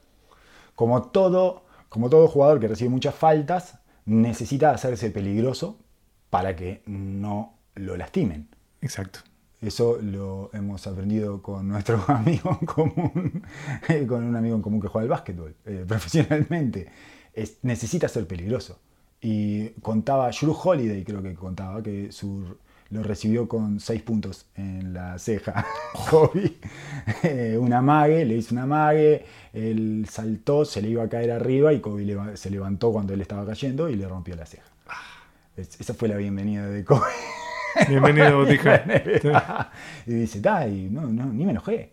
como 0.74 1.02
todo, 1.04 1.65
como 1.96 2.10
todo 2.10 2.28
jugador 2.28 2.60
que 2.60 2.68
recibe 2.68 2.90
muchas 2.90 3.14
faltas, 3.14 3.78
necesita 4.04 4.70
hacerse 4.70 5.10
peligroso 5.10 5.78
para 6.28 6.54
que 6.54 6.82
no 6.84 7.54
lo 7.74 7.96
lastimen. 7.96 8.48
Exacto. 8.82 9.20
Eso 9.62 9.96
lo 10.02 10.50
hemos 10.52 10.86
aprendido 10.86 11.40
con 11.40 11.68
nuestro 11.68 12.04
amigo 12.08 12.58
en 12.60 12.66
común, 12.66 13.42
eh, 13.88 14.06
con 14.06 14.24
un 14.24 14.36
amigo 14.36 14.56
en 14.56 14.60
común 14.60 14.78
que 14.78 14.88
juega 14.88 15.04
al 15.04 15.08
básquetbol 15.08 15.54
eh, 15.64 15.84
profesionalmente. 15.88 16.90
Es- 17.32 17.60
necesita 17.62 18.08
ser 18.08 18.26
peligroso. 18.26 18.78
Y 19.22 19.70
contaba, 19.80 20.30
Drew 20.38 20.52
Holiday 20.52 21.02
creo 21.02 21.22
que 21.22 21.32
contaba, 21.32 21.82
que 21.82 22.12
su, 22.12 22.58
lo 22.90 23.02
recibió 23.02 23.48
con 23.48 23.80
seis 23.80 24.02
puntos 24.02 24.46
en 24.54 24.92
la 24.94 25.18
ceja. 25.18 25.66
Kobe, 26.10 26.54
Eh, 27.22 27.56
un 27.60 27.72
amague, 27.72 28.24
le 28.24 28.36
hizo 28.36 28.54
un 28.54 28.60
amague, 28.60 29.24
él 29.52 30.06
saltó, 30.10 30.64
se 30.64 30.80
le 30.82 30.88
iba 30.88 31.02
a 31.04 31.08
caer 31.08 31.30
arriba 31.32 31.72
y 31.72 31.80
Kobe 31.80 32.36
se 32.36 32.50
levantó 32.50 32.92
cuando 32.92 33.12
él 33.14 33.20
estaba 33.20 33.44
cayendo 33.46 33.88
y 33.88 33.96
le 33.96 34.06
rompió 34.06 34.36
la 34.36 34.46
ceja. 34.46 34.64
Es- 35.56 35.80
esa 35.80 35.94
fue 35.94 36.08
la 36.08 36.16
bienvenida 36.16 36.66
de 36.68 36.84
Kobe. 36.84 37.10
Bienvenido, 37.88 38.38
Botija. 38.44 38.84
y 40.06 40.12
dice, 40.14 40.40
"Tai, 40.40 40.88
no, 40.90 41.02
no, 41.02 41.26
ni 41.26 41.44
me 41.44 41.50
enojé. 41.52 41.92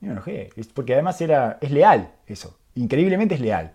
Ni 0.00 0.08
me 0.08 0.12
enojé. 0.14 0.50
Es 0.56 0.66
porque 0.68 0.94
además 0.94 1.20
era, 1.20 1.58
es 1.60 1.70
leal 1.70 2.10
eso. 2.26 2.58
Increíblemente 2.74 3.34
es 3.36 3.40
leal. 3.40 3.72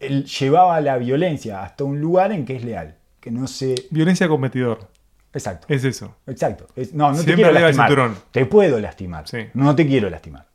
Él 0.00 0.24
llevaba 0.24 0.80
la 0.80 0.98
violencia 0.98 1.62
hasta 1.62 1.84
un 1.84 2.00
lugar 2.00 2.32
en 2.32 2.44
que 2.44 2.56
es 2.56 2.64
leal. 2.64 2.96
Que 3.20 3.30
no 3.30 3.46
se. 3.46 3.74
Violencia 3.90 4.28
competidor. 4.28 4.88
Exacto. 5.34 5.66
Es 5.68 5.84
eso. 5.84 6.16
Exacto. 6.26 6.66
Es- 6.76 6.92
no, 6.94 7.06
no 7.10 7.16
te 7.16 7.22
Siempre 7.24 7.34
quiero 7.36 7.48
arriba 7.50 7.66
del 7.68 7.76
lastimar. 7.76 7.88
cinturón. 7.88 8.16
Te 8.32 8.46
puedo 8.46 8.80
lastimar. 8.80 9.28
Sí. 9.28 9.38
No 9.54 9.74
te 9.74 9.86
quiero 9.86 10.10
lastimar. 10.10 10.46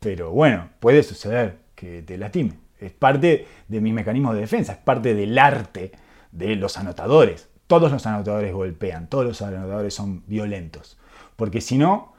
Pero 0.00 0.30
bueno, 0.30 0.68
puede 0.80 1.02
suceder 1.02 1.58
que 1.74 2.02
te 2.02 2.18
lastime. 2.18 2.54
Es 2.78 2.92
parte 2.92 3.46
de 3.68 3.80
mis 3.80 3.94
mecanismos 3.94 4.34
de 4.34 4.40
defensa. 4.40 4.72
Es 4.72 4.78
parte 4.78 5.14
del 5.14 5.38
arte 5.38 5.92
de 6.32 6.56
los 6.56 6.76
anotadores. 6.76 7.48
Todos 7.66 7.90
los 7.92 8.04
anotadores 8.06 8.52
golpean. 8.52 9.08
Todos 9.08 9.24
los 9.24 9.42
anotadores 9.42 9.94
son 9.94 10.24
violentos. 10.26 10.98
Porque 11.36 11.60
si 11.60 11.78
no, 11.78 12.12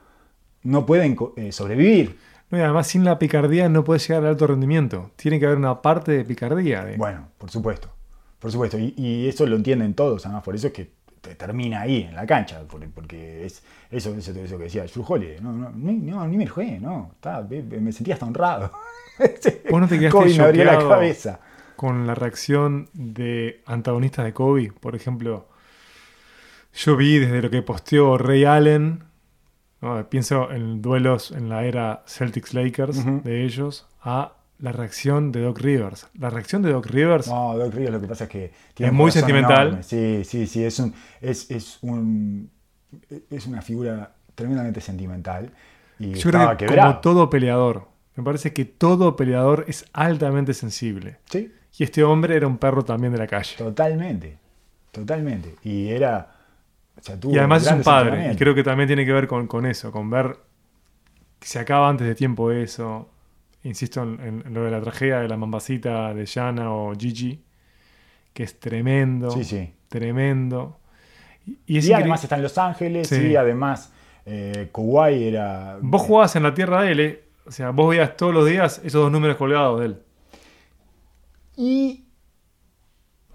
no 0.64 0.86
pueden 0.86 1.18
eh, 1.36 1.52
sobrevivir. 1.52 2.18
No, 2.50 2.58
y 2.58 2.62
además, 2.62 2.88
sin 2.88 3.04
la 3.04 3.20
picardía 3.20 3.68
no 3.70 3.84
puedes 3.84 4.08
llegar 4.08 4.24
al 4.24 4.30
alto 4.30 4.48
rendimiento. 4.48 5.12
Tiene 5.16 5.40
que 5.40 5.46
haber 5.46 5.58
una 5.58 5.82
parte 5.82 6.12
de 6.14 6.24
picardía. 6.24 6.86
de- 6.86 6.98
Bueno, 6.98 7.28
por 7.38 7.52
supuesto. 7.52 7.90
Por 8.40 8.52
supuesto. 8.52 8.78
Y, 8.80 8.94
y 8.98 9.28
eso 9.28 9.46
lo 9.46 9.56
entienden 9.58 9.94
todos, 9.94 10.26
además. 10.26 10.44
Por 10.44 10.56
eso 10.56 10.68
es 10.68 10.74
que 10.74 10.92
te 11.24 11.36
termina 11.36 11.82
ahí, 11.82 12.02
en 12.04 12.16
la 12.16 12.26
cancha. 12.26 12.60
por- 12.68 12.86
Porque 12.92 13.46
es 13.46 13.64
eso, 13.90 14.14
eso, 14.14 14.32
eso 14.32 14.58
que 14.58 14.66
decía 14.66 14.84
Drew 14.84 15.06
Holiday. 15.08 15.40
No, 15.42 15.54
no, 15.54 15.72
ni, 15.72 15.94
no, 15.94 16.28
ni 16.28 16.36
me 16.36 16.44
enojé, 16.44 16.80
no. 16.82 17.12
Estaba- 17.16 17.48
me 17.48 17.92
sentía 17.94 18.16
hasta 18.16 18.26
honrado. 18.26 18.72
Vos 19.70 19.80
no 19.82 19.88
te 19.88 19.98
quedaste 20.00 20.10
Kobe 20.20 20.38
me 20.38 20.44
abrió 20.44 20.64
la 20.66 20.78
cabeza. 20.80 21.40
con 21.78 22.06
la 22.06 22.14
reacción 22.14 22.90
de 22.94 23.62
antagonistas 23.66 24.26
de 24.26 24.34
Kobe. 24.34 24.74
Por 24.80 24.96
ejemplo, 24.96 25.48
yo 26.74 26.98
vi 26.98 27.20
desde 27.20 27.42
lo 27.42 27.50
que 27.50 27.62
posteó 27.62 28.18
Ray 28.18 28.44
Allen, 28.46 29.04
¿no? 29.82 30.10
pienso 30.10 30.52
en 30.52 30.82
duelos 30.82 31.32
en 31.32 31.48
la 31.48 31.64
era 31.64 32.04
Celtics-Lakers 32.06 32.98
Ujú. 33.00 33.22
de 33.24 33.44
ellos, 33.46 33.88
a 34.02 34.34
la 34.60 34.72
reacción 34.72 35.32
de 35.32 35.42
Doc 35.42 35.60
Rivers. 35.60 36.08
La 36.18 36.30
reacción 36.30 36.62
de 36.62 36.72
Doc 36.72 36.86
Rivers 36.88 37.28
No, 37.28 37.58
Doc 37.58 37.74
Rivers 37.74 37.92
lo 37.94 38.02
que 38.02 38.08
pasa 38.08 38.26
es 38.26 38.30
que 38.30 38.54
tiene 38.74 38.90
Es 38.90 38.94
muy 38.94 39.12
sentimental. 39.12 39.68
enorme. 39.68 39.84
Sí, 39.84 40.24
sí, 40.26 40.48
sí, 40.48 40.64
es 40.64 40.80
un, 40.80 40.94
es, 41.22 41.50
es 41.52 41.80
un 41.82 42.50
es 43.30 43.48
una 43.48 43.62
figura 43.62 44.16
tremendamente 44.36 44.80
sentimental 44.82 45.52
y 46.00 46.14
Yo 46.14 46.30
creo 46.32 46.58
que 46.58 46.58
quebrado. 46.58 46.90
como 46.90 47.02
todo 47.02 47.30
peleador, 47.30 47.88
me 48.16 48.24
parece 48.24 48.54
que 48.54 48.66
todo 48.66 49.16
peleador 49.16 49.66
es 49.68 49.86
altamente 49.94 50.54
sensible. 50.54 51.18
Sí, 51.30 51.52
Y 51.78 51.84
este 51.84 52.04
hombre 52.04 52.36
era 52.36 52.48
un 52.48 52.58
perro 52.58 52.84
también 52.86 53.14
de 53.14 53.20
la 53.20 53.28
calle. 53.28 53.56
totalmente. 53.58 54.38
Totalmente. 54.92 55.56
Y 55.64 55.90
era 55.90 56.36
o 56.98 57.02
sea, 57.02 57.20
tuvo 57.20 57.34
Y 57.34 57.38
además 57.40 57.66
es 57.66 57.72
un 57.72 57.84
padre. 57.84 58.32
Y 58.34 58.36
creo 58.38 58.54
que 58.56 58.64
también 58.64 58.88
tiene 58.88 59.06
que 59.06 59.14
ver 59.14 59.28
con, 59.28 59.48
con 59.48 59.66
eso, 59.66 59.92
con 59.92 60.10
ver 60.10 60.38
que 61.40 61.48
se 61.48 61.60
acaba 61.60 61.90
antes 61.90 62.08
de 62.08 62.16
tiempo 62.16 62.52
eso. 62.52 63.10
Insisto 63.64 64.02
en, 64.04 64.44
lo 64.54 64.64
de 64.66 64.72
la 64.72 64.82
tragedia 64.82 65.20
de 65.20 65.28
la 65.28 65.38
mambacita 65.38 66.14
de 66.14 66.26
Yana 66.26 66.72
o 66.74 66.94
Gigi, 66.96 67.42
que 68.34 68.44
es 68.44 68.60
tremendo. 68.60 69.32
Sí, 69.32 69.44
sí. 69.44 69.74
Tremendo. 69.90 70.80
Y, 71.46 71.52
y 71.52 71.78
es 71.78 71.86
Y 71.86 71.88
increíble- 71.90 71.96
además 71.96 72.24
está 72.24 72.36
en 72.36 72.42
Los 72.44 72.58
Ángeles 72.58 73.08
Sí. 73.08 73.28
y 73.28 73.36
además 73.36 73.92
eh, 74.26 74.70
Kuwait 74.72 75.22
era 75.22 75.78
Vos 75.82 76.02
jugabas 76.02 76.36
en 76.36 76.44
la 76.44 76.54
tierra 76.54 76.82
de 76.84 76.92
él, 76.92 77.00
¿eh? 77.00 77.24
O 77.46 77.52
sea, 77.52 77.72
vos 77.72 77.90
veías 77.90 78.16
todos 78.16 78.34
los 78.34 78.46
días 78.48 78.80
esos 78.84 79.02
dos 79.02 79.12
números 79.12 79.36
colgados 79.38 79.80
de 79.82 79.86
él. 79.88 79.98
Y, 81.58 82.06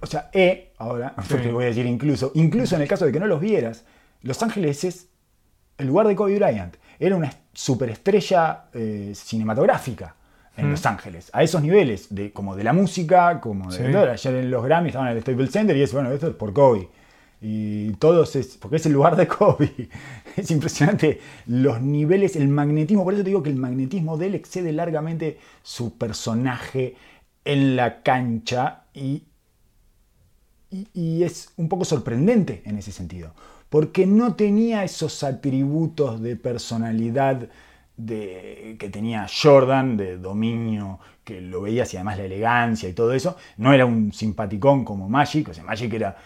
o 0.01 0.07
sea, 0.07 0.31
E, 0.33 0.73
ahora, 0.79 1.15
Sí. 1.23 1.29
porque 1.31 1.53
voy 1.53 1.65
a 1.65 1.69
decir 1.69 1.87
incluso, 1.87 2.33
incluso 2.35 2.77
en 2.77 2.83
el 2.83 2.89
caso 2.89 3.05
de 3.07 3.13
que 3.13 3.21
no 3.21 3.27
los 3.27 3.41
vieras, 3.41 3.85
Los 4.23 4.43
Ángeles 4.43 4.83
es 4.85 5.09
el 5.79 5.87
lugar 5.87 6.07
de 6.09 6.17
Kobe 6.17 6.37
Bryant. 6.39 6.77
Era 6.99 7.15
una 7.17 7.31
superestrella 7.53 8.65
eh, 8.75 9.13
cinematográfica 9.15 10.17
en 10.59 10.69
Mm. 10.69 10.71
Los 10.73 10.85
Ángeles, 10.87 11.31
a 11.33 11.43
esos 11.43 11.63
niveles, 11.63 12.09
de, 12.15 12.33
como 12.33 12.57
de 12.57 12.65
la 12.65 12.73
música, 12.75 13.41
como 13.41 13.71
de 13.73 13.87
Sí. 13.87 13.93
todo. 13.93 14.11
Ayer 14.11 14.35
en 14.35 14.51
los 14.51 14.65
Grammy 14.65 14.89
estaban 14.89 15.09
en 15.09 15.17
el 15.17 15.23
Staples 15.23 15.51
Center 15.53 15.77
y 15.77 15.83
es, 15.83 15.93
bueno, 15.93 16.11
esto 16.13 16.29
es 16.29 16.35
por 16.35 16.53
Kobe. 16.53 16.89
Y 17.41 17.93
todos 17.95 18.35
es, 18.37 18.57
porque 18.59 18.77
es 18.77 18.87
el 18.87 18.93
lugar 18.93 19.15
de 19.17 19.27
Kobe. 19.39 19.73
Es 20.37 20.51
impresionante 20.51 21.21
los 21.47 21.81
niveles, 21.81 22.37
el 22.37 22.49
magnetismo. 22.49 23.05
Por 23.05 23.15
eso 23.15 23.23
te 23.23 23.31
digo 23.31 23.43
que 23.43 23.51
el 23.51 23.57
magnetismo 23.57 24.17
de 24.19 24.27
él 24.27 24.35
excede 24.35 24.73
largamente 24.73 25.39
su 25.63 25.97
personaje 25.97 26.97
en 27.45 27.77
la 27.77 28.03
cancha 28.03 28.83
y, 28.93 29.23
y, 30.71 30.89
y 30.93 31.23
es 31.25 31.51
un 31.57 31.69
poco 31.69 31.85
sorprendente 31.85 32.63
en 32.65 32.79
ese 32.79 32.93
sentido. 32.93 33.33
Porque 33.71 34.07
no 34.07 34.35
tenía 34.35 34.85
esos 34.85 35.23
atributos 35.23 36.21
de 36.23 36.37
personalidad 36.37 37.49
de, 37.99 38.77
que 38.79 38.89
tenía 38.89 39.27
Jordan, 39.29 39.97
de 39.99 40.17
dominio, 40.17 40.99
que 41.25 41.43
lo 41.43 41.61
veías 41.61 41.93
y 41.93 41.99
además 41.99 42.17
la 42.17 42.25
elegancia 42.25 42.89
y 42.89 42.95
todo 42.95 43.13
eso. 43.13 43.37
No 43.59 43.73
era 43.75 43.85
un 43.85 44.13
simpaticón 44.15 44.85
como 44.85 45.09
Magic. 45.11 45.51
O 45.51 45.55
sea, 45.55 45.65
Magic 45.65 45.93
era. 45.93 46.17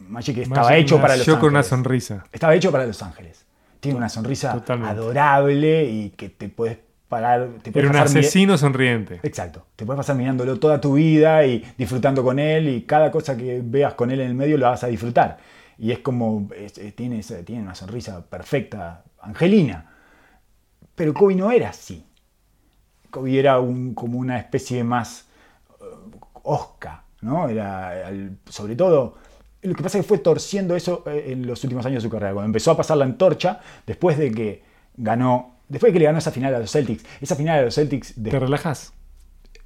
Magic 0.00 0.36
estaba 0.38 0.68
Magic 0.68 0.82
hecho 0.82 1.00
para 1.00 1.14
Los 1.16 1.20
Ángeles. 1.26 1.40
con 1.40 1.48
una 1.50 1.62
sonrisa. 1.62 2.24
Estaba 2.32 2.54
hecho 2.54 2.70
para 2.70 2.84
Los 2.86 3.02
Ángeles. 3.02 3.46
Tiene 3.80 3.96
una 3.96 4.08
sonrisa 4.08 4.52
Totalmente. 4.52 4.92
adorable 4.94 5.84
y 5.84 6.10
que 6.10 6.28
te 6.28 6.48
puedes 6.48 6.78
parar. 7.08 7.48
Te 7.62 7.72
puedes 7.72 7.88
Era 7.88 8.00
un 8.00 8.04
asesino 8.06 8.58
sonriente. 8.58 9.20
Exacto. 9.22 9.66
Te 9.76 9.86
puedes 9.86 9.98
pasar 9.98 10.16
mirándolo 10.16 10.58
toda 10.58 10.80
tu 10.80 10.94
vida 10.94 11.46
y 11.46 11.64
disfrutando 11.78 12.22
con 12.22 12.38
él 12.38 12.68
y 12.68 12.82
cada 12.82 13.10
cosa 13.10 13.36
que 13.36 13.60
veas 13.64 13.94
con 13.94 14.10
él 14.10 14.20
en 14.20 14.28
el 14.28 14.34
medio 14.34 14.58
lo 14.58 14.66
vas 14.66 14.84
a 14.84 14.88
disfrutar. 14.88 15.38
Y 15.78 15.90
es 15.92 16.00
como, 16.00 16.48
es- 16.56 16.78
es- 16.78 16.94
tiene, 16.94 17.20
esa- 17.20 17.42
tiene 17.44 17.62
una 17.62 17.74
sonrisa 17.74 18.24
perfecta, 18.26 19.02
angelina. 19.20 19.91
Pero 20.94 21.14
Kobe 21.14 21.34
no 21.34 21.50
era 21.50 21.70
así. 21.70 22.04
Kobe 23.10 23.38
era 23.38 23.60
un, 23.60 23.94
como 23.94 24.18
una 24.18 24.38
especie 24.38 24.84
más 24.84 25.26
eh, 25.80 25.84
osca, 26.42 27.04
¿no? 27.20 27.48
Era, 27.48 28.10
sobre 28.48 28.76
todo, 28.76 29.16
lo 29.62 29.74
que 29.74 29.82
pasa 29.82 29.98
es 29.98 30.04
que 30.04 30.08
fue 30.08 30.18
torciendo 30.18 30.74
eso 30.76 31.04
eh, 31.06 31.26
en 31.28 31.46
los 31.46 31.62
últimos 31.64 31.84
años 31.86 32.02
de 32.02 32.08
su 32.08 32.12
carrera. 32.12 32.32
Cuando 32.34 32.46
empezó 32.46 32.70
a 32.72 32.76
pasar 32.76 32.96
la 32.96 33.04
antorcha, 33.04 33.60
después 33.86 34.18
de 34.18 34.32
que 34.32 34.62
ganó, 34.96 35.56
después 35.68 35.90
de 35.90 35.94
que 35.94 35.98
le 36.00 36.04
ganó 36.06 36.18
esa 36.18 36.30
final 36.32 36.54
a 36.54 36.58
los 36.58 36.70
Celtics, 36.72 37.04
esa 37.20 37.36
final 37.36 37.58
a 37.60 37.62
los 37.62 37.74
Celtics 37.74 38.14
de- 38.22 38.30
¿Te 38.30 38.38
relajas? 38.38 38.92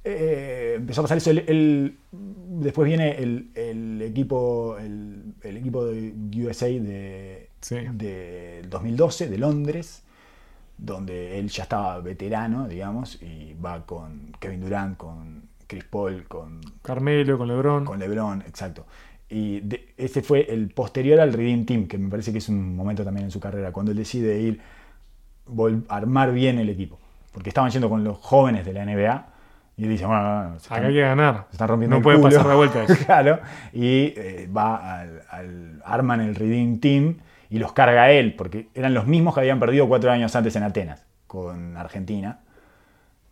eh, 0.03 0.75
empezó 0.77 1.01
a 1.01 1.03
pasar 1.03 1.17
eso. 1.17 1.31
el- 1.31 1.39
el- 1.47 1.97
después 2.11 2.87
viene 2.87 3.17
el, 3.17 3.51
el 3.55 4.01
equipo 4.01 4.77
el, 4.77 5.33
el 5.43 5.57
equipo 5.57 5.85
de 5.85 6.13
USA 6.45 6.67
de, 6.67 7.49
Sí. 7.61 7.75
de 7.91 8.61
2012, 8.69 9.27
de 9.29 9.37
Londres, 9.37 10.03
donde 10.77 11.39
él 11.39 11.49
ya 11.49 11.63
estaba 11.63 11.99
veterano, 11.99 12.67
digamos, 12.67 13.21
y 13.21 13.53
va 13.55 13.85
con 13.85 14.31
Kevin 14.39 14.61
Durant, 14.61 14.97
con 14.97 15.43
Chris 15.65 15.83
Paul, 15.85 16.25
con, 16.27 16.61
Carmelo 16.81 17.37
con 17.37 17.47
LeBron. 17.47 17.85
con 17.85 17.99
LeBron, 17.99 18.41
exacto. 18.41 18.85
Y 19.29 19.59
de- 19.61 19.93
ese 19.97 20.21
fue 20.21 20.45
el 20.53 20.69
posterior 20.69 21.19
al 21.19 21.33
Redeem 21.33 21.65
Team, 21.65 21.87
que 21.87 21.97
me 21.97 22.09
parece 22.09 22.31
que 22.31 22.37
es 22.37 22.47
un 22.49 22.75
momento 22.75 23.03
también 23.03 23.25
en 23.25 23.31
su 23.31 23.39
carrera, 23.39 23.71
cuando 23.71 23.91
él 23.91 23.97
decide 23.97 24.39
ir 24.39 24.61
vol- 25.47 25.83
armar 25.89 26.31
bien 26.31 26.59
el 26.59 26.69
equipo. 26.69 26.97
Porque 27.33 27.49
estaban 27.49 27.69
yendo 27.71 27.89
con 27.89 28.03
los 28.03 28.17
jóvenes 28.17 28.65
de 28.65 28.73
la 28.73 28.83
NBA 28.85 29.27
y 29.75 29.83
él 29.83 29.89
dice, 29.89 30.05
bueno, 30.05 30.23
no, 30.23 30.49
no, 30.51 30.59
se 30.59 30.67
Acá 30.67 30.75
están- 30.75 30.85
hay 30.85 30.93
que 30.93 31.01
ganar. 31.01 31.45
se 31.49 31.55
están 31.55 31.67
rompiendo 31.67 31.95
no 31.95 31.97
el 31.97 32.03
puede 32.03 32.17
culo. 32.17 32.29
pasar 32.29 32.45
la 32.47 32.55
vuelta. 32.55 32.83
eso. 32.83 32.95
claro. 33.05 33.39
Y 33.73 34.13
eh, 34.15 34.49
va 34.55 35.01
al, 35.01 35.21
al- 35.29 35.81
arman 35.85 36.21
el 36.21 36.33
Redeem 36.35 36.79
Team 36.79 37.17
y 37.49 37.59
los 37.59 37.73
carga 37.73 38.11
él, 38.11 38.35
porque 38.35 38.67
eran 38.73 38.93
los 38.93 39.07
mismos 39.07 39.33
que 39.33 39.41
habían 39.41 39.59
perdido 39.59 39.87
cuatro 39.87 40.11
años 40.11 40.35
antes 40.35 40.55
en 40.55 40.63
Atenas, 40.63 41.05
con 41.27 41.77
Argentina. 41.77 42.39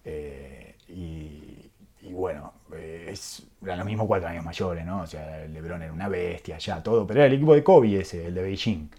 Eh, 0.04 0.76
y, 0.90 1.70
y 2.02 2.14
bueno, 2.14 2.54
eh, 2.76 3.08
es- 3.12 3.44
eran 3.64 3.80
los 3.80 3.88
mismos 3.88 4.08
cuatro 4.08 4.28
años 4.30 4.44
mayores, 4.46 4.86
¿no? 4.86 5.02
O 5.02 5.08
sea, 5.08 5.46
LeBron 5.48 5.82
era 5.82 5.92
una 5.94 6.08
bestia, 6.08 6.58
ya 6.58 6.82
todo, 6.84 7.08
pero 7.08 7.22
era 7.22 7.28
el 7.28 7.34
equipo 7.34 7.56
de 7.56 7.64
Kobe 7.64 8.00
ese, 8.00 8.28
el 8.28 8.36
de 8.36 8.44
Beijing. 8.44 8.90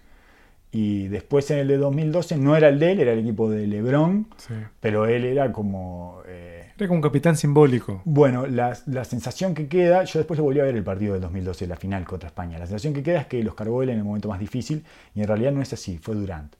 Y 0.71 1.07
después 1.07 1.49
en 1.51 1.59
el 1.59 1.67
de 1.69 1.77
2012 1.77 2.37
no 2.37 2.55
era 2.55 2.67
el 2.67 2.77
de 2.79 2.91
él, 2.91 2.99
era 2.99 3.13
el 3.13 3.19
equipo 3.19 3.49
de 3.49 3.65
LeBron, 3.67 4.27
Sí. 4.37 4.53
pero 4.81 5.05
él 5.05 5.23
era 5.25 5.51
como... 5.53 6.21
eh, 6.27 6.56
Era 6.77 6.87
como 6.87 6.97
un 6.97 7.01
capitán 7.01 7.35
simbólico. 7.35 8.01
bueno, 8.05 8.45
la, 8.45 8.77
la 8.85 9.03
sensación 9.03 9.55
que 9.55 9.67
queda, 9.67 10.03
yo 10.03 10.19
después 10.19 10.37
lo 10.37 10.43
volví 10.43 10.59
a 10.59 10.63
ver 10.63 10.75
el 10.75 10.83
partido 10.83 11.13
del 11.13 11.21
2012, 11.23 11.65
la 11.65 11.75
final 11.75 12.05
contra 12.05 12.27
España. 12.27 12.59
La 12.59 12.67
sensación 12.67 12.93
que 12.93 13.01
queda 13.01 13.21
es 13.21 13.27
que 13.27 13.41
los 13.41 13.55
cargó 13.55 13.81
él 13.81 13.89
en 13.89 13.97
el 13.97 14.03
momento 14.03 14.29
más 14.29 14.39
difícil 14.39 14.85
y 15.15 15.21
en 15.21 15.27
realidad 15.27 15.51
no 15.51 15.61
es 15.61 15.73
así, 15.73 15.97
fue 15.97 16.13
Durant. 16.13 16.53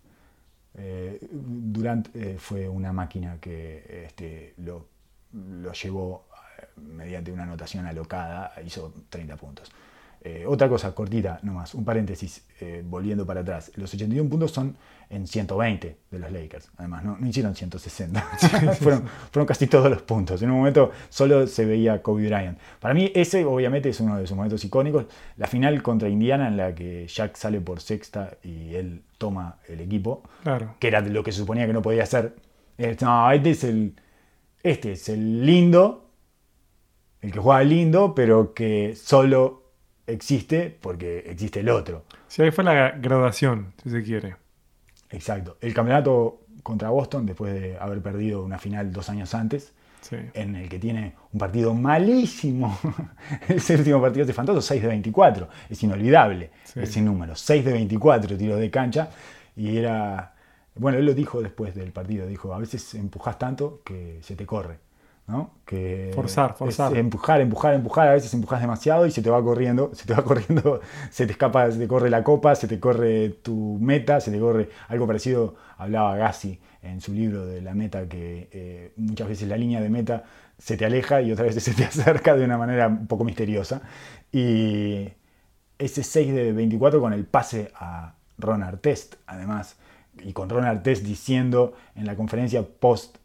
Eh, 0.74 1.20
Durant 1.32 2.15
eh, 2.15 2.38
fue 2.39 2.68
una 2.68 2.91
máquina 2.93 3.38
que 3.39 4.05
este, 4.07 4.55
lo, 4.57 4.88
lo 5.34 5.72
llevó 5.74 6.28
eh, 6.59 6.65
mediante 6.82 7.32
una 7.32 7.43
anotación 7.43 7.86
alocada, 7.86 8.53
hizo 8.65 8.93
30 9.09 9.36
puntos. 9.38 9.72
Eh, 10.30 10.44
otra 10.46 10.68
cosa, 10.68 10.94
cortita 10.94 11.40
nomás, 11.42 11.74
un 11.74 11.86
paréntesis, 11.86 12.44
eh, 12.60 12.84
volviendo 12.86 13.26
para 13.26 13.40
atrás. 13.40 13.72
Los 13.76 13.94
81 13.94 14.30
puntos 14.30 14.52
son 14.52 14.76
en 15.10 15.26
120 15.26 15.98
de 16.12 16.20
los 16.20 16.30
Lakers. 16.30 16.70
Además, 16.76 17.06
no, 17.06 17.16
no 17.18 17.28
hicieron 17.28 17.56
160. 17.56 18.22
fueron, 18.82 19.08
fueron 19.32 19.48
casi 19.48 19.68
todos 19.68 19.90
los 19.90 20.02
puntos. 20.02 20.42
En 20.42 20.52
un 20.52 20.58
momento 20.58 20.92
solo 21.08 21.48
se 21.48 21.64
veía 21.64 22.02
Kobe 22.02 22.28
Bryant. 22.28 22.60
Para 22.82 22.94
mí, 22.94 23.10
ese 23.16 23.46
obviamente 23.46 23.88
es 23.88 24.02
uno 24.02 24.18
de 24.18 24.28
sus 24.28 24.36
momentos 24.36 24.66
icónicos. 24.66 25.06
La 25.38 25.48
final 25.48 25.82
contra 25.82 26.10
Indiana, 26.10 26.50
en 26.50 26.58
la 26.58 26.76
que 26.76 27.08
Jack 27.08 27.38
sale 27.38 27.62
por 27.62 27.80
sexta 27.80 28.34
y 28.44 28.76
él 28.76 29.04
toma 29.18 29.60
el 29.70 29.80
equipo, 29.80 30.24
Claro. 30.44 30.76
que 30.78 30.90
era 30.90 31.00
lo 31.00 31.24
que 31.24 31.32
se 31.32 31.40
suponía 31.40 31.66
que 31.68 31.72
no 31.74 31.82
podía 31.82 32.04
hacer. 32.04 32.36
No, 33.00 33.32
este 33.32 33.52
es 33.52 33.64
el. 33.64 33.96
Este 34.62 34.92
es 34.92 35.08
el 35.08 35.46
lindo, 35.46 36.10
el 37.22 37.32
que 37.32 37.40
juega 37.40 37.64
lindo, 37.64 38.14
pero 38.14 38.54
que 38.54 38.94
solo 38.98 39.66
existe 40.08 40.76
porque 40.82 41.20
existe 41.28 41.60
el 41.60 41.70
otro. 41.70 42.05
Sí, 42.28 42.41
ahí 42.41 42.51
fue 42.51 42.64
la 42.64 42.91
graduación, 42.91 43.74
si 43.84 43.89
se 43.89 44.03
quiere. 44.03 44.36
Exacto. 45.10 45.58
El 45.62 45.74
campeonato 45.74 46.41
contra 46.64 46.89
Boston, 46.89 47.26
después 47.26 47.53
de 47.53 47.78
haber 47.78 48.01
perdido 48.01 48.43
una 48.43 48.58
final 48.58 48.91
dos 48.91 49.10
años 49.10 49.34
antes, 49.36 49.74
Sí. 50.01 50.16
en 50.36 50.55
el 50.55 50.70
que 50.70 50.80
tiene 50.80 51.16
un 51.34 51.39
partido 51.39 51.74
malísimo. 51.74 52.78
el 53.49 53.60
séptimo 53.60 53.99
partido 54.01 54.24
es 54.24 54.30
espantoso, 54.30 54.62
6 54.62 54.82
de 54.82 54.88
24. 54.89 55.49
Es 55.70 55.82
inolvidable 55.84 56.51
Sí. 56.64 56.80
ese 56.82 57.01
número. 57.01 57.36
6 57.36 57.66
de 57.66 57.74
24 57.74 58.38
tiros 58.38 58.60
de 58.60 58.70
cancha. 58.70 59.10
Y 59.55 59.76
era. 59.78 60.34
Bueno, 60.76 60.99
él 60.99 61.05
lo 61.05 61.14
dijo 61.14 61.41
después 61.41 61.74
del 61.76 61.91
partido. 61.91 62.28
Dijo: 62.28 62.53
A 62.53 62.60
veces 62.60 62.93
empujas 62.95 63.38
tanto 63.39 63.82
que 63.84 64.20
se 64.22 64.36
te 64.36 64.45
corre. 64.45 64.78
¿No? 65.28 65.52
Que 65.66 66.12
Forzar, 66.16 66.56
forzar. 66.56 66.96
empujar, 66.96 67.42
empujar, 67.42 67.74
empujar. 67.74 68.08
A 68.08 68.14
veces 68.14 68.34
empujas 68.34 68.62
demasiado 68.62 69.06
y 69.06 69.12
se 69.12 69.22
te 69.22 69.30
va 69.30 69.44
corriendo. 69.44 69.92
Se 69.94 70.06
te 70.06 70.14
va 70.14 70.24
corriendo. 70.26 70.80
Se 71.12 71.26
te 71.26 71.34
escapa, 71.34 71.70
se 71.70 71.78
te 71.78 71.88
corre 71.88 72.10
la 72.10 72.24
copa, 72.24 72.56
se 72.56 72.68
te 72.68 72.80
corre 72.80 73.30
tu 73.30 73.78
meta, 73.82 74.22
se 74.22 74.32
te 74.32 74.40
corre. 74.40 74.70
Algo 74.88 75.06
parecido 75.06 75.56
hablaba 75.78 76.16
Gassi 76.16 76.60
en 76.82 77.02
su 77.02 77.14
libro 77.14 77.46
de 77.46 77.62
la 77.62 77.74
meta, 77.74 78.08
que 78.08 78.50
eh, 78.52 78.94
muchas 78.96 79.28
veces 79.28 79.50
la 79.50 79.58
línea 79.58 79.82
de 79.82 79.90
meta 79.90 80.24
se 80.58 80.78
te 80.78 80.86
aleja 80.86 81.22
y 81.22 81.32
otras 81.32 81.48
veces 81.48 81.64
se 81.66 81.74
te 81.74 81.84
acerca 81.84 82.36
de 82.36 82.46
una 82.46 82.58
manera 82.58 82.88
un 82.88 83.08
poco 83.08 83.26
misteriosa. 83.26 83.82
Y 84.32 85.10
ese 85.78 86.04
6 86.04 86.34
de 86.34 86.54
24 86.54 87.02
con 87.02 87.12
el 87.12 87.26
pase 87.26 87.72
a 87.76 88.16
Ron 88.38 88.64
Artest, 88.64 89.16
además, 89.26 89.78
y 90.24 90.32
con 90.32 90.50
Ron 90.50 90.64
Artest 90.64 91.04
diciendo 91.04 91.74
en 91.96 92.06
la 92.06 92.16
conferencia 92.16 92.64
post 92.64 93.18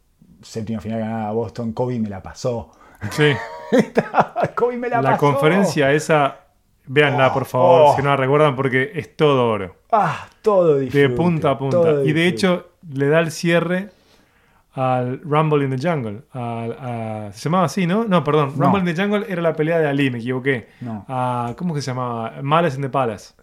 séptima 0.43 0.79
final 0.81 0.99
ganada 0.99 1.29
a 1.29 1.31
Boston, 1.31 1.73
Kobe 1.73 1.99
me 1.99 2.09
la 2.09 2.21
pasó. 2.21 2.71
Sí. 3.11 3.31
Kobe 4.55 4.77
me 4.77 4.89
la, 4.89 5.01
La 5.01 5.11
pasó. 5.11 5.19
conferencia 5.31 5.91
esa, 5.91 6.37
véanla 6.85 7.33
por 7.33 7.45
favor, 7.45 7.81
Oh. 7.87 7.95
si 7.95 8.01
no 8.01 8.09
la 8.09 8.17
recuerdan, 8.17 8.55
porque 8.55 8.91
es 8.95 9.15
todo 9.15 9.47
oro. 9.49 9.75
Ah, 9.91 10.27
todo 10.41 10.75
De 10.77 11.09
punta 11.09 11.51
a 11.51 11.57
punta. 11.57 12.03
Y 12.03 12.13
de 12.13 12.27
hecho, 12.27 12.67
le 12.91 13.07
da 13.07 13.19
el 13.19 13.31
cierre 13.31 13.89
al 14.73 15.21
Rumble 15.21 15.63
in 15.65 15.75
the 15.77 15.87
Jungle. 15.89 16.21
Al- 16.31 16.77
a- 16.79 17.29
se 17.33 17.41
llamaba 17.49 17.65
así, 17.65 17.85
¿no? 17.85 18.05
No, 18.05 18.23
perdón. 18.23 18.53
No. 18.57 18.65
Rumble 18.65 18.79
in 18.89 18.95
the 18.95 19.01
Jungle 19.01 19.25
era 19.29 19.41
la 19.41 19.53
pelea 19.53 19.79
de 19.79 19.87
Ali, 19.87 20.09
me 20.09 20.17
equivoqué. 20.19 20.69
No. 20.81 21.05
A- 21.07 21.53
¿Cómo 21.57 21.73
que 21.73 21.81
se 21.81 21.91
llamaba? 21.91 22.33
Malice 22.41 22.77
in 22.77 22.81
the 22.81 22.89
Palace. 22.89 23.33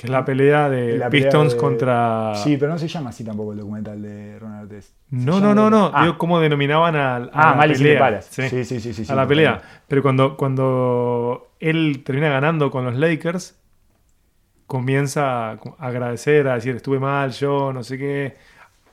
Que 0.00 0.06
es 0.06 0.10
la 0.10 0.24
pelea 0.24 0.70
de 0.70 0.96
La 0.96 1.10
pelea 1.10 1.28
Pistons 1.28 1.52
de- 1.52 1.58
contra. 1.58 2.32
Sí, 2.36 2.56
pero 2.56 2.72
no 2.72 2.78
se 2.78 2.88
llama 2.88 3.10
así 3.10 3.22
tampoco 3.22 3.52
el 3.52 3.58
documental 3.58 4.00
de 4.00 4.38
Ronald 4.38 4.62
Artest. 4.62 4.88
Se 4.94 4.94
No, 5.14 5.40
no, 5.40 5.54
no, 5.54 5.64
de- 5.66 5.70
no. 5.72 5.90
Ah, 5.92 6.04
Digo 6.04 6.16
cómo 6.16 6.40
denominaban 6.40 6.96
al- 6.96 7.30
a, 7.34 7.50
ah 7.60 7.66
la 7.66 7.74
pelea. 7.74 8.22
Sí, 8.22 8.48
Sí, 8.48 8.64
sí, 8.64 8.80
sí. 8.80 8.94
sí, 9.04 9.12
a 9.12 9.14
la 9.14 9.26
pelea. 9.26 9.60
Pero 9.86 10.00
cuando, 10.00 10.38
cuando 10.38 11.50
él 11.60 12.02
termina 12.02 12.30
ganando 12.30 12.70
con 12.70 12.86
los 12.86 12.96
Lakers, 12.96 13.58
comienza 14.66 15.50
a 15.50 15.58
agradecer, 15.78 16.48
a 16.48 16.54
decir, 16.54 16.76
estuve 16.76 16.98
mal, 16.98 17.32
yo, 17.32 17.70
no 17.72 17.82
sé 17.82 17.98
qué. 17.98 18.36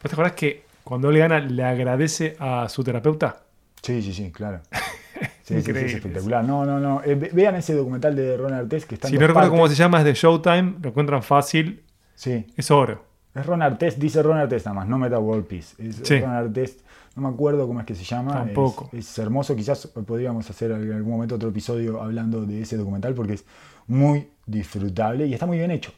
¿Vos 0.03 0.09
te 0.09 0.15
acordás 0.15 0.33
que 0.33 0.65
cuando 0.83 1.09
él 1.09 1.17
gana 1.19 1.39
le 1.39 1.63
agradece 1.63 2.35
a 2.39 2.67
su 2.67 2.83
terapeuta? 2.83 3.43
Sí, 3.81 4.01
sí, 4.01 4.11
sí, 4.13 4.31
claro. 4.31 4.59
Sí, 5.47 5.53
sí, 5.55 5.61
sí, 5.61 5.69
Increíble. 5.69 5.91
es 5.91 5.95
espectacular. 5.97 6.43
No, 6.43 6.65
no, 6.65 6.79
no. 6.79 7.01
Eh, 7.05 7.15
ve- 7.15 7.29
vean 7.33 7.55
ese 7.55 7.73
documental 7.73 8.15
de 8.15 8.35
Ronald 8.35 8.63
Artest 8.63 8.87
que 8.87 8.95
está 8.95 9.07
en 9.07 9.13
Si 9.13 9.17
no 9.19 9.27
recuerdo 9.27 9.49
cómo 9.49 9.67
se 9.69 9.75
llama, 9.75 9.99
es 9.99 10.03
de 10.05 10.13
Showtime, 10.13 10.75
lo 10.81 10.89
encuentran 10.89 11.23
fácil, 11.23 11.83
Sí. 12.15 12.45
es 12.57 12.69
oro. 12.69 13.05
Es 13.33 13.45
Ron 13.45 13.61
Artest, 13.61 13.97
dice 13.99 14.21
Ron 14.23 14.37
Artest 14.37 14.65
nada 14.65 14.75
más, 14.79 14.87
no 14.87 14.97
Meta 14.97 15.19
World 15.19 15.45
Peace. 15.45 15.75
Es 15.81 16.01
Sí. 16.03 16.19
Ron 16.19 16.31
Artest, 16.31 16.81
no 17.15 17.21
me 17.21 17.29
acuerdo 17.29 17.65
cómo 17.67 17.79
es 17.79 17.85
que 17.85 17.95
se 17.95 18.03
llama. 18.03 18.33
Tampoco. 18.33 18.89
Es, 18.91 19.09
es 19.09 19.19
hermoso, 19.19 19.55
quizás 19.55 19.87
podríamos 19.87 20.49
hacer 20.49 20.71
en 20.71 20.91
algún 20.91 21.11
momento 21.13 21.35
otro 21.35 21.47
episodio 21.49 22.01
hablando 22.01 22.45
de 22.45 22.63
ese 22.63 22.75
documental 22.75 23.13
porque 23.13 23.33
es 23.35 23.45
muy 23.87 24.27
disfrutable 24.45 25.27
y 25.27 25.33
está 25.33 25.45
muy 25.45 25.57
bien 25.59 25.71
hecho. 25.71 25.91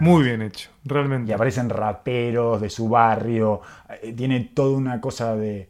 Muy 0.00 0.24
bien 0.24 0.42
hecho, 0.42 0.70
realmente. 0.84 1.30
Y 1.30 1.34
aparecen 1.34 1.68
raperos 1.70 2.60
de 2.60 2.68
su 2.70 2.88
barrio, 2.88 3.60
eh, 4.02 4.12
tiene 4.14 4.40
toda 4.54 4.76
una 4.76 5.00
cosa 5.00 5.34
de 5.36 5.68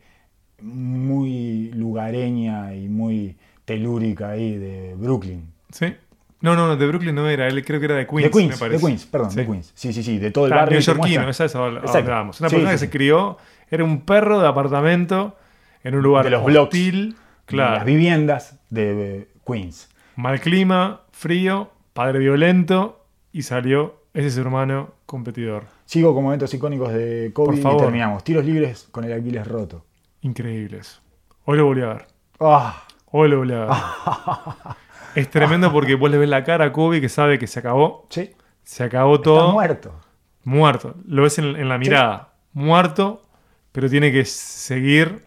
muy 0.63 1.71
lugareña 1.73 2.75
y 2.75 2.89
muy 2.89 3.37
telúrica 3.65 4.31
ahí 4.31 4.57
de 4.57 4.95
Brooklyn. 4.97 5.45
¿Sí? 5.71 5.95
No, 6.41 6.55
no, 6.55 6.69
no, 6.69 6.77
de 6.77 6.87
Brooklyn 6.87 7.15
no 7.15 7.29
era, 7.29 7.49
él 7.49 7.65
creo 7.65 7.81
que 7.81 7.87
era 7.87 7.97
de 7.97 8.07
Queens. 8.07 8.25
de 8.25 8.31
Queens, 8.31 8.51
me 8.53 8.57
parece. 8.59 8.77
de 8.83 8.87
Queens, 8.87 9.07
perdón, 9.07 9.31
Sí. 9.31 9.37
de 9.37 9.47
Queens. 9.47 9.73
Sí, 9.75 9.93
sí, 9.93 10.03
sí, 10.03 10.19
de 10.19 10.31
todo 10.31 10.45
el 10.47 10.51
Claro, 10.51 10.63
barrio. 10.67 10.79
y 10.79 10.81
neoyorquino, 10.87 11.29
esa 11.31 11.45
es 11.47 11.55
Exacto. 11.55 12.11
vamos. 12.11 12.41
Una 12.41 12.49
Sí, 12.49 12.57
persona 12.57 12.71
sí, 12.71 12.75
que 12.75 12.79
se 12.79 12.91
crió, 12.91 13.39
era 13.71 13.85
un 13.85 14.03
perro 14.03 14.41
de 14.41 14.47
apartamento 14.47 15.37
en 15.83 15.95
un 15.95 16.03
lugar 16.03 16.25
De 16.25 16.31
los 16.31 16.45
blocks. 16.45 16.75
hostil, 16.75 17.11
de 17.11 17.17
claro, 17.47 17.75
Las 17.77 17.85
viviendas 17.85 18.61
de 18.71 19.29
Queens. 19.47 19.89
mal 20.15 20.41
clima, 20.41 21.01
frío, 21.11 21.71
padre 21.95 22.19
violento 22.19 23.05
y 23.33 23.43
salió 23.43 23.97
ese 24.15 24.31
su 24.31 24.41
hermano 24.43 24.91
competidor. 25.07 25.65
Sigo 25.87 26.15
con 26.15 26.23
momentos 26.25 26.53
icónicos 26.53 26.93
de 26.93 27.31
Kobe 27.33 27.47
Por 27.47 27.59
y 27.59 27.63
favor. 27.63 27.81
terminamos. 27.83 28.23
Tiros 28.25 28.45
libres 28.45 28.89
con 28.91 29.05
el 29.05 29.13
Aquiles 29.13 29.47
roto. 29.47 29.85
Increíbles. 30.31 31.01
Hoy 31.45 31.57
lo 31.59 31.67
volví 31.67 31.83
a 31.83 31.87
ver. 31.87 32.07
Ah, 32.41 32.83
Hoy 33.13 33.29
lo 33.29 33.39
volví 33.39 33.53
a 33.55 33.61
ver. 33.61 33.69
es 35.15 35.31
tremendo 35.31 35.73
porque 35.73 35.95
vos 35.95 36.11
le 36.11 36.19
ves 36.19 36.29
la 36.29 36.43
cara 36.43 36.65
a 36.67 36.73
Kobe 36.73 37.01
que 37.01 37.09
sabe 37.09 37.39
que 37.39 37.47
se 37.47 37.61
acabó. 37.61 38.09
sí, 38.11 38.33
Se 38.65 38.83
acabó 38.83 39.15
está 39.15 39.23
todo. 39.25 39.53
muerto. 39.53 39.95
Muerto. 40.43 40.97
Lo 41.07 41.23
ves 41.23 41.39
en, 41.39 41.55
en 41.57 41.69
la 41.69 41.79
mirada. 41.79 42.33
Muerto, 42.53 43.23
pero 43.71 43.89
tiene 43.89 44.11
que 44.11 44.25
seguir 44.25 45.23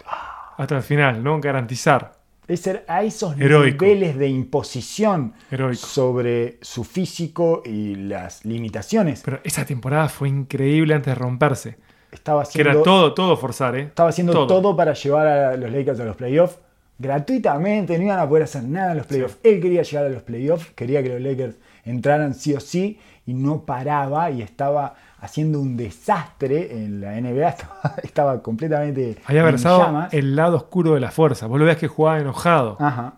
hasta 0.57 0.75
el 0.75 0.83
final, 0.83 1.23
¿no? 1.23 1.39
Garantizar. 1.39 2.19
Es 2.45 2.59
ser 2.61 2.83
a 2.89 3.03
esos 3.03 3.39
Heroico. 3.39 3.85
niveles 3.85 4.17
de 4.17 4.27
imposición 4.27 5.33
Heroico. 5.49 5.85
sobre 5.85 6.57
su 6.61 6.83
físico 6.83 7.61
y 7.65 7.95
las 7.95 8.43
limitaciones. 8.43 9.21
Pero 9.23 9.39
esa 9.45 9.63
temporada 9.65 10.09
fue 10.09 10.27
increíble 10.27 10.93
antes 10.93 11.13
de 11.13 11.15
romperse. 11.15 11.77
Estaba 12.11 12.43
Que 12.43 12.61
era 12.61 12.71
haciendo, 12.71 12.83
todo, 12.83 13.13
todo 13.13 13.37
forzar, 13.37 13.75
¿eh? 13.75 13.81
estaba 13.83 14.09
haciendo 14.09 14.47
todo. 14.47 14.75
para 14.75 14.93
llevar 14.93 15.27
a 15.27 15.55
los 15.57 15.71
Lakers 15.71 15.99
a 15.99 16.05
los 16.05 16.15
playoffs 16.15 16.57
gratuitamente, 16.97 17.97
no 17.97 18.03
iban 18.05 18.19
a 18.19 18.27
poder 18.27 18.43
hacer 18.43 18.63
nada 18.63 18.91
en 18.91 18.97
los 18.97 19.07
playoffs. 19.07 19.37
Él 19.43 19.61
quería 19.61 19.83
llegar 19.83 20.05
a 20.05 20.09
los 20.09 20.21
playoffs, 20.23 20.67
quería 20.75 21.01
que 21.01 21.09
los 21.09 21.21
Lakers 21.21 21.55
entraran 21.85 22.33
sí 22.33 22.53
o 22.53 22.59
sí 22.59 22.99
y 23.25 23.33
no 23.33 23.61
paraba 23.61 24.29
y 24.31 24.41
estaba 24.41 24.95
haciendo 25.19 25.59
un 25.59 25.75
desastre 25.77 26.71
en 26.83 27.01
la 27.01 27.19
NBA, 27.19 27.49
estaba, 27.49 27.93
estaba 28.03 28.41
completamente 28.43 29.17
Había 29.25 29.43
versado 29.43 29.79
llamas. 29.83 30.13
el 30.13 30.35
lado 30.35 30.57
oscuro 30.57 30.93
de 30.93 30.99
la 30.99 31.11
fuerza. 31.11 31.47
Vos 31.47 31.59
lo 31.59 31.65
ves 31.65 31.77
que 31.77 31.87
jugaba 31.87 32.19
enojado. 32.19 32.77
Ajá. 32.79 33.15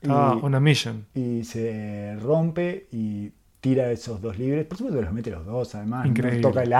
Estaba 0.00 0.36
Y- 0.36 0.44
on 0.44 0.54
a 0.54 0.60
mission. 0.60 1.06
y 1.14 1.44
se 1.44 2.16
rompe 2.22 2.86
y 2.90 3.32
tira 3.60 3.90
esos 3.90 4.20
dos 4.22 4.38
libres. 4.38 4.64
Por 4.66 4.78
supuesto 4.78 5.00
los 5.02 5.12
mete 5.12 5.30
los 5.30 5.44
dos, 5.44 5.74
además. 5.74 6.06
Increíble. 6.06 6.40
No 6.40 6.48
toca 6.48 6.62
el. 6.62 6.72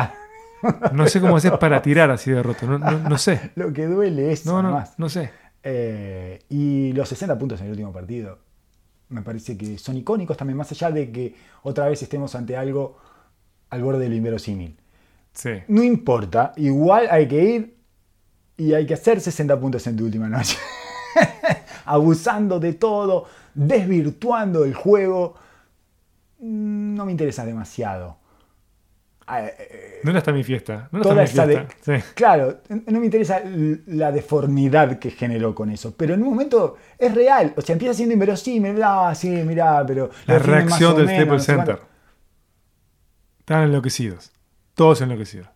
No 0.92 1.06
sé 1.06 1.20
cómo 1.20 1.36
haces 1.36 1.52
para 1.52 1.80
tirar 1.82 2.11
así 2.11 2.30
de 2.30 2.42
roto. 2.42 2.66
No, 2.66 2.78
no, 2.78 2.90
no 3.08 3.18
sé. 3.18 3.52
Lo 3.54 3.72
que 3.72 3.86
duele 3.86 4.32
es 4.32 4.46
No, 4.46 4.62
no, 4.62 4.68
además. 4.68 4.94
no 4.98 5.08
sé. 5.08 5.30
Eh, 5.62 6.40
y 6.48 6.92
los 6.92 7.08
60 7.08 7.38
puntos 7.38 7.61
en 7.61 7.66
el 7.66 7.72
último 7.72 7.92
partido 7.92 8.38
me 9.11 9.22
parece 9.22 9.58
que 9.58 9.76
son 9.76 9.96
icónicos 9.96 10.36
también, 10.36 10.56
más 10.56 10.70
allá 10.70 10.90
de 10.90 11.11
que 11.11 11.34
otra 11.62 11.88
vez 11.88 12.00
estemos 12.02 12.34
ante 12.34 12.56
algo 12.56 12.96
al 13.68 13.82
borde 13.82 14.00
de 14.00 14.08
lo 14.08 14.14
inverosímil. 14.14 14.78
Sí. 15.32 15.50
No 15.68 15.82
importa, 15.82 16.52
igual 16.56 17.08
hay 17.11 17.26
que 17.28 17.44
ir 17.44 17.76
y 18.56 18.72
hay 18.72 18.86
que 18.86 18.94
hacer 18.94 19.20
60 19.20 19.58
puntos 19.58 19.86
en 19.86 19.96
tu 19.96 20.04
última 20.04 20.28
noche. 20.28 20.56
Abusando 21.84 22.61
de 22.61 22.74
todo, 22.74 23.26
desvirtuando 23.54 24.64
el 24.64 24.74
juego. 24.74 25.34
No 26.38 27.04
me 27.04 27.11
interesa 27.12 27.44
demasiado. 27.44 28.20
Ah, 29.33 29.47
eh, 29.47 30.01
No 30.03 30.11
era 30.11 30.18
hasta 30.18 30.33
mi 30.33 30.43
fiesta. 30.43 30.89
Era 30.93 31.03
toda 31.03 31.22
hasta 31.22 31.47
mi 31.47 31.55
de- 31.55 31.66
fiesta. 31.66 31.99
Sí. 31.99 32.05
Claro, 32.14 32.59
no 32.87 32.99
me 32.99 33.05
interesa 33.07 33.41
la 33.87 34.11
deformidad 34.11 34.99
que 34.99 35.11
generó 35.12 35.55
con 35.55 35.70
eso, 35.70 35.95
pero 35.97 36.14
en 36.14 36.22
un 36.22 36.31
momento 36.31 36.76
es 36.99 37.14
real, 37.14 37.53
o 37.57 37.61
sea, 37.61 37.74
empieza 37.74 37.95
siendo 37.95 38.12
inverosímil, 38.14 38.83
ah, 38.83 39.14
sí, 39.14 39.28
mirá, 39.31 39.85
pero... 39.87 40.11
La 40.26 40.39
reacción 40.39 40.97
del 40.97 41.09
Staples 41.09 41.45
Center. 41.45 41.78
Estaban 43.41 43.64
enloquecidos. 43.64 44.33
Todos 44.74 45.01
enloquecidos. 45.01 45.49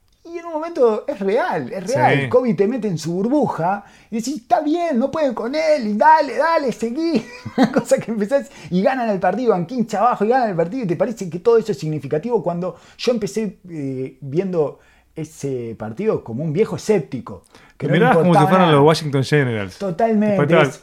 Momento 0.64 1.04
es 1.06 1.20
real, 1.20 1.70
es 1.70 1.92
real. 1.92 2.20
Sí. 2.22 2.28
Kobe 2.30 2.54
te 2.54 2.66
mete 2.66 2.88
en 2.88 2.96
su 2.96 3.12
burbuja 3.12 3.84
y 4.10 4.16
decís, 4.16 4.36
está 4.36 4.62
bien, 4.62 4.98
no 4.98 5.10
pueden 5.10 5.34
con 5.34 5.54
él, 5.54 5.88
y 5.88 5.92
dale, 5.94 6.38
dale, 6.38 6.72
seguí. 6.72 7.22
Cosa 7.74 7.98
que 7.98 8.10
empezás 8.10 8.50
y 8.70 8.80
ganan 8.80 9.10
el 9.10 9.20
partido, 9.20 9.50
van 9.50 9.66
15 9.66 9.96
abajo 9.98 10.24
y 10.24 10.28
ganan 10.28 10.48
el 10.48 10.56
partido 10.56 10.84
y 10.84 10.86
te 10.86 10.96
parece 10.96 11.28
que 11.28 11.38
todo 11.40 11.58
eso 11.58 11.72
es 11.72 11.78
significativo 11.78 12.42
cuando 12.42 12.76
yo 12.96 13.12
empecé 13.12 13.58
eh, 13.68 14.16
viendo 14.22 14.78
ese 15.14 15.76
partido 15.78 16.24
como 16.24 16.42
un 16.42 16.54
viejo 16.54 16.76
escéptico. 16.76 17.42
Que 17.76 17.86
no 17.86 17.92
le 17.92 17.98
Mirabas 17.98 18.16
como 18.18 18.32
si 18.32 18.40
fueran 18.40 18.60
nada. 18.60 18.72
los 18.72 18.86
Washington 18.86 19.22
Generals. 19.22 19.78
Totalmente. 19.78 20.62
Es, 20.62 20.82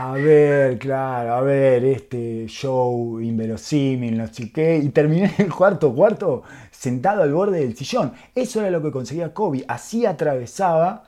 a 0.00 0.12
ver, 0.12 0.78
claro, 0.78 1.34
a 1.34 1.40
ver, 1.40 1.84
este 1.84 2.46
show 2.46 3.20
inverosímil, 3.20 4.16
no 4.16 4.28
sé 4.28 4.52
qué. 4.52 4.78
Y 4.78 4.90
terminé 4.90 5.34
el 5.38 5.52
cuarto 5.52 5.92
cuarto 5.92 6.44
sentado 6.70 7.22
al 7.22 7.32
borde 7.32 7.60
del 7.60 7.76
sillón. 7.76 8.12
Eso 8.32 8.60
era 8.60 8.70
lo 8.70 8.80
que 8.80 8.92
conseguía 8.92 9.34
Kobe. 9.34 9.64
Así 9.66 10.06
atravesaba 10.06 11.02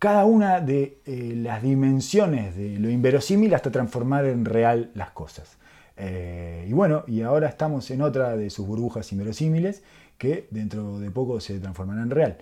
cada 0.00 0.24
una 0.24 0.60
de 0.60 0.98
eh, 1.06 1.34
las 1.36 1.62
dimensiones 1.62 2.56
de 2.56 2.80
lo 2.80 2.90
inverosímil 2.90 3.54
hasta 3.54 3.70
transformar 3.70 4.24
en 4.24 4.44
real 4.44 4.90
las 4.94 5.10
cosas. 5.12 5.56
Eh, 5.96 6.66
y 6.68 6.72
bueno, 6.72 7.04
y 7.06 7.22
ahora 7.22 7.48
estamos 7.48 7.92
en 7.92 8.02
otra 8.02 8.36
de 8.36 8.50
sus 8.50 8.66
burbujas 8.66 9.12
inverosímiles 9.12 9.84
que 10.18 10.48
dentro 10.50 10.98
de 10.98 11.12
poco 11.12 11.38
se 11.38 11.60
transformará 11.60 12.02
en 12.02 12.10
real. 12.10 12.38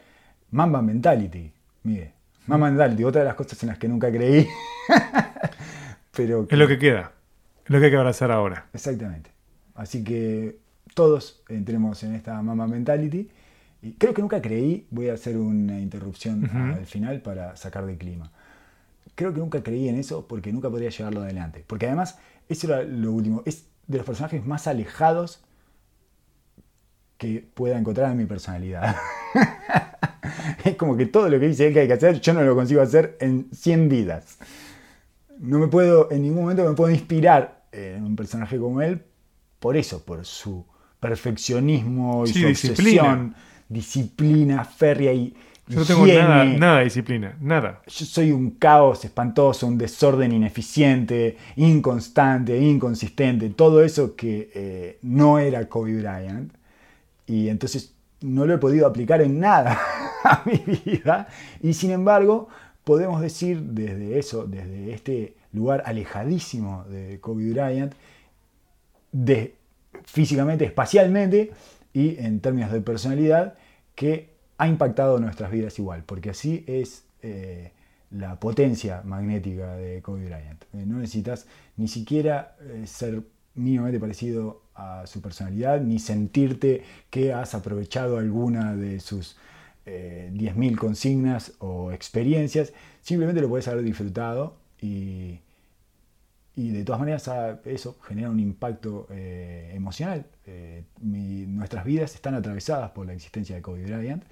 Mamba 0.50 0.80
Mentality, 0.80 1.52
mire. 1.82 2.17
Mamba 2.48 2.68
Mentality, 2.68 3.04
otra 3.04 3.20
de 3.20 3.26
las 3.26 3.34
cosas 3.34 3.62
en 3.62 3.68
las 3.68 3.78
que 3.78 3.88
nunca 3.88 4.10
creí. 4.10 4.48
Pero 6.16 6.46
Es 6.50 6.58
lo 6.58 6.66
que 6.66 6.78
queda. 6.78 7.12
Es 7.64 7.70
lo 7.70 7.78
que 7.78 7.84
hay 7.84 7.90
que 7.90 7.96
abrazar 7.96 8.30
ahora. 8.32 8.66
Exactamente. 8.72 9.30
Así 9.74 10.02
que 10.02 10.58
todos 10.94 11.42
entremos 11.48 12.02
en 12.02 12.14
esta 12.14 12.40
Mama 12.42 12.66
Mentality. 12.66 13.28
Y 13.82 13.92
creo 13.92 14.14
que 14.14 14.22
nunca 14.22 14.42
creí, 14.42 14.86
voy 14.90 15.10
a 15.10 15.14
hacer 15.14 15.36
una 15.36 15.78
interrupción 15.78 16.50
al 16.74 16.86
final 16.86 17.20
para 17.20 17.54
sacar 17.54 17.86
de 17.86 17.96
clima. 17.96 18.32
Creo 19.14 19.32
que 19.32 19.40
nunca 19.40 19.62
creí 19.62 19.88
en 19.88 19.96
eso 19.96 20.26
porque 20.26 20.52
nunca 20.52 20.70
podría 20.70 20.90
llevarlo 20.90 21.20
adelante. 21.20 21.64
Porque 21.66 21.86
además, 21.86 22.18
eso 22.48 22.66
era 22.66 22.82
lo 22.82 23.12
último. 23.12 23.42
Es 23.44 23.66
de 23.86 23.98
los 23.98 24.06
personajes 24.06 24.44
más 24.44 24.66
alejados 24.66 25.44
que 27.18 27.46
pueda 27.52 27.78
encontrar 27.78 28.10
en 28.12 28.16
mi 28.16 28.24
personalidad. 28.24 28.96
es 30.64 30.76
como 30.76 30.96
que 30.96 31.06
todo 31.06 31.28
lo 31.28 31.38
que 31.38 31.48
dice 31.48 31.66
él 31.66 31.74
que 31.74 31.80
hay 31.80 31.86
que 31.86 31.92
hacer, 31.94 32.20
yo 32.20 32.32
no 32.32 32.42
lo 32.42 32.54
consigo 32.54 32.80
hacer 32.80 33.18
en 33.20 33.48
100 33.52 33.88
vidas 33.90 34.38
no 35.38 35.58
me 35.58 35.68
puedo, 35.68 36.10
en 36.10 36.22
ningún 36.22 36.42
momento 36.42 36.68
me 36.68 36.74
puedo 36.74 36.90
inspirar 36.90 37.62
en 37.72 38.04
un 38.04 38.16
personaje 38.16 38.58
como 38.58 38.82
él 38.82 39.02
por 39.58 39.76
eso, 39.76 40.04
por 40.04 40.24
su 40.24 40.64
perfeccionismo 41.00 42.24
y 42.24 42.28
Sí, 42.28 42.40
su 42.40 42.48
disciplina. 42.48 43.02
obsesión, 43.02 43.34
disciplina 43.68 44.64
férrea 44.64 45.12
y 45.12 45.34
Yo 45.66 45.80
no 45.80 45.84
tengo 45.84 46.06
nada, 46.06 46.44
nada 46.44 46.78
de 46.78 46.84
disciplina, 46.84 47.36
nada. 47.40 47.82
Yo 47.86 48.06
soy 48.06 48.32
un 48.32 48.52
caos 48.52 49.04
espantoso, 49.04 49.66
un 49.66 49.76
desorden 49.76 50.32
ineficiente, 50.32 51.36
inconstante, 51.56 52.58
inconsistente, 52.58 53.50
todo 53.50 53.82
eso 53.82 54.16
que 54.16 54.50
eh, 54.54 54.98
no 55.02 55.38
era 55.38 55.68
Kobe 55.68 55.98
Bryant. 55.98 56.52
Y 57.28 57.48
entonces 57.48 57.94
no 58.20 58.46
lo 58.46 58.54
he 58.54 58.58
podido 58.58 58.86
aplicar 58.86 59.20
en 59.22 59.38
nada 59.38 59.78
a 60.24 60.42
mi 60.44 60.56
vida. 60.84 61.28
Y 61.62 61.74
sin 61.74 61.92
embargo, 61.92 62.48
podemos 62.84 63.20
decir 63.20 63.60
desde 63.62 64.18
eso, 64.18 64.46
desde 64.46 64.92
este 64.92 65.36
lugar 65.52 65.82
alejadísimo 65.86 66.84
de 66.84 67.20
Kobe 67.20 67.50
Bryant, 67.50 67.94
de, 69.12 69.54
físicamente, 70.04 70.64
espacialmente 70.64 71.52
y 71.92 72.18
en 72.18 72.40
términos 72.40 72.72
de 72.72 72.80
personalidad, 72.80 73.54
que 73.94 74.30
ha 74.58 74.68
impactado 74.68 75.18
nuestras 75.18 75.50
vidas 75.50 75.78
igual, 75.78 76.02
porque 76.04 76.30
así 76.30 76.64
es 76.66 77.04
eh, 77.22 77.72
la 78.10 78.40
potencia 78.40 79.02
magnética 79.04 79.76
de 79.76 80.02
Kobe 80.02 80.24
Bryant. 80.24 80.64
Eh, 80.72 80.84
no 80.86 80.98
necesitas 80.98 81.46
ni 81.76 81.88
siquiera 81.88 82.56
eh, 82.60 82.86
ser 82.86 83.22
mínimamente 83.58 84.00
parecido 84.00 84.62
a 84.74 85.06
su 85.06 85.20
personalidad, 85.20 85.80
ni 85.80 85.98
sentirte 85.98 86.82
que 87.10 87.32
has 87.32 87.54
aprovechado 87.54 88.18
alguna 88.18 88.76
de 88.76 89.00
sus 89.00 89.36
eh, 89.86 90.30
10.000 90.34 90.76
consignas 90.76 91.54
o 91.58 91.92
experiencias, 91.92 92.72
simplemente 93.02 93.40
lo 93.40 93.48
puedes 93.48 93.66
haber 93.68 93.82
disfrutado 93.82 94.56
y, 94.80 95.40
y 96.54 96.70
de 96.70 96.84
todas 96.84 97.00
maneras 97.00 97.26
ah, 97.28 97.60
eso 97.64 97.98
genera 98.02 98.30
un 98.30 98.40
impacto 98.40 99.06
eh, 99.10 99.72
emocional. 99.74 100.26
Eh, 100.46 100.84
nuestras 101.00 101.84
vidas 101.84 102.14
están 102.14 102.34
atravesadas 102.34 102.90
por 102.90 103.06
la 103.06 103.14
existencia 103.14 103.56
de 103.56 103.62
Kobe 103.62 103.84
Bryant, 103.84 104.24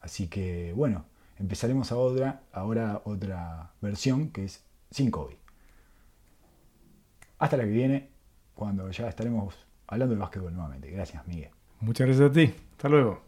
así 0.00 0.28
que 0.28 0.72
bueno, 0.74 1.04
empezaremos 1.38 1.92
ahora, 1.92 2.42
ahora 2.52 3.02
otra 3.04 3.72
versión 3.80 4.30
que 4.30 4.44
es 4.44 4.64
sin 4.90 5.10
Kobe. 5.10 5.36
Hasta 7.38 7.56
la 7.56 7.64
que 7.64 7.70
viene, 7.70 8.08
cuando 8.56 8.90
ya 8.90 9.08
estaremos 9.08 9.54
hablando 9.86 10.14
de 10.14 10.20
básquetbol 10.20 10.52
nuevamente. 10.52 10.90
Gracias, 10.90 11.24
Miguel. 11.28 11.50
Muchas 11.80 12.06
gracias 12.08 12.30
a 12.30 12.32
ti. 12.32 12.54
Hasta 12.72 12.88
luego. 12.88 13.20